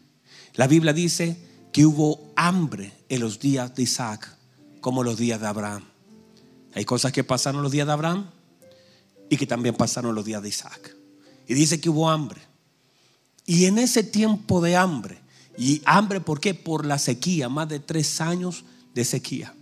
La 0.55 0.68
Biblia 0.68 0.93
dice 0.93 1.38
que 1.72 1.86
hubo 1.86 2.32
hambre 2.36 2.93
en 3.09 3.20
los 3.20 3.39
días 3.39 3.76
de 3.76 3.84
Isaac, 3.84 4.36
como 4.82 5.03
los 5.03 5.18
días 5.18 5.39
de 5.39 5.47
Abraham. 5.47 5.84
Hay 6.74 6.86
cosas 6.86 7.11
que 7.11 7.24
pasaron 7.24 7.61
los 7.61 7.72
días 7.72 7.88
de 7.88 7.93
Abraham 7.93 8.26
y 9.30 9.38
que 9.38 9.45
también 9.45 9.76
pasaron 9.76 10.16
los 10.16 10.26
días 10.26 10.41
de 10.41 10.49
Isaac. 10.49 10.95
Y 11.47 11.53
dice 11.53 11.80
que 11.80 11.89
hubo 11.89 12.09
hambre. 12.09 12.41
Y 13.45 13.66
en 13.66 13.78
ese 13.78 14.03
tiempo 14.03 14.59
de 14.61 14.76
hambre, 14.76 15.20
y 15.57 15.82
hambre, 15.86 16.20
¿por 16.20 16.39
qué? 16.39 16.53
Por 16.53 16.86
la 16.86 16.97
sequía, 16.97 17.47
más 17.47 17.70
de 17.70 17.80
tres 17.80 18.20
años 18.20 18.66
de 18.93 19.05
sequía. 19.05 19.53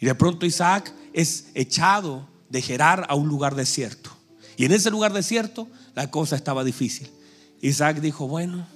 Y 0.00 0.06
de 0.06 0.14
pronto 0.14 0.46
Isaac 0.46 0.92
es 1.14 1.46
echado 1.54 2.28
de 2.50 2.60
Gerar 2.60 3.06
a 3.08 3.14
un 3.14 3.28
lugar 3.28 3.54
desierto. 3.54 4.10
Y 4.56 4.66
en 4.66 4.72
ese 4.72 4.90
lugar 4.90 5.12
desierto 5.14 5.68
la 5.94 6.10
cosa 6.10 6.36
estaba 6.36 6.62
difícil. 6.62 7.10
Isaac 7.62 8.00
dijo, 8.00 8.28
bueno, 8.28 8.66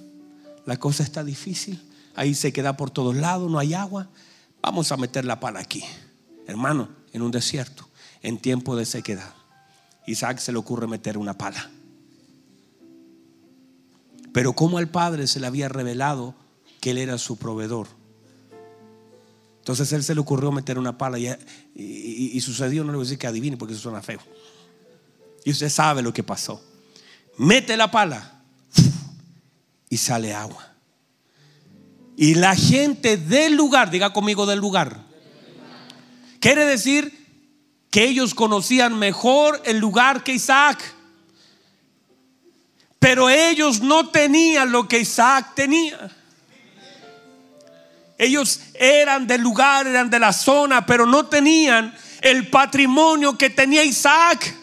la 0.65 0.77
cosa 0.77 1.03
está 1.03 1.23
difícil. 1.23 1.79
Ahí 2.15 2.33
se 2.33 2.51
queda 2.51 2.75
por 2.75 2.89
todos 2.89 3.15
lados, 3.15 3.51
no 3.51 3.59
hay 3.59 3.73
agua. 3.73 4.09
Vamos 4.61 4.91
a 4.91 4.97
meter 4.97 5.25
la 5.25 5.39
pala 5.39 5.59
aquí. 5.59 5.83
Hermano, 6.47 6.89
en 7.13 7.21
un 7.21 7.31
desierto, 7.31 7.87
en 8.21 8.39
tiempo 8.39 8.75
de 8.75 8.85
sequedad. 8.85 9.33
Isaac 10.07 10.39
se 10.39 10.51
le 10.51 10.57
ocurre 10.57 10.87
meter 10.87 11.17
una 11.17 11.37
pala. 11.37 11.69
Pero 14.33 14.53
como 14.53 14.77
al 14.77 14.89
padre 14.89 15.27
se 15.27 15.39
le 15.39 15.47
había 15.47 15.69
revelado 15.69 16.35
que 16.81 16.91
él 16.91 16.97
era 16.97 17.17
su 17.17 17.37
proveedor, 17.37 17.87
entonces 19.59 19.91
él 19.93 20.03
se 20.03 20.15
le 20.15 20.21
ocurrió 20.21 20.51
meter 20.51 20.79
una 20.79 20.97
pala 20.97 21.19
y, 21.19 22.41
sucedió, 22.41 22.83
no 22.83 22.91
le 22.91 22.97
voy 22.97 23.03
a 23.03 23.07
decir 23.07 23.19
que 23.19 23.27
adivine 23.27 23.57
porque 23.57 23.73
eso 23.73 23.83
suena 23.83 24.01
feo. 24.01 24.19
Y 25.43 25.51
usted 25.51 25.69
sabe 25.69 26.01
lo 26.01 26.13
que 26.13 26.23
pasó. 26.23 26.63
Mete 27.37 27.77
la 27.77 27.91
pala 27.91 28.41
y 29.89 29.97
sale 29.97 30.33
agua. 30.33 30.73
Y 32.17 32.35
la 32.35 32.55
gente 32.55 33.17
del 33.17 33.55
lugar, 33.55 33.91
diga 33.91 34.11
conmigo 34.11 34.45
del 34.45 34.59
lugar, 34.59 35.05
quiere 36.39 36.65
decir 36.65 37.17
que 37.91 38.05
ellos 38.05 38.33
conocían 38.33 38.97
mejor 38.97 39.61
el 39.65 39.77
lugar 39.77 40.23
que 40.23 40.33
Isaac. 40.33 40.79
Pero 42.99 43.29
ellos 43.29 43.81
no 43.81 44.09
tenían 44.09 44.71
lo 44.71 44.87
que 44.87 44.99
Isaac 44.99 45.53
tenía. 45.55 46.18
Ellos 48.19 48.59
eran 48.73 49.25
del 49.25 49.39
lugar, 49.39 49.87
eran 49.87 50.09
de 50.09 50.19
la 50.19 50.33
zona, 50.33 50.85
pero 50.85 51.05
no 51.05 51.27
tenían 51.27 51.95
el 52.19 52.49
patrimonio 52.49 53.37
que 53.37 53.49
tenía 53.49 53.81
Isaac. 53.81 54.53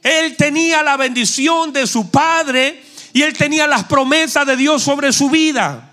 Él 0.00 0.36
tenía 0.36 0.84
la 0.84 0.96
bendición 0.96 1.72
de 1.72 1.88
su 1.88 2.08
padre 2.08 2.84
y 3.12 3.22
él 3.22 3.36
tenía 3.36 3.66
las 3.66 3.84
promesas 3.84 4.46
de 4.46 4.56
Dios 4.56 4.80
sobre 4.84 5.12
su 5.12 5.28
vida. 5.28 5.89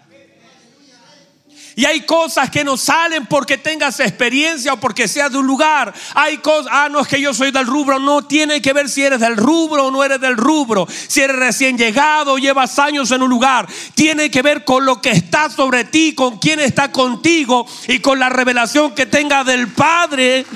Y 1.78 1.86
hay 1.86 2.08
cosas 2.08 2.50
que 2.50 2.64
no 2.64 2.76
salen 2.76 3.28
porque 3.28 3.60
tengas 3.60 4.00
experiencia 4.00 4.74
o 4.74 4.80
porque 4.80 5.08
seas 5.08 5.32
de 5.32 5.38
un 5.38 5.46
lugar. 5.46 5.94
Hay 6.16 6.40
cosas, 6.40 6.72
ah, 6.74 6.90
no 6.90 7.02
es 7.02 7.08
que 7.08 7.22
yo 7.22 7.36
soy 7.36 7.52
del 7.52 7.68
rubro. 7.68 8.00
No 8.00 8.26
tiene 8.26 8.64
que 8.64 8.74
ver 8.74 8.90
si 8.90 9.04
eres 9.04 9.20
del 9.20 9.38
rubro 9.38 9.86
o 9.86 9.92
no 9.92 10.04
eres 10.04 10.20
del 10.20 10.36
rubro. 10.36 10.88
Si 10.90 11.22
eres 11.22 11.36
recién 11.36 11.78
llegado 11.78 12.34
o 12.34 12.38
llevas 12.40 12.80
años 12.80 13.12
en 13.12 13.22
un 13.22 13.30
lugar. 13.30 13.68
Tiene 13.94 14.32
que 14.32 14.42
ver 14.42 14.66
con 14.66 14.86
lo 14.86 15.00
que 15.00 15.12
está 15.12 15.52
sobre 15.52 15.84
ti, 15.84 16.16
con 16.16 16.40
quién 16.40 16.60
está 16.60 16.92
contigo 16.92 17.68
y 17.88 18.00
con 18.00 18.18
la 18.18 18.30
revelación 18.30 18.96
que 18.96 19.06
tenga 19.06 19.44
del 19.44 19.68
Padre 19.68 20.48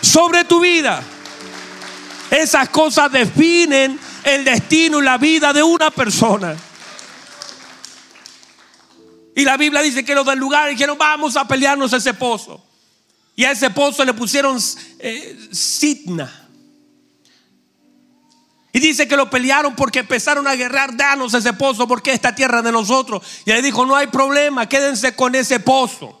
sobre 0.00 0.44
tu 0.44 0.60
vida. 0.60 1.02
Esas 2.30 2.70
cosas 2.70 3.12
definen 3.12 4.00
el 4.24 4.44
destino 4.46 5.00
y 5.00 5.04
la 5.04 5.18
vida 5.18 5.52
de 5.52 5.62
una 5.62 5.90
persona. 5.90 6.56
Y 9.38 9.44
la 9.44 9.56
Biblia 9.56 9.82
dice 9.82 10.04
que 10.04 10.16
los 10.16 10.26
del 10.26 10.36
lugar 10.36 10.68
dijeron, 10.68 10.98
vamos 10.98 11.36
a 11.36 11.46
pelearnos 11.46 11.92
ese 11.92 12.12
pozo. 12.12 12.60
Y 13.36 13.44
a 13.44 13.52
ese 13.52 13.70
pozo 13.70 14.04
le 14.04 14.12
pusieron 14.12 14.58
eh, 14.98 15.48
Sitna. 15.52 16.48
Y 18.72 18.80
dice 18.80 19.06
que 19.06 19.16
lo 19.16 19.30
pelearon 19.30 19.76
porque 19.76 20.00
empezaron 20.00 20.48
a 20.48 20.56
guerrar, 20.56 20.96
danos 20.96 21.34
ese 21.34 21.52
pozo 21.52 21.86
porque 21.86 22.12
esta 22.12 22.34
tierra 22.34 22.62
de 22.62 22.72
nosotros. 22.72 23.22
Y 23.44 23.52
él 23.52 23.62
dijo, 23.62 23.86
no 23.86 23.94
hay 23.94 24.08
problema, 24.08 24.68
quédense 24.68 25.14
con 25.14 25.32
ese 25.36 25.60
pozo. 25.60 26.20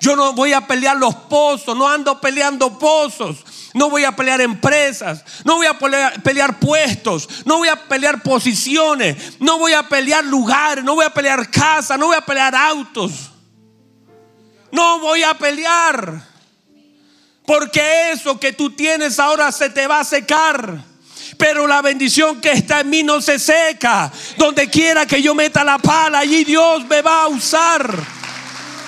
Yo 0.00 0.16
no 0.16 0.32
voy 0.32 0.52
a 0.52 0.66
pelear 0.66 0.96
los 0.96 1.14
pozos, 1.14 1.76
no 1.76 1.86
ando 1.88 2.20
peleando 2.20 2.80
pozos. 2.80 3.44
No 3.76 3.90
voy 3.90 4.04
a 4.04 4.16
pelear 4.16 4.40
empresas, 4.40 5.22
no 5.44 5.56
voy 5.56 5.66
a 5.66 5.78
pelear, 5.78 6.58
puestos, 6.58 7.28
no 7.44 7.58
voy 7.58 7.68
a 7.68 7.76
pelear 7.76 8.22
posiciones, 8.22 9.38
no 9.38 9.58
voy 9.58 9.74
a 9.74 9.86
pelear 9.86 10.24
lugares, 10.24 10.82
no 10.82 10.94
voy 10.94 11.04
a 11.04 11.12
pelear 11.12 11.50
casas, 11.50 11.98
no 11.98 12.06
voy 12.06 12.16
a 12.16 12.22
pelear 12.22 12.54
autos. 12.54 13.32
No 14.72 15.00
voy 15.00 15.22
a 15.24 15.34
pelear. 15.34 16.22
Porque 17.44 18.12
eso 18.12 18.40
que 18.40 18.54
tú 18.54 18.70
tienes 18.70 19.20
ahora 19.20 19.52
se 19.52 19.68
te 19.68 19.86
va 19.86 20.00
a 20.00 20.04
secar. 20.04 20.82
Pero 21.36 21.66
la 21.66 21.82
bendición 21.82 22.40
que 22.40 22.52
está 22.52 22.80
en 22.80 22.88
mí 22.88 23.02
no 23.02 23.20
se 23.20 23.38
seca. 23.38 24.10
Donde 24.38 24.70
quiera 24.70 25.04
que 25.04 25.20
yo 25.20 25.34
meta 25.34 25.62
la 25.62 25.76
pala, 25.76 26.20
allí 26.20 26.44
Dios 26.44 26.86
me 26.86 27.02
va 27.02 27.24
a 27.24 27.28
usar. 27.28 27.94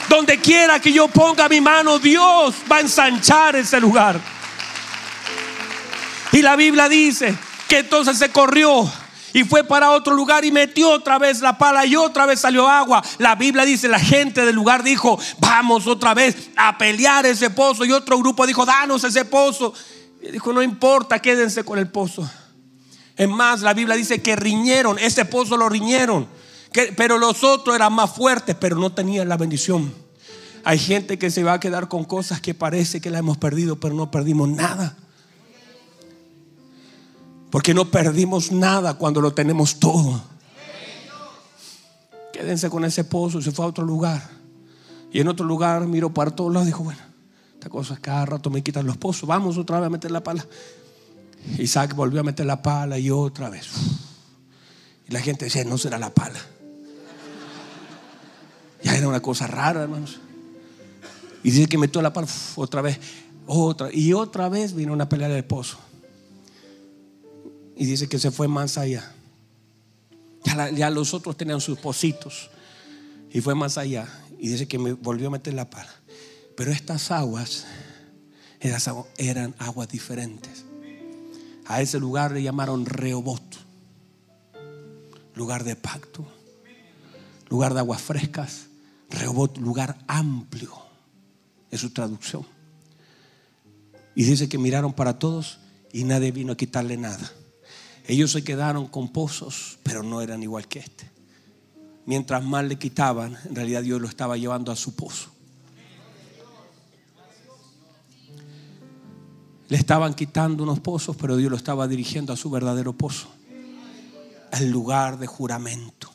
Donde 0.08 0.38
quiera 0.38 0.80
que 0.80 0.94
yo 0.94 1.08
ponga 1.08 1.46
mi 1.46 1.60
mano, 1.60 1.98
Dios 1.98 2.54
va 2.72 2.76
a 2.76 2.80
ensanchar 2.80 3.54
ese 3.54 3.78
lugar. 3.78 4.37
Y 6.38 6.42
la 6.42 6.54
Biblia 6.54 6.88
dice 6.88 7.36
que 7.66 7.78
entonces 7.78 8.16
se 8.16 8.28
corrió 8.28 8.88
y 9.32 9.42
fue 9.42 9.64
para 9.64 9.90
otro 9.90 10.14
lugar 10.14 10.44
y 10.44 10.52
metió 10.52 10.88
otra 10.92 11.18
vez 11.18 11.40
la 11.40 11.58
pala 11.58 11.84
y 11.84 11.96
otra 11.96 12.26
vez 12.26 12.38
salió 12.38 12.68
agua. 12.68 13.02
La 13.18 13.34
Biblia 13.34 13.64
dice, 13.64 13.88
la 13.88 13.98
gente 13.98 14.46
del 14.46 14.54
lugar 14.54 14.84
dijo, 14.84 15.18
vamos 15.40 15.88
otra 15.88 16.14
vez 16.14 16.50
a 16.54 16.78
pelear 16.78 17.26
ese 17.26 17.50
pozo. 17.50 17.84
Y 17.84 17.90
otro 17.90 18.16
grupo 18.18 18.46
dijo, 18.46 18.64
danos 18.64 19.02
ese 19.02 19.24
pozo. 19.24 19.74
Y 20.22 20.30
dijo, 20.30 20.52
no 20.52 20.62
importa, 20.62 21.18
quédense 21.18 21.64
con 21.64 21.80
el 21.80 21.88
pozo. 21.88 22.30
Es 23.16 23.28
más, 23.28 23.62
la 23.62 23.74
Biblia 23.74 23.96
dice 23.96 24.22
que 24.22 24.36
riñeron, 24.36 24.96
ese 25.00 25.24
pozo 25.24 25.56
lo 25.56 25.68
riñeron. 25.68 26.28
pero 26.96 27.18
los 27.18 27.42
otros 27.42 27.74
eran 27.74 27.92
más 27.94 28.14
fuertes, 28.14 28.54
pero 28.54 28.76
no 28.76 28.92
tenían 28.92 29.28
la 29.28 29.36
bendición. 29.36 29.92
Hay 30.62 30.78
gente 30.78 31.18
que 31.18 31.32
se 31.32 31.42
va 31.42 31.54
a 31.54 31.60
quedar 31.60 31.88
con 31.88 32.04
cosas 32.04 32.40
que 32.40 32.54
parece 32.54 33.00
que 33.00 33.10
la 33.10 33.18
hemos 33.18 33.38
perdido, 33.38 33.80
pero 33.80 33.96
no 33.96 34.12
perdimos 34.12 34.48
nada. 34.48 34.96
Porque 37.50 37.72
no 37.74 37.90
perdimos 37.90 38.52
nada 38.52 38.94
cuando 38.94 39.20
lo 39.20 39.32
tenemos 39.32 39.78
todo. 39.78 40.20
Quédense 42.32 42.68
con 42.68 42.84
ese 42.84 43.04
pozo. 43.04 43.40
Se 43.40 43.52
fue 43.52 43.64
a 43.64 43.68
otro 43.68 43.84
lugar. 43.84 44.22
Y 45.12 45.20
en 45.20 45.28
otro 45.28 45.46
lugar 45.46 45.86
miró 45.86 46.12
para 46.12 46.30
todos 46.30 46.52
lados 46.52 46.66
y 46.66 46.70
dijo, 46.70 46.84
bueno, 46.84 47.00
esta 47.54 47.70
cosa 47.70 47.94
es 47.94 48.00
cada 48.00 48.26
rato 48.26 48.50
me 48.50 48.62
quitan 48.62 48.86
los 48.86 48.98
pozos. 48.98 49.26
Vamos 49.26 49.56
otra 49.56 49.80
vez 49.80 49.86
a 49.86 49.90
meter 49.90 50.10
la 50.10 50.22
pala. 50.22 50.46
Isaac 51.58 51.94
volvió 51.94 52.20
a 52.20 52.24
meter 52.24 52.44
la 52.44 52.60
pala 52.60 52.98
y 52.98 53.10
otra 53.10 53.48
vez. 53.48 53.68
Y 55.08 55.12
la 55.12 55.20
gente 55.20 55.46
decía, 55.46 55.64
no 55.64 55.78
será 55.78 55.98
la 55.98 56.10
pala. 56.10 56.38
Ya 58.82 58.96
era 58.96 59.08
una 59.08 59.20
cosa 59.20 59.46
rara, 59.46 59.82
hermanos. 59.82 60.20
Y 61.42 61.50
dice 61.50 61.66
que 61.66 61.78
metió 61.78 62.02
la 62.02 62.12
pala 62.12 62.28
otra 62.56 62.82
vez, 62.82 63.00
otra. 63.46 63.88
Y 63.90 64.12
otra 64.12 64.48
vez 64.50 64.74
vino 64.74 64.92
una 64.92 65.08
pelea 65.08 65.28
del 65.28 65.44
pozo. 65.44 65.78
Y 67.78 67.86
dice 67.86 68.08
que 68.08 68.18
se 68.18 68.32
fue 68.32 68.48
más 68.48 68.76
allá. 68.76 69.12
Ya, 70.74 70.90
los 70.90 71.14
otros 71.14 71.36
tenían 71.36 71.60
sus 71.60 71.78
pocitos. 71.78 72.50
Y 73.30 73.40
fue 73.40 73.54
más 73.54 73.78
allá. 73.78 74.08
Y 74.40 74.48
dice 74.48 74.66
que 74.66 74.80
me 74.80 74.94
volvió 74.94 75.28
a 75.28 75.30
meter 75.30 75.54
la 75.54 75.70
pala. 75.70 75.94
Pero 76.56 76.72
estas 76.72 77.12
aguas 77.12 77.66
eran, 79.16 79.54
aguas 79.58 79.88
diferentes. 79.88 80.64
A 81.66 81.80
ese 81.80 82.00
lugar 82.00 82.32
le 82.32 82.42
llamaron 82.42 82.84
Rehobot. 82.84 83.44
Lugar 85.36 85.62
de 85.62 85.76
pacto. 85.76 86.26
Lugar 87.48 87.74
de 87.74 87.80
aguas 87.80 88.02
frescas. 88.02 88.66
Rehobot, 89.08 89.56
lugar 89.58 89.98
amplio. 90.08 90.72
Es 91.70 91.80
su 91.80 91.90
traducción. 91.90 92.44
Y 94.16 94.24
dice 94.24 94.48
que 94.48 94.58
miraron 94.58 94.94
para 94.94 95.20
todos 95.20 95.60
y 95.92 96.02
nadie 96.02 96.32
vino 96.32 96.54
a 96.54 96.56
quitarle 96.56 96.96
nada. 96.96 97.30
Ellos 98.08 98.32
se 98.32 98.42
quedaron 98.42 98.86
con 98.86 99.10
pozos, 99.10 99.78
pero 99.82 100.02
no 100.02 100.22
eran 100.22 100.42
igual 100.42 100.66
que 100.66 100.78
este. 100.78 101.10
Mientras 102.06 102.42
más 102.42 102.64
le 102.64 102.78
quitaban, 102.78 103.36
en 103.44 103.54
realidad 103.54 103.82
Dios 103.82 104.00
lo 104.00 104.08
estaba 104.08 104.38
llevando 104.38 104.72
a 104.72 104.76
su 104.76 104.96
pozo. 104.96 105.28
Le 109.68 109.76
estaban 109.76 110.14
quitando 110.14 110.62
unos 110.62 110.80
pozos, 110.80 111.16
pero 111.16 111.36
Dios 111.36 111.50
lo 111.50 111.58
estaba 111.58 111.86
dirigiendo 111.86 112.32
a 112.32 112.36
su 112.38 112.48
verdadero 112.48 112.94
pozo. 112.94 113.28
Al 114.52 114.70
lugar 114.70 115.18
de 115.18 115.26
juramento. 115.26 116.10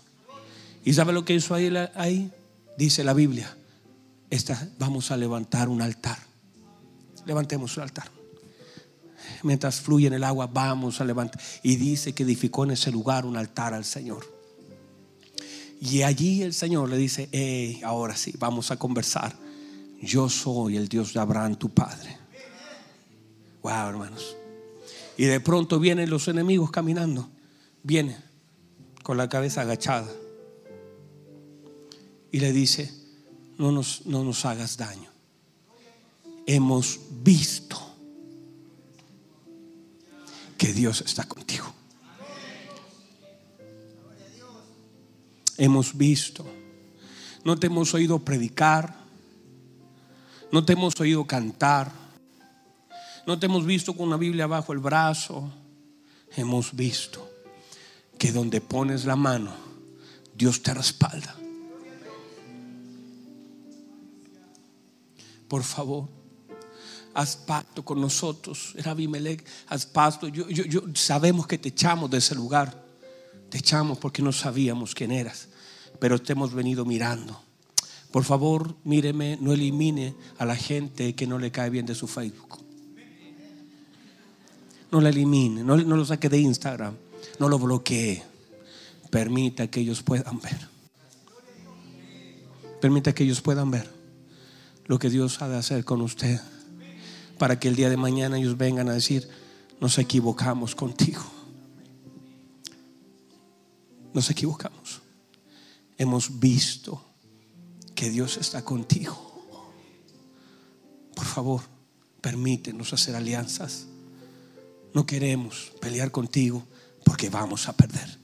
¿Y 0.83 0.93
sabe 0.93 1.13
lo 1.13 1.23
que 1.23 1.35
hizo 1.35 1.53
ahí? 1.53 2.31
Dice 2.75 3.03
la 3.03 3.13
Biblia. 3.13 3.55
Vamos 4.79 5.11
a 5.11 5.17
levantar 5.17 5.69
un 5.69 5.83
altar. 5.83 6.17
Levantemos 7.27 7.77
un 7.77 7.83
altar 7.83 8.22
mientras 9.43 9.81
fluye 9.81 10.07
en 10.07 10.13
el 10.13 10.23
agua, 10.23 10.47
vamos 10.47 10.99
a 11.01 11.05
levantar. 11.05 11.41
Y 11.61 11.75
dice 11.75 12.13
que 12.13 12.23
edificó 12.23 12.63
en 12.63 12.71
ese 12.71 12.91
lugar 12.91 13.25
un 13.25 13.37
altar 13.37 13.73
al 13.73 13.85
Señor. 13.85 14.25
Y 15.79 16.01
allí 16.03 16.41
el 16.41 16.53
Señor 16.53 16.89
le 16.89 16.97
dice, 16.97 17.27
hey, 17.31 17.81
ahora 17.83 18.15
sí, 18.15 18.33
vamos 18.39 18.71
a 18.71 18.77
conversar. 18.77 19.35
Yo 20.01 20.29
soy 20.29 20.77
el 20.77 20.87
Dios 20.87 21.13
de 21.13 21.19
Abraham, 21.19 21.55
tu 21.55 21.69
padre. 21.69 22.17
Wow, 23.61 23.89
hermanos. 23.89 24.35
Y 25.17 25.25
de 25.25 25.39
pronto 25.39 25.79
vienen 25.79 26.09
los 26.09 26.27
enemigos 26.27 26.71
caminando. 26.71 27.29
Viene 27.83 28.17
con 29.03 29.17
la 29.17 29.29
cabeza 29.29 29.61
agachada. 29.61 30.09
Y 32.31 32.39
le 32.39 32.51
dice, 32.51 32.91
no 33.57 33.71
nos, 33.71 34.05
no 34.05 34.23
nos 34.23 34.45
hagas 34.45 34.77
daño. 34.77 35.09
Hemos 36.45 36.99
visto 37.23 37.92
que 40.63 40.71
Dios 40.71 41.03
está 41.05 41.25
contigo. 41.25 41.65
Hemos 45.57 45.97
visto, 45.97 46.45
no 47.43 47.57
te 47.57 47.67
hemos 47.67 47.93
oído 47.93 48.19
predicar, 48.19 48.95
no 50.53 50.63
te 50.63 50.71
hemos 50.71 50.97
oído 51.01 51.27
cantar, 51.27 51.91
no 53.27 53.37
te 53.37 53.47
hemos 53.47 53.65
visto 53.65 53.93
con 53.93 54.07
una 54.07 54.15
Biblia 54.15 54.47
bajo 54.47 54.71
el 54.71 54.79
brazo, 54.79 55.51
hemos 56.37 56.73
visto 56.73 57.29
que 58.17 58.31
donde 58.31 58.61
pones 58.61 59.03
la 59.03 59.17
mano, 59.17 59.53
Dios 60.33 60.63
te 60.63 60.73
respalda. 60.73 61.35
Por 65.49 65.63
favor 65.63 66.22
haz 67.13 67.35
pacto 67.35 67.83
con 67.83 68.01
nosotros. 68.01 68.73
Era 68.75 68.91
Abimelech, 68.91 69.45
haz 69.67 69.85
pacto. 69.85 70.27
Yo, 70.27 70.47
yo, 70.49 70.81
sabemos 70.93 71.47
que 71.47 71.57
te 71.57 71.69
echamos 71.69 72.09
de 72.09 72.17
ese 72.17 72.35
lugar. 72.35 72.83
Te 73.49 73.57
echamos 73.59 73.97
porque 73.97 74.21
no 74.21 74.31
sabíamos 74.31 74.95
quién 74.95 75.11
eras, 75.11 75.47
pero 75.99 76.19
te 76.19 76.33
hemos 76.33 76.53
venido 76.53 76.85
mirando. 76.85 77.39
Por 78.11 78.23
favor, 78.23 78.75
míreme, 78.83 79.37
no 79.39 79.53
elimine 79.53 80.15
a 80.37 80.45
la 80.45 80.55
gente 80.55 81.13
que 81.13 81.27
no 81.27 81.37
le 81.37 81.51
cae 81.51 81.69
bien 81.69 81.85
de 81.85 81.95
su 81.95 82.07
Facebook. 82.07 82.59
No 84.91 85.01
la 85.01 85.09
elimine, 85.09 85.63
no, 85.63 85.77
no 85.77 85.95
lo 85.95 86.05
saque 86.05 86.29
de 86.29 86.39
Instagram, 86.39 86.95
no 87.39 87.49
lo 87.49 87.57
bloquee. 87.57 88.23
Permita 89.09 89.67
que 89.67 89.79
ellos 89.81 90.01
puedan 90.03 90.39
ver. 90.39 90.67
Permita 92.81 93.13
que 93.13 93.23
ellos 93.23 93.41
puedan 93.41 93.71
ver 93.71 93.89
lo 94.85 94.99
que 94.99 95.09
Dios 95.09 95.41
ha 95.41 95.47
de 95.47 95.57
hacer 95.57 95.85
con 95.85 96.01
usted 96.01 96.39
para 97.43 97.59
que 97.59 97.67
el 97.67 97.75
día 97.75 97.89
de 97.89 97.97
mañana 97.97 98.37
ellos 98.37 98.57
vengan 98.57 98.87
a 98.87 98.93
decir, 98.93 99.27
nos 99.81 99.97
equivocamos 99.97 100.75
contigo. 100.75 101.21
Nos 104.13 104.29
equivocamos. 104.29 105.01
Hemos 105.97 106.39
visto 106.39 107.03
que 107.95 108.09
Dios 108.09 108.37
está 108.37 108.63
contigo. 108.63 109.67
Por 111.13 111.25
favor, 111.25 111.61
permítenos 112.21 112.93
hacer 112.93 113.13
alianzas. 113.13 113.87
No 114.93 115.05
queremos 115.05 115.73
pelear 115.81 116.11
contigo 116.11 116.65
porque 117.03 117.29
vamos 117.29 117.67
a 117.67 117.75
perder. 117.75 118.19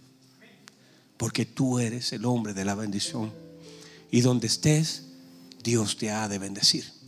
Porque 1.17 1.45
tú 1.45 1.79
eres 1.79 2.13
el 2.13 2.23
hombre 2.23 2.53
de 2.53 2.63
la 2.63 2.75
bendición. 2.75 3.33
Y 4.11 4.21
donde 4.21 4.47
estés, 4.47 5.07
Dios 5.61 5.97
te 5.97 6.09
ha 6.09 6.29
de 6.29 6.39
bendecir. 6.39 6.98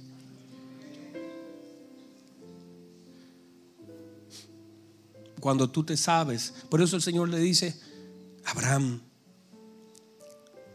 Cuando 5.41 5.69
tú 5.69 5.83
te 5.83 5.97
sabes, 5.97 6.53
por 6.69 6.81
eso 6.81 6.95
el 6.95 7.01
Señor 7.01 7.27
le 7.27 7.39
dice, 7.39 7.77
Abraham, 8.45 9.01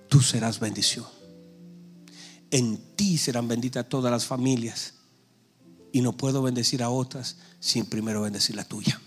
tú 0.08 0.20
serás 0.20 0.60
bendición. 0.60 1.06
En 2.50 2.76
ti 2.96 3.16
serán 3.16 3.48
benditas 3.48 3.88
todas 3.88 4.10
las 4.10 4.26
familias. 4.26 4.94
Y 5.92 6.00
no 6.00 6.16
puedo 6.16 6.42
bendecir 6.42 6.82
a 6.82 6.90
otras 6.90 7.36
sin 7.60 7.86
primero 7.86 8.22
bendecir 8.22 8.56
la 8.56 8.64
tuya. 8.64 9.00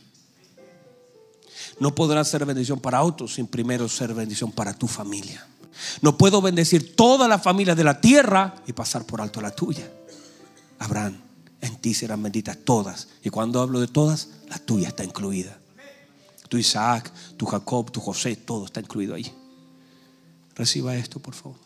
No 1.79 1.93
podrás 1.93 2.29
ser 2.29 2.45
bendición 2.45 2.79
para 2.79 3.03
otros 3.03 3.33
sin 3.33 3.45
primero 3.45 3.87
ser 3.87 4.13
bendición 4.13 4.51
para 4.51 4.73
tu 4.73 4.87
familia. 4.87 5.45
No 6.01 6.17
puedo 6.17 6.41
bendecir 6.41 6.95
toda 6.95 7.27
la 7.27 7.37
familia 7.37 7.75
de 7.75 7.83
la 7.83 7.99
tierra 8.01 8.55
y 8.65 8.73
pasar 8.73 9.05
por 9.05 9.21
alto 9.21 9.41
la 9.41 9.51
tuya. 9.51 9.91
Abraham, 10.79 11.21
en 11.61 11.75
ti 11.77 11.93
serán 11.93 12.23
benditas 12.23 12.57
todas. 12.63 13.09
Y 13.23 13.29
cuando 13.29 13.61
hablo 13.61 13.79
de 13.79 13.87
todas, 13.87 14.29
la 14.47 14.57
tuya 14.57 14.87
está 14.87 15.03
incluida. 15.03 15.59
Tu 16.47 16.57
Isaac, 16.57 17.11
tu 17.37 17.45
Jacob, 17.45 17.91
tu 17.91 17.99
José, 17.99 18.35
todo 18.35 18.65
está 18.65 18.79
incluido 18.79 19.15
ahí. 19.15 19.31
Reciba 20.55 20.95
esto, 20.95 21.19
por 21.19 21.35
favor. 21.35 21.57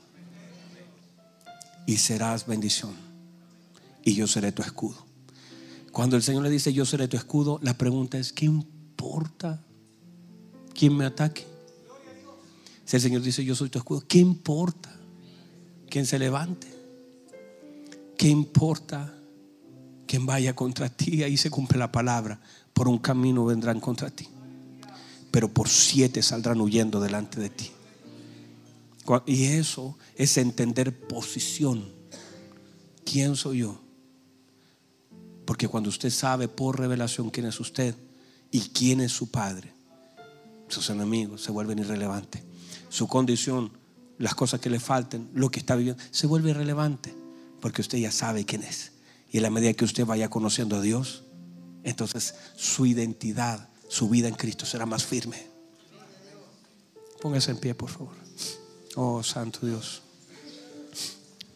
Y 1.85 1.97
serás 1.97 2.45
bendición. 2.45 2.93
Y 4.03 4.15
yo 4.15 4.27
seré 4.27 4.51
tu 4.51 4.61
escudo. 4.61 5.05
Cuando 5.91 6.15
el 6.15 6.23
Señor 6.23 6.43
le 6.43 6.49
dice 6.49 6.73
yo 6.73 6.85
seré 6.85 7.07
tu 7.07 7.17
escudo, 7.17 7.59
la 7.61 7.77
pregunta 7.77 8.17
es, 8.17 8.33
¿qué 8.33 8.45
importa 8.45 9.63
quién 10.73 10.97
me 10.97 11.05
ataque? 11.05 11.45
Si 12.83 12.95
el 12.95 13.01
Señor 13.01 13.21
dice 13.21 13.45
yo 13.45 13.55
soy 13.55 13.69
tu 13.69 13.77
escudo, 13.77 14.03
¿qué 14.07 14.17
importa 14.17 14.93
quién 15.89 16.05
se 16.05 16.17
levante? 16.17 16.67
¿Qué 18.17 18.27
importa 18.27 19.13
quien 20.13 20.27
vaya 20.27 20.55
contra 20.55 20.89
ti? 20.89 21.23
Ahí 21.23 21.37
se 21.37 21.49
cumple 21.49 21.79
la 21.79 21.91
palabra. 21.91 22.39
Por 22.71 22.87
un 22.87 22.99
camino 22.99 23.45
vendrán 23.45 23.79
contra 23.79 24.11
ti, 24.11 24.27
pero 25.31 25.51
por 25.51 25.67
siete 25.67 26.21
saldrán 26.21 26.61
huyendo 26.61 26.99
delante 26.99 27.39
de 27.39 27.49
ti. 27.49 27.71
Y 29.25 29.45
eso 29.45 29.97
es 30.15 30.37
entender 30.37 31.07
posición. 31.07 31.91
¿Quién 33.03 33.35
soy 33.35 33.61
yo? 33.61 33.81
Porque 35.45 35.67
cuando 35.67 35.89
usted 35.89 36.11
sabe 36.11 36.47
por 36.47 36.77
revelación 36.77 37.31
quién 37.31 37.47
es 37.47 37.59
usted 37.59 37.95
y 38.51 38.59
quién 38.69 39.01
es 39.01 39.11
su 39.11 39.31
padre, 39.31 39.73
sus 40.67 40.91
enemigos 40.91 41.41
se 41.41 41.51
vuelven 41.51 41.79
irrelevantes. 41.79 42.43
Su 42.89 43.07
condición, 43.07 43.71
las 44.19 44.35
cosas 44.35 44.59
que 44.59 44.69
le 44.69 44.79
falten, 44.79 45.31
lo 45.33 45.49
que 45.49 45.59
está 45.59 45.75
viviendo, 45.75 46.03
se 46.11 46.27
vuelve 46.27 46.51
irrelevante. 46.51 47.15
Porque 47.59 47.81
usted 47.81 47.97
ya 47.97 48.11
sabe 48.11 48.45
quién 48.45 48.61
es. 48.61 48.93
Y 49.33 49.37
en 49.37 49.43
la 49.43 49.49
medida 49.49 49.73
que 49.73 49.83
usted 49.83 50.05
vaya 50.05 50.29
conociendo 50.29 50.75
a 50.75 50.81
Dios, 50.81 51.23
entonces 51.83 52.35
su 52.55 52.85
identidad, 52.85 53.67
su 53.89 54.07
vida 54.07 54.27
en 54.27 54.35
Cristo 54.35 54.63
será 54.67 54.85
más 54.85 55.03
firme. 55.03 55.47
Póngase 57.19 57.49
en 57.49 57.57
pie, 57.57 57.73
por 57.73 57.89
favor. 57.89 58.13
Oh, 58.95 59.23
Santo 59.23 59.65
Dios. 59.65 60.03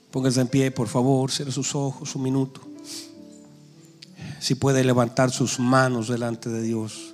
Póngase 0.09 0.41
en 0.41 0.47
pie, 0.47 0.71
por 0.71 0.87
favor. 0.87 1.31
Cierre 1.31 1.51
sus 1.51 1.75
ojos 1.75 2.15
un 2.15 2.23
minuto. 2.23 2.61
Si 4.39 4.55
puede 4.55 4.83
levantar 4.83 5.29
sus 5.29 5.59
manos 5.59 6.07
delante 6.07 6.49
de 6.49 6.63
Dios 6.63 7.13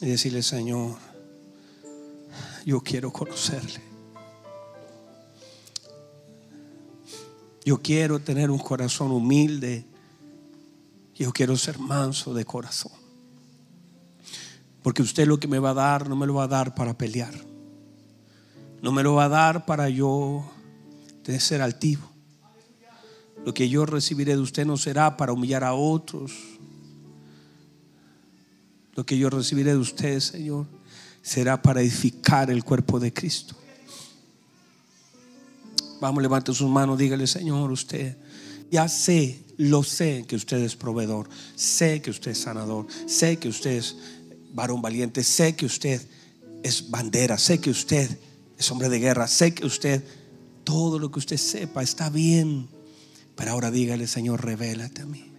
y 0.00 0.06
decirle, 0.06 0.42
Señor, 0.42 0.96
yo 2.64 2.80
quiero 2.80 3.12
conocerle. 3.12 3.93
Yo 7.64 7.80
quiero 7.80 8.18
tener 8.18 8.50
un 8.50 8.58
corazón 8.58 9.10
humilde. 9.10 9.86
Yo 11.14 11.32
quiero 11.32 11.56
ser 11.56 11.78
manso 11.78 12.34
de 12.34 12.44
corazón. 12.44 12.92
Porque 14.82 15.02
usted 15.02 15.26
lo 15.26 15.40
que 15.40 15.48
me 15.48 15.58
va 15.58 15.70
a 15.70 15.74
dar 15.74 16.08
no 16.08 16.16
me 16.16 16.26
lo 16.26 16.34
va 16.34 16.44
a 16.44 16.48
dar 16.48 16.74
para 16.74 16.98
pelear. 16.98 17.34
No 18.82 18.92
me 18.92 19.02
lo 19.02 19.14
va 19.14 19.24
a 19.24 19.28
dar 19.30 19.64
para 19.64 19.88
yo 19.88 20.44
ser 21.38 21.62
altivo. 21.62 22.06
Lo 23.46 23.54
que 23.54 23.68
yo 23.68 23.86
recibiré 23.86 24.34
de 24.34 24.42
usted 24.42 24.66
no 24.66 24.76
será 24.76 25.16
para 25.16 25.32
humillar 25.32 25.64
a 25.64 25.74
otros. 25.74 26.32
Lo 28.94 29.06
que 29.06 29.16
yo 29.16 29.30
recibiré 29.30 29.72
de 29.72 29.78
usted, 29.78 30.20
Señor, 30.20 30.66
será 31.22 31.60
para 31.60 31.80
edificar 31.80 32.50
el 32.50 32.62
cuerpo 32.62 33.00
de 33.00 33.12
Cristo. 33.12 33.56
Vamos, 36.04 36.22
levante 36.22 36.52
sus 36.52 36.68
manos, 36.68 36.98
dígale, 36.98 37.26
Señor, 37.26 37.72
usted, 37.72 38.18
ya 38.70 38.88
sé, 38.88 39.42
lo 39.56 39.82
sé 39.82 40.26
que 40.28 40.36
usted 40.36 40.58
es 40.58 40.76
proveedor, 40.76 41.30
sé 41.56 42.02
que 42.02 42.10
usted 42.10 42.32
es 42.32 42.42
sanador, 42.42 42.86
sé 43.06 43.38
que 43.38 43.48
usted 43.48 43.70
es 43.70 43.96
varón 44.52 44.82
valiente, 44.82 45.24
sé 45.24 45.56
que 45.56 45.64
usted 45.64 46.06
es 46.62 46.90
bandera, 46.90 47.38
sé 47.38 47.58
que 47.58 47.70
usted 47.70 48.18
es 48.58 48.70
hombre 48.70 48.90
de 48.90 48.98
guerra, 48.98 49.26
sé 49.26 49.54
que 49.54 49.64
usted, 49.64 50.04
todo 50.62 50.98
lo 50.98 51.10
que 51.10 51.20
usted 51.20 51.38
sepa 51.38 51.82
está 51.82 52.10
bien, 52.10 52.68
pero 53.34 53.52
ahora 53.52 53.70
dígale, 53.70 54.06
Señor, 54.06 54.44
revélate 54.44 55.00
a 55.00 55.06
mí, 55.06 55.32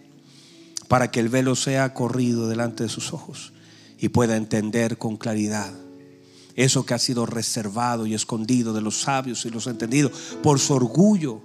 para 0.88 1.12
que 1.12 1.20
el 1.20 1.28
velo 1.28 1.54
sea 1.54 1.94
corrido 1.94 2.48
delante 2.48 2.82
de 2.82 2.88
sus 2.88 3.12
ojos 3.12 3.52
y 4.00 4.08
pueda 4.08 4.36
entender 4.36 4.98
con 4.98 5.16
claridad 5.16 5.72
eso 6.56 6.86
que 6.86 6.94
ha 6.94 6.98
sido 6.98 7.26
reservado 7.26 8.06
y 8.06 8.14
escondido 8.14 8.72
de 8.72 8.80
los 8.80 9.02
sabios 9.02 9.44
y 9.44 9.50
los 9.50 9.66
entendidos 9.66 10.12
por 10.42 10.58
su 10.58 10.72
orgullo, 10.72 11.42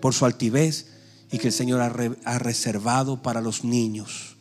por 0.00 0.14
su 0.14 0.24
altivez 0.24 0.86
y 1.30 1.38
que 1.38 1.48
el 1.48 1.52
Señor 1.52 1.80
ha, 1.80 2.38
reservado 2.38 3.20
para 3.20 3.40
los 3.40 3.64
niños, 3.64 4.36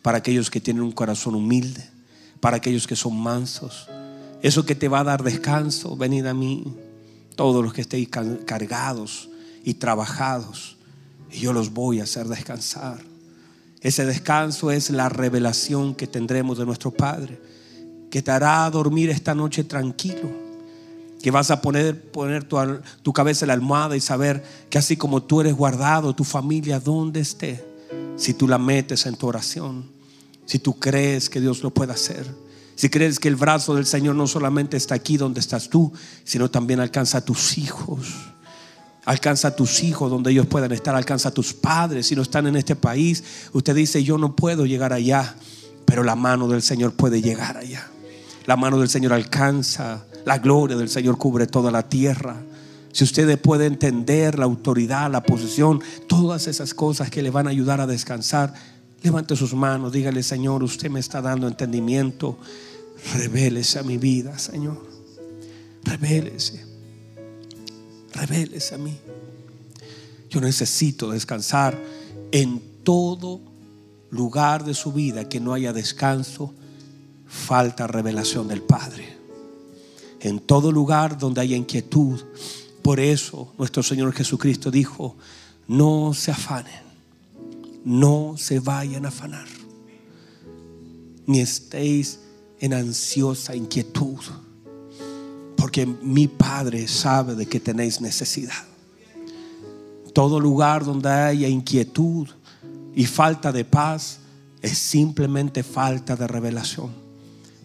para 0.00 0.18
aquellos 0.18 0.50
que 0.50 0.62
tienen 0.62 0.82
un 0.82 0.92
corazón 0.92 1.34
humilde, 1.34 1.86
para 2.40 2.56
aquellos 2.56 2.86
que 2.86 2.96
son 2.96 3.20
mansos. 3.20 3.86
Eso 4.40 4.64
que 4.64 4.74
te 4.74 4.88
va 4.88 5.00
a 5.00 5.04
dar 5.04 5.22
descanso, 5.22 5.94
venid 5.96 6.24
a 6.24 6.32
mí, 6.32 6.64
todos 7.36 7.62
los 7.62 7.74
que 7.74 7.82
estéis 7.82 8.08
cargados 8.08 9.28
y 9.62 9.74
trabajados, 9.74 10.76
y 11.30 11.40
yo 11.40 11.52
los 11.52 11.74
voy 11.74 12.00
a 12.00 12.04
hacer 12.04 12.26
descansar. 12.28 13.02
Ese 13.82 14.06
descanso 14.06 14.70
es 14.70 14.88
la 14.88 15.10
revelación 15.10 15.94
que 15.94 16.06
tendremos 16.06 16.56
de 16.56 16.64
nuestro 16.64 16.90
Padre, 16.90 17.49
que 18.10 18.22
te 18.22 18.30
hará 18.30 18.68
dormir 18.70 19.10
esta 19.10 19.34
noche 19.34 19.64
tranquilo, 19.64 20.28
que 21.22 21.30
vas 21.30 21.50
a 21.50 21.60
poner, 21.60 22.10
poner 22.10 22.44
tu, 22.44 22.56
tu 23.02 23.12
cabeza 23.12 23.44
en 23.44 23.48
la 23.48 23.54
almohada 23.54 23.96
y 23.96 24.00
saber 24.00 24.42
que 24.68 24.78
así 24.78 24.96
como 24.96 25.22
tú 25.22 25.40
eres 25.40 25.54
guardado, 25.54 26.14
tu 26.14 26.24
familia 26.24 26.80
donde 26.80 27.20
esté, 27.20 27.64
si 28.16 28.34
tú 28.34 28.48
la 28.48 28.58
metes 28.58 29.06
en 29.06 29.16
tu 29.16 29.26
oración, 29.26 29.84
si 30.46 30.58
tú 30.58 30.78
crees 30.78 31.30
que 31.30 31.40
Dios 31.40 31.62
lo 31.62 31.70
puede 31.70 31.92
hacer, 31.92 32.26
si 32.74 32.88
crees 32.88 33.18
que 33.18 33.28
el 33.28 33.36
brazo 33.36 33.74
del 33.74 33.86
Señor 33.86 34.14
no 34.14 34.26
solamente 34.26 34.76
está 34.76 34.94
aquí 34.94 35.16
donde 35.16 35.40
estás 35.40 35.68
tú, 35.68 35.92
sino 36.24 36.50
también 36.50 36.80
alcanza 36.80 37.18
a 37.18 37.24
tus 37.24 37.58
hijos 37.58 38.08
Alcanza 39.04 39.48
a 39.48 39.56
tus 39.56 39.82
hijos 39.82 40.10
donde 40.10 40.30
ellos 40.30 40.46
puedan 40.46 40.72
estar. 40.72 40.94
Alcanza 40.94 41.30
a 41.30 41.32
tus 41.32 41.54
padres 41.54 42.06
si 42.06 42.16
no 42.16 42.22
están 42.22 42.46
en 42.46 42.56
este 42.56 42.76
país. 42.76 43.24
Usted 43.52 43.74
dice, 43.74 44.04
yo 44.04 44.18
no 44.18 44.36
puedo 44.36 44.66
llegar 44.66 44.92
allá, 44.92 45.34
pero 45.84 46.02
la 46.04 46.16
mano 46.16 46.48
del 46.48 46.62
Señor 46.62 46.92
puede 46.92 47.22
llegar 47.22 47.56
allá. 47.56 47.88
La 48.50 48.56
mano 48.56 48.80
del 48.80 48.88
Señor 48.88 49.12
alcanza. 49.12 50.06
La 50.24 50.38
gloria 50.38 50.76
del 50.76 50.88
Señor 50.88 51.16
cubre 51.18 51.46
toda 51.46 51.70
la 51.70 51.88
tierra. 51.88 52.42
Si 52.90 53.04
usted 53.04 53.40
puede 53.40 53.66
entender 53.66 54.40
la 54.40 54.44
autoridad, 54.44 55.08
la 55.08 55.22
posición, 55.22 55.80
todas 56.08 56.48
esas 56.48 56.74
cosas 56.74 57.10
que 57.10 57.22
le 57.22 57.30
van 57.30 57.46
a 57.46 57.50
ayudar 57.50 57.80
a 57.80 57.86
descansar, 57.86 58.52
levante 59.04 59.36
sus 59.36 59.54
manos, 59.54 59.92
dígale, 59.92 60.24
Señor, 60.24 60.64
usted 60.64 60.90
me 60.90 60.98
está 60.98 61.22
dando 61.22 61.46
entendimiento. 61.46 62.38
Revélese 63.14 63.78
a 63.78 63.84
mi 63.84 63.98
vida, 63.98 64.36
Señor. 64.36 64.84
Revélese. 65.84 66.66
Reveles 68.14 68.72
a 68.72 68.78
mí. 68.78 68.98
Yo 70.28 70.40
necesito 70.40 71.08
descansar 71.08 71.80
en 72.32 72.60
todo 72.82 73.40
lugar 74.10 74.64
de 74.64 74.74
su 74.74 74.92
vida 74.92 75.28
que 75.28 75.38
no 75.38 75.54
haya 75.54 75.72
descanso, 75.72 76.52
falta 77.30 77.86
revelación 77.86 78.48
del 78.48 78.60
Padre. 78.60 79.16
En 80.20 80.40
todo 80.40 80.70
lugar 80.70 81.16
donde 81.16 81.40
haya 81.40 81.56
inquietud. 81.56 82.20
Por 82.82 83.00
eso 83.00 83.54
nuestro 83.56 83.82
Señor 83.82 84.12
Jesucristo 84.12 84.70
dijo, 84.70 85.16
no 85.68 86.12
se 86.12 86.30
afanen, 86.30 86.82
no 87.84 88.34
se 88.36 88.60
vayan 88.60 89.06
a 89.06 89.08
afanar, 89.08 89.46
ni 91.26 91.40
estéis 91.40 92.20
en 92.58 92.74
ansiosa 92.74 93.54
inquietud 93.54 94.18
porque 95.60 95.84
mi 95.86 96.26
Padre 96.26 96.88
sabe 96.88 97.34
de 97.34 97.44
que 97.44 97.60
tenéis 97.60 98.00
necesidad. 98.00 98.64
Todo 100.14 100.40
lugar 100.40 100.84
donde 100.86 101.10
haya 101.10 101.48
inquietud 101.48 102.26
y 102.94 103.04
falta 103.04 103.52
de 103.52 103.66
paz 103.66 104.20
es 104.62 104.78
simplemente 104.78 105.62
falta 105.62 106.16
de 106.16 106.26
revelación. 106.26 107.09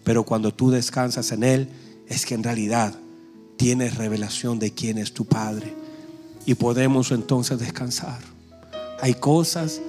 Pero 0.06 0.22
cuando 0.22 0.54
tú 0.54 0.70
descansas 0.70 1.32
en 1.32 1.42
Él, 1.42 1.68
es 2.06 2.24
que 2.24 2.36
en 2.36 2.44
realidad 2.44 2.94
tienes 3.56 3.96
revelación 3.96 4.60
de 4.60 4.72
quién 4.72 4.98
es 4.98 5.12
tu 5.12 5.24
Padre. 5.24 5.74
Y 6.46 6.54
podemos 6.54 7.10
entonces 7.10 7.58
descansar. 7.58 8.20
Hay 9.00 9.14
cosas 9.14 9.80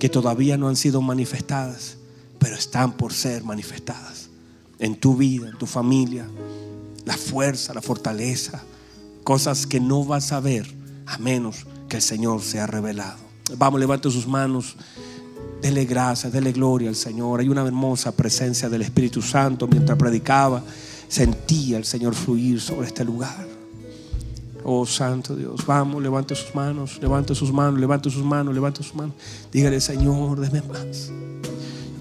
que 0.00 0.08
todavía 0.08 0.56
no 0.56 0.68
han 0.68 0.74
sido 0.74 1.00
manifestadas, 1.02 1.98
pero 2.40 2.56
están 2.56 2.94
por 2.94 3.12
ser 3.12 3.44
manifestadas 3.44 4.28
en 4.80 4.96
tu 4.96 5.14
vida, 5.16 5.48
en 5.48 5.56
tu 5.56 5.66
familia. 5.66 6.26
La 7.04 7.16
fuerza, 7.16 7.72
la 7.72 7.80
fortaleza, 7.80 8.64
cosas 9.22 9.68
que 9.68 9.78
no 9.78 10.04
vas 10.04 10.32
a 10.32 10.40
ver 10.40 10.66
a 11.06 11.16
menos 11.18 11.64
que 11.88 11.98
el 11.98 12.02
Señor 12.02 12.42
sea 12.42 12.66
revelado. 12.66 13.18
Vamos, 13.56 13.78
levante 13.78 14.10
sus 14.10 14.26
manos. 14.26 14.74
Dele 15.60 15.84
gracias, 15.84 16.32
dele 16.32 16.52
gloria 16.52 16.88
al 16.88 16.96
Señor. 16.96 17.40
Hay 17.40 17.48
una 17.48 17.66
hermosa 17.66 18.12
presencia 18.12 18.68
del 18.68 18.82
Espíritu 18.82 19.20
Santo 19.20 19.66
mientras 19.66 19.98
predicaba. 19.98 20.62
Sentía 21.08 21.76
el 21.76 21.84
Señor 21.84 22.14
fluir 22.14 22.60
sobre 22.60 22.86
este 22.86 23.04
lugar. 23.04 23.46
Oh 24.64 24.84
Santo 24.86 25.34
Dios, 25.36 25.64
vamos, 25.66 26.02
levante 26.02 26.34
sus 26.34 26.54
manos, 26.54 26.98
levante 27.00 27.34
sus 27.34 27.52
manos, 27.52 27.80
levante 27.80 28.10
sus 28.10 28.24
manos, 28.24 28.54
levante 28.54 28.82
sus 28.82 28.94
manos. 28.94 29.14
Dígale, 29.50 29.80
Señor, 29.80 30.38
déme 30.38 30.62
más. 30.62 31.10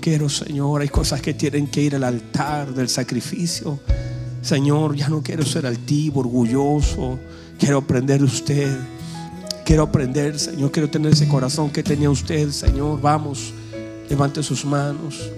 Quiero, 0.02 0.30
Señor, 0.30 0.82
hay 0.82 0.90
cosas 0.90 1.22
que 1.22 1.34
tienen 1.34 1.68
que 1.68 1.82
ir 1.82 1.96
al 1.96 2.04
altar 2.04 2.74
del 2.74 2.90
sacrificio. 2.90 3.80
Señor, 4.42 4.96
ya 4.96 5.10
no 5.10 5.22
quiero 5.22 5.46
ser 5.46 5.66
altivo, 5.66 6.22
orgulloso. 6.22 7.20
Quiero 7.58 7.80
aprender 7.80 8.20
de 8.20 8.26
usted. 8.26 8.78
Quiero 9.70 9.84
aprender, 9.84 10.40
Señor. 10.40 10.72
Quiero 10.72 10.90
tener 10.90 11.14
ese 11.14 11.28
corazón 11.28 11.70
que 11.70 11.84
tenía 11.84 12.10
usted, 12.10 12.50
Señor. 12.50 13.00
Vamos, 13.00 13.54
levante 14.10 14.42
sus 14.42 14.66
manos. 14.66 15.30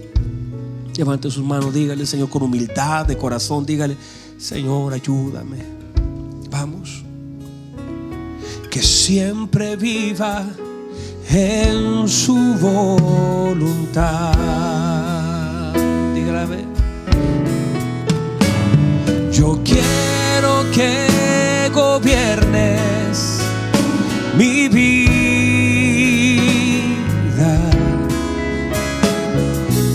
Levante 0.95 1.29
sus 1.29 1.43
manos. 1.43 1.73
Dígale, 1.73 2.05
Señor, 2.05 2.29
con 2.29 2.43
humildad 2.43 3.05
de 3.05 3.17
corazón. 3.17 3.65
Dígale, 3.65 3.97
Señor, 4.37 4.93
ayúdame. 4.93 5.57
Vamos. 6.49 7.03
Que 8.69 8.81
siempre 8.81 9.75
viva 9.75 10.45
en 11.29 12.07
su 12.07 12.37
voluntad. 12.61 14.31
Dígale, 16.15 16.63
yo 19.33 19.59
quiero 19.65 20.71
que 20.73 21.69
gobiernes 21.73 22.90
mi 24.37 24.67
vida. 24.67 25.21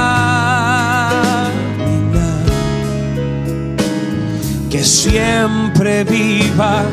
que 4.70 4.84
siempre 4.84 6.04
viva 6.04 6.84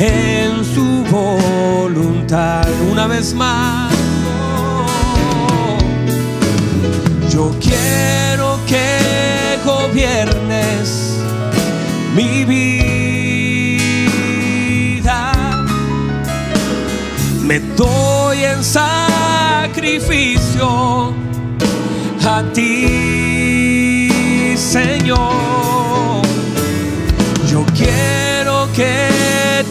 en 0.00 0.64
su 0.64 1.04
voluntad. 1.10 2.66
Una 2.90 3.06
vez 3.08 3.34
más, 3.34 3.92
yo 7.30 7.52
quiero 7.60 8.60
que 8.66 9.58
gobiernes 9.64 11.16
mi 12.14 12.44
vida. 12.44 12.92
Me 17.42 17.58
doy 17.76 18.44
en 18.44 18.62
sacrificio 18.62 19.48
a 22.24 22.42
ti, 22.52 24.08
Señor. 24.56 26.22
Yo 27.50 27.64
quiero 27.74 28.68
que 28.74 29.07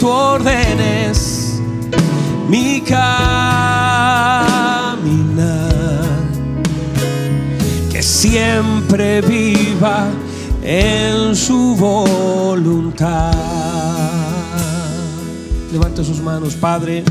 tú 0.07 0.13
ordenes 0.13 1.59
mi 2.47 2.79
caminar, 2.81 3.25
que 7.91 8.01
siempre 8.01 9.19
viva 9.21 10.07
en 10.63 11.35
su 11.35 11.75
voluntad. 11.75 13.33
Levante 15.73 16.05
sus 16.05 16.21
manos, 16.21 16.55
Padre. 16.55 17.03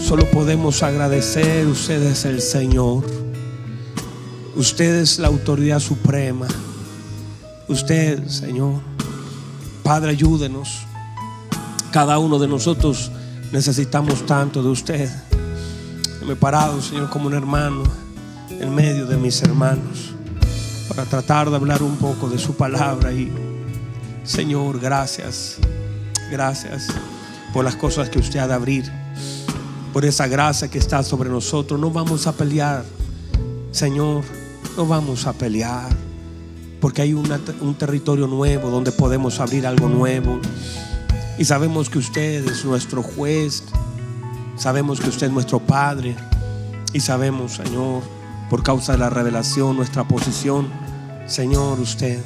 Solo 0.00 0.24
podemos 0.30 0.82
agradecer, 0.82 1.66
usted 1.66 2.02
es 2.04 2.24
el 2.24 2.40
Señor. 2.40 3.04
Usted 4.56 4.94
es 4.96 5.18
la 5.18 5.28
autoridad 5.28 5.78
suprema. 5.78 6.48
Usted, 7.68 8.26
Señor. 8.28 8.80
Padre, 9.82 10.12
ayúdenos. 10.12 10.86
Cada 11.92 12.18
uno 12.18 12.38
de 12.38 12.48
nosotros 12.48 13.10
necesitamos 13.52 14.24
tanto 14.24 14.62
de 14.62 14.70
usted. 14.70 15.10
Me 16.26 16.32
he 16.32 16.36
parado, 16.36 16.80
Señor, 16.80 17.10
como 17.10 17.26
un 17.26 17.34
hermano 17.34 17.82
en 18.48 18.74
medio 18.74 19.04
de 19.04 19.18
mis 19.18 19.42
hermanos 19.42 20.14
para 20.88 21.04
tratar 21.04 21.50
de 21.50 21.56
hablar 21.56 21.82
un 21.82 21.96
poco 21.96 22.30
de 22.30 22.38
su 22.38 22.54
palabra. 22.54 23.12
Y, 23.12 23.30
Señor, 24.24 24.80
gracias. 24.80 25.58
Gracias 26.30 26.86
por 27.52 27.62
las 27.62 27.76
cosas 27.76 28.08
que 28.08 28.18
usted 28.18 28.38
ha 28.40 28.48
de 28.48 28.54
abrir. 28.54 28.90
Por 29.92 30.06
esa 30.06 30.26
gracia 30.26 30.68
que 30.68 30.78
está 30.78 31.02
sobre 31.02 31.28
nosotros. 31.28 31.78
No 31.78 31.90
vamos 31.90 32.26
a 32.26 32.32
pelear, 32.32 32.86
Señor. 33.70 34.24
No 34.78 34.86
vamos 34.86 35.26
a 35.26 35.34
pelear. 35.34 35.90
Porque 36.80 37.02
hay 37.02 37.12
un 37.12 37.74
territorio 37.78 38.26
nuevo 38.26 38.70
donde 38.70 38.92
podemos 38.92 39.40
abrir 39.40 39.66
algo 39.66 39.90
nuevo. 39.90 40.40
Y 41.38 41.44
sabemos 41.44 41.88
que 41.88 41.98
usted 41.98 42.46
es 42.46 42.64
nuestro 42.64 43.02
juez. 43.02 43.64
Sabemos 44.56 45.00
que 45.00 45.08
usted 45.08 45.28
es 45.28 45.32
nuestro 45.32 45.60
Padre. 45.60 46.16
Y 46.92 47.00
sabemos, 47.00 47.54
Señor, 47.54 48.02
por 48.50 48.62
causa 48.62 48.92
de 48.92 48.98
la 48.98 49.10
revelación, 49.10 49.76
nuestra 49.76 50.06
posición. 50.06 50.68
Señor, 51.26 51.80
usted, 51.80 52.20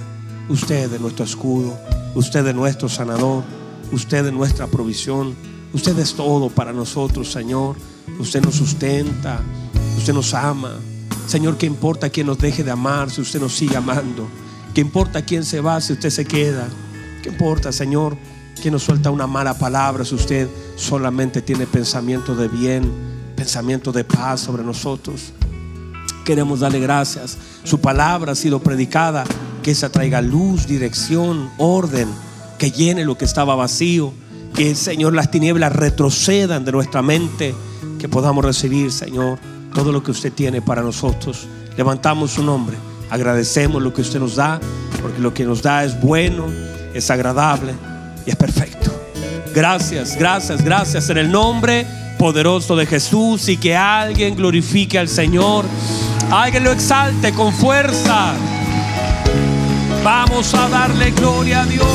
usted 0.49 0.93
es 0.93 1.01
nuestro 1.01 1.25
escudo. 1.25 1.79
Usted 2.15 2.47
es 2.47 2.55
nuestro 2.55 2.89
sanador. 2.89 3.45
Usted 3.93 4.27
es 4.27 4.33
nuestra 4.33 4.67
provisión. 4.67 5.35
Usted 5.73 5.99
es 5.99 6.15
todo 6.15 6.51
para 6.51 6.73
nosotros, 6.73 7.31
Señor. 7.31 7.77
Usted 8.19 8.43
nos 8.43 8.57
sustenta. 8.57 9.41
Usted 9.97 10.13
nos 10.13 10.35
ama. 10.35 10.73
Señor, 11.27 11.57
¿qué 11.59 11.67
importa 11.67 12.11
quién 12.11 12.27
nos 12.27 12.39
deje 12.39 12.63
de 12.63 12.71
amar 12.71 13.11
si 13.11 13.21
usted 13.21 13.41
nos 13.41 13.55
sigue 13.55 13.77
amando? 13.77 14.29
¿Qué 14.75 14.81
importa 14.81 15.25
quién 15.25 15.45
se 15.45 15.61
va 15.61 15.81
si 15.81 15.93
usted 15.93 16.11
se 16.11 16.25
queda? 16.25 16.69
¿Qué 17.23 17.31
importa, 17.31 17.73
Señor, 17.73 18.17
quién 18.61 18.73
nos 18.73 18.83
suelta 18.83 19.11
una 19.11 19.27
mala 19.27 19.55
palabra 19.55 20.05
si 20.05 20.15
usted 20.15 20.49
solamente 20.77 21.43
tiene 21.43 21.67
pensamiento 21.67 22.35
de 22.35 22.49
bien, 22.49 22.91
pensamiento 23.37 23.93
de 23.93 24.05
paz 24.05 24.41
sobre 24.41 24.63
nosotros? 24.63 25.33
Queremos 26.25 26.61
darle 26.61 26.81
gracias. 26.81 27.37
Su 27.65 27.81
palabra 27.81 28.33
ha 28.33 28.35
sido 28.35 28.61
predicada, 28.61 29.25
que 29.63 29.73
esa 29.73 29.91
traiga 29.91 30.21
luz, 30.21 30.67
dirección, 30.67 31.51
orden, 31.59 32.09
que 32.59 32.71
llene 32.71 33.05
lo 33.05 33.19
que 33.19 33.25
estaba 33.25 33.55
vacío, 33.55 34.13
que 34.55 34.75
Señor 34.75 35.13
las 35.13 35.31
tinieblas 35.31 35.73
retrocedan 35.73 36.65
de 36.65 36.73
nuestra 36.73 37.03
mente, 37.03 37.55
que 37.99 38.09
podamos 38.09 38.45
recibir, 38.45 38.91
Señor, 38.93 39.39
todo 39.75 39.93
lo 39.93 40.03
que 40.03 40.13
usted 40.13 40.33
tiene 40.33 40.63
para 40.63 40.83
nosotros. 40.83 41.47
Levantamos 41.77 42.33
su 42.33 42.43
nombre, 42.43 42.77
agradecemos 43.11 43.83
lo 43.83 43.93
que 43.93 44.01
usted 44.01 44.19
nos 44.19 44.37
da, 44.37 44.61
porque 45.03 45.21
lo 45.21 45.35
que 45.35 45.45
nos 45.45 45.63
da 45.63 45.85
es 45.85 46.01
bueno, 46.01 46.47
es 46.95 47.11
agradable 47.11 47.75
y 48.27 48.31
es 48.31 48.37
perfecto. 48.37 48.93
Gracias, 49.55 50.17
gracias, 50.17 50.63
gracias 50.63 51.09
en 51.09 51.19
el 51.19 51.31
nombre 51.33 51.87
poderoso 52.19 52.77
de 52.77 52.87
Jesús 52.87 53.49
y 53.49 53.57
que 53.57 53.77
alguien 53.77 54.37
glorifique 54.37 54.99
al 54.99 55.09
Señor, 55.09 55.65
alguien 56.31 56.65
lo 56.65 56.73
exalte 56.73 57.33
con 57.33 57.53
fuerza. 57.53 58.35
Vamos 60.03 60.55
a 60.55 60.69
darle 60.69 61.11
gloria 61.13 61.63
a 61.63 61.67
Dios. 61.67 61.87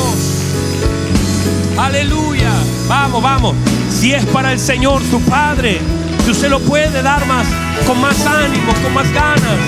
Aleluya. 1.78 2.52
Vamos, 2.88 3.22
vamos. 3.22 3.54
Si 3.90 4.12
es 4.12 4.24
para 4.26 4.52
el 4.52 4.58
Señor 4.58 5.02
tu 5.04 5.20
Padre, 5.22 5.80
si 6.24 6.30
usted 6.30 6.50
lo 6.50 6.60
puede 6.60 7.02
dar 7.02 7.24
más, 7.26 7.46
con 7.86 8.00
más 8.00 8.24
ánimo, 8.26 8.72
con 8.82 8.92
más 8.92 9.10
ganas. 9.12 9.58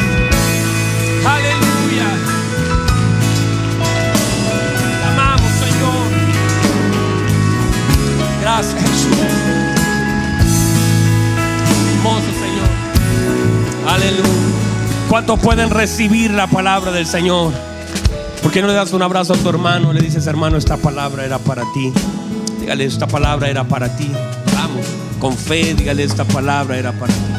Aleluya. 1.27 1.74
Hermoso 11.95 12.31
Señor. 12.41 12.69
Aleluya. 13.89 14.29
¿Cuántos 15.09 15.41
pueden 15.41 15.71
recibir 15.71 16.31
la 16.31 16.47
palabra 16.47 16.93
del 16.93 17.07
Señor? 17.07 17.53
¿Por 18.43 18.53
qué 18.53 18.63
no 18.63 18.69
le 18.69 18.75
das 18.75 18.93
un 18.93 19.03
abrazo 19.03 19.33
a 19.35 19.37
tu 19.37 19.49
hermano? 19.49 19.93
Le 19.93 20.01
dices, 20.01 20.29
hermano, 20.29 20.57
esta 20.57 20.77
palabra 20.77 21.25
era 21.25 21.41
para 21.41 21.65
ti. 21.73 21.93
Dígale, 22.61 22.85
esta 22.85 23.09
palabra 23.09 23.49
era 23.49 23.65
para 23.65 23.97
ti. 23.97 24.09
Vamos, 24.55 24.87
con 25.19 25.37
fe, 25.37 25.75
dígale, 25.75 26.05
esta 26.05 26.25
palabra 26.25 26.77
era 26.79 26.93
para 26.93 27.13
ti. 27.13 27.34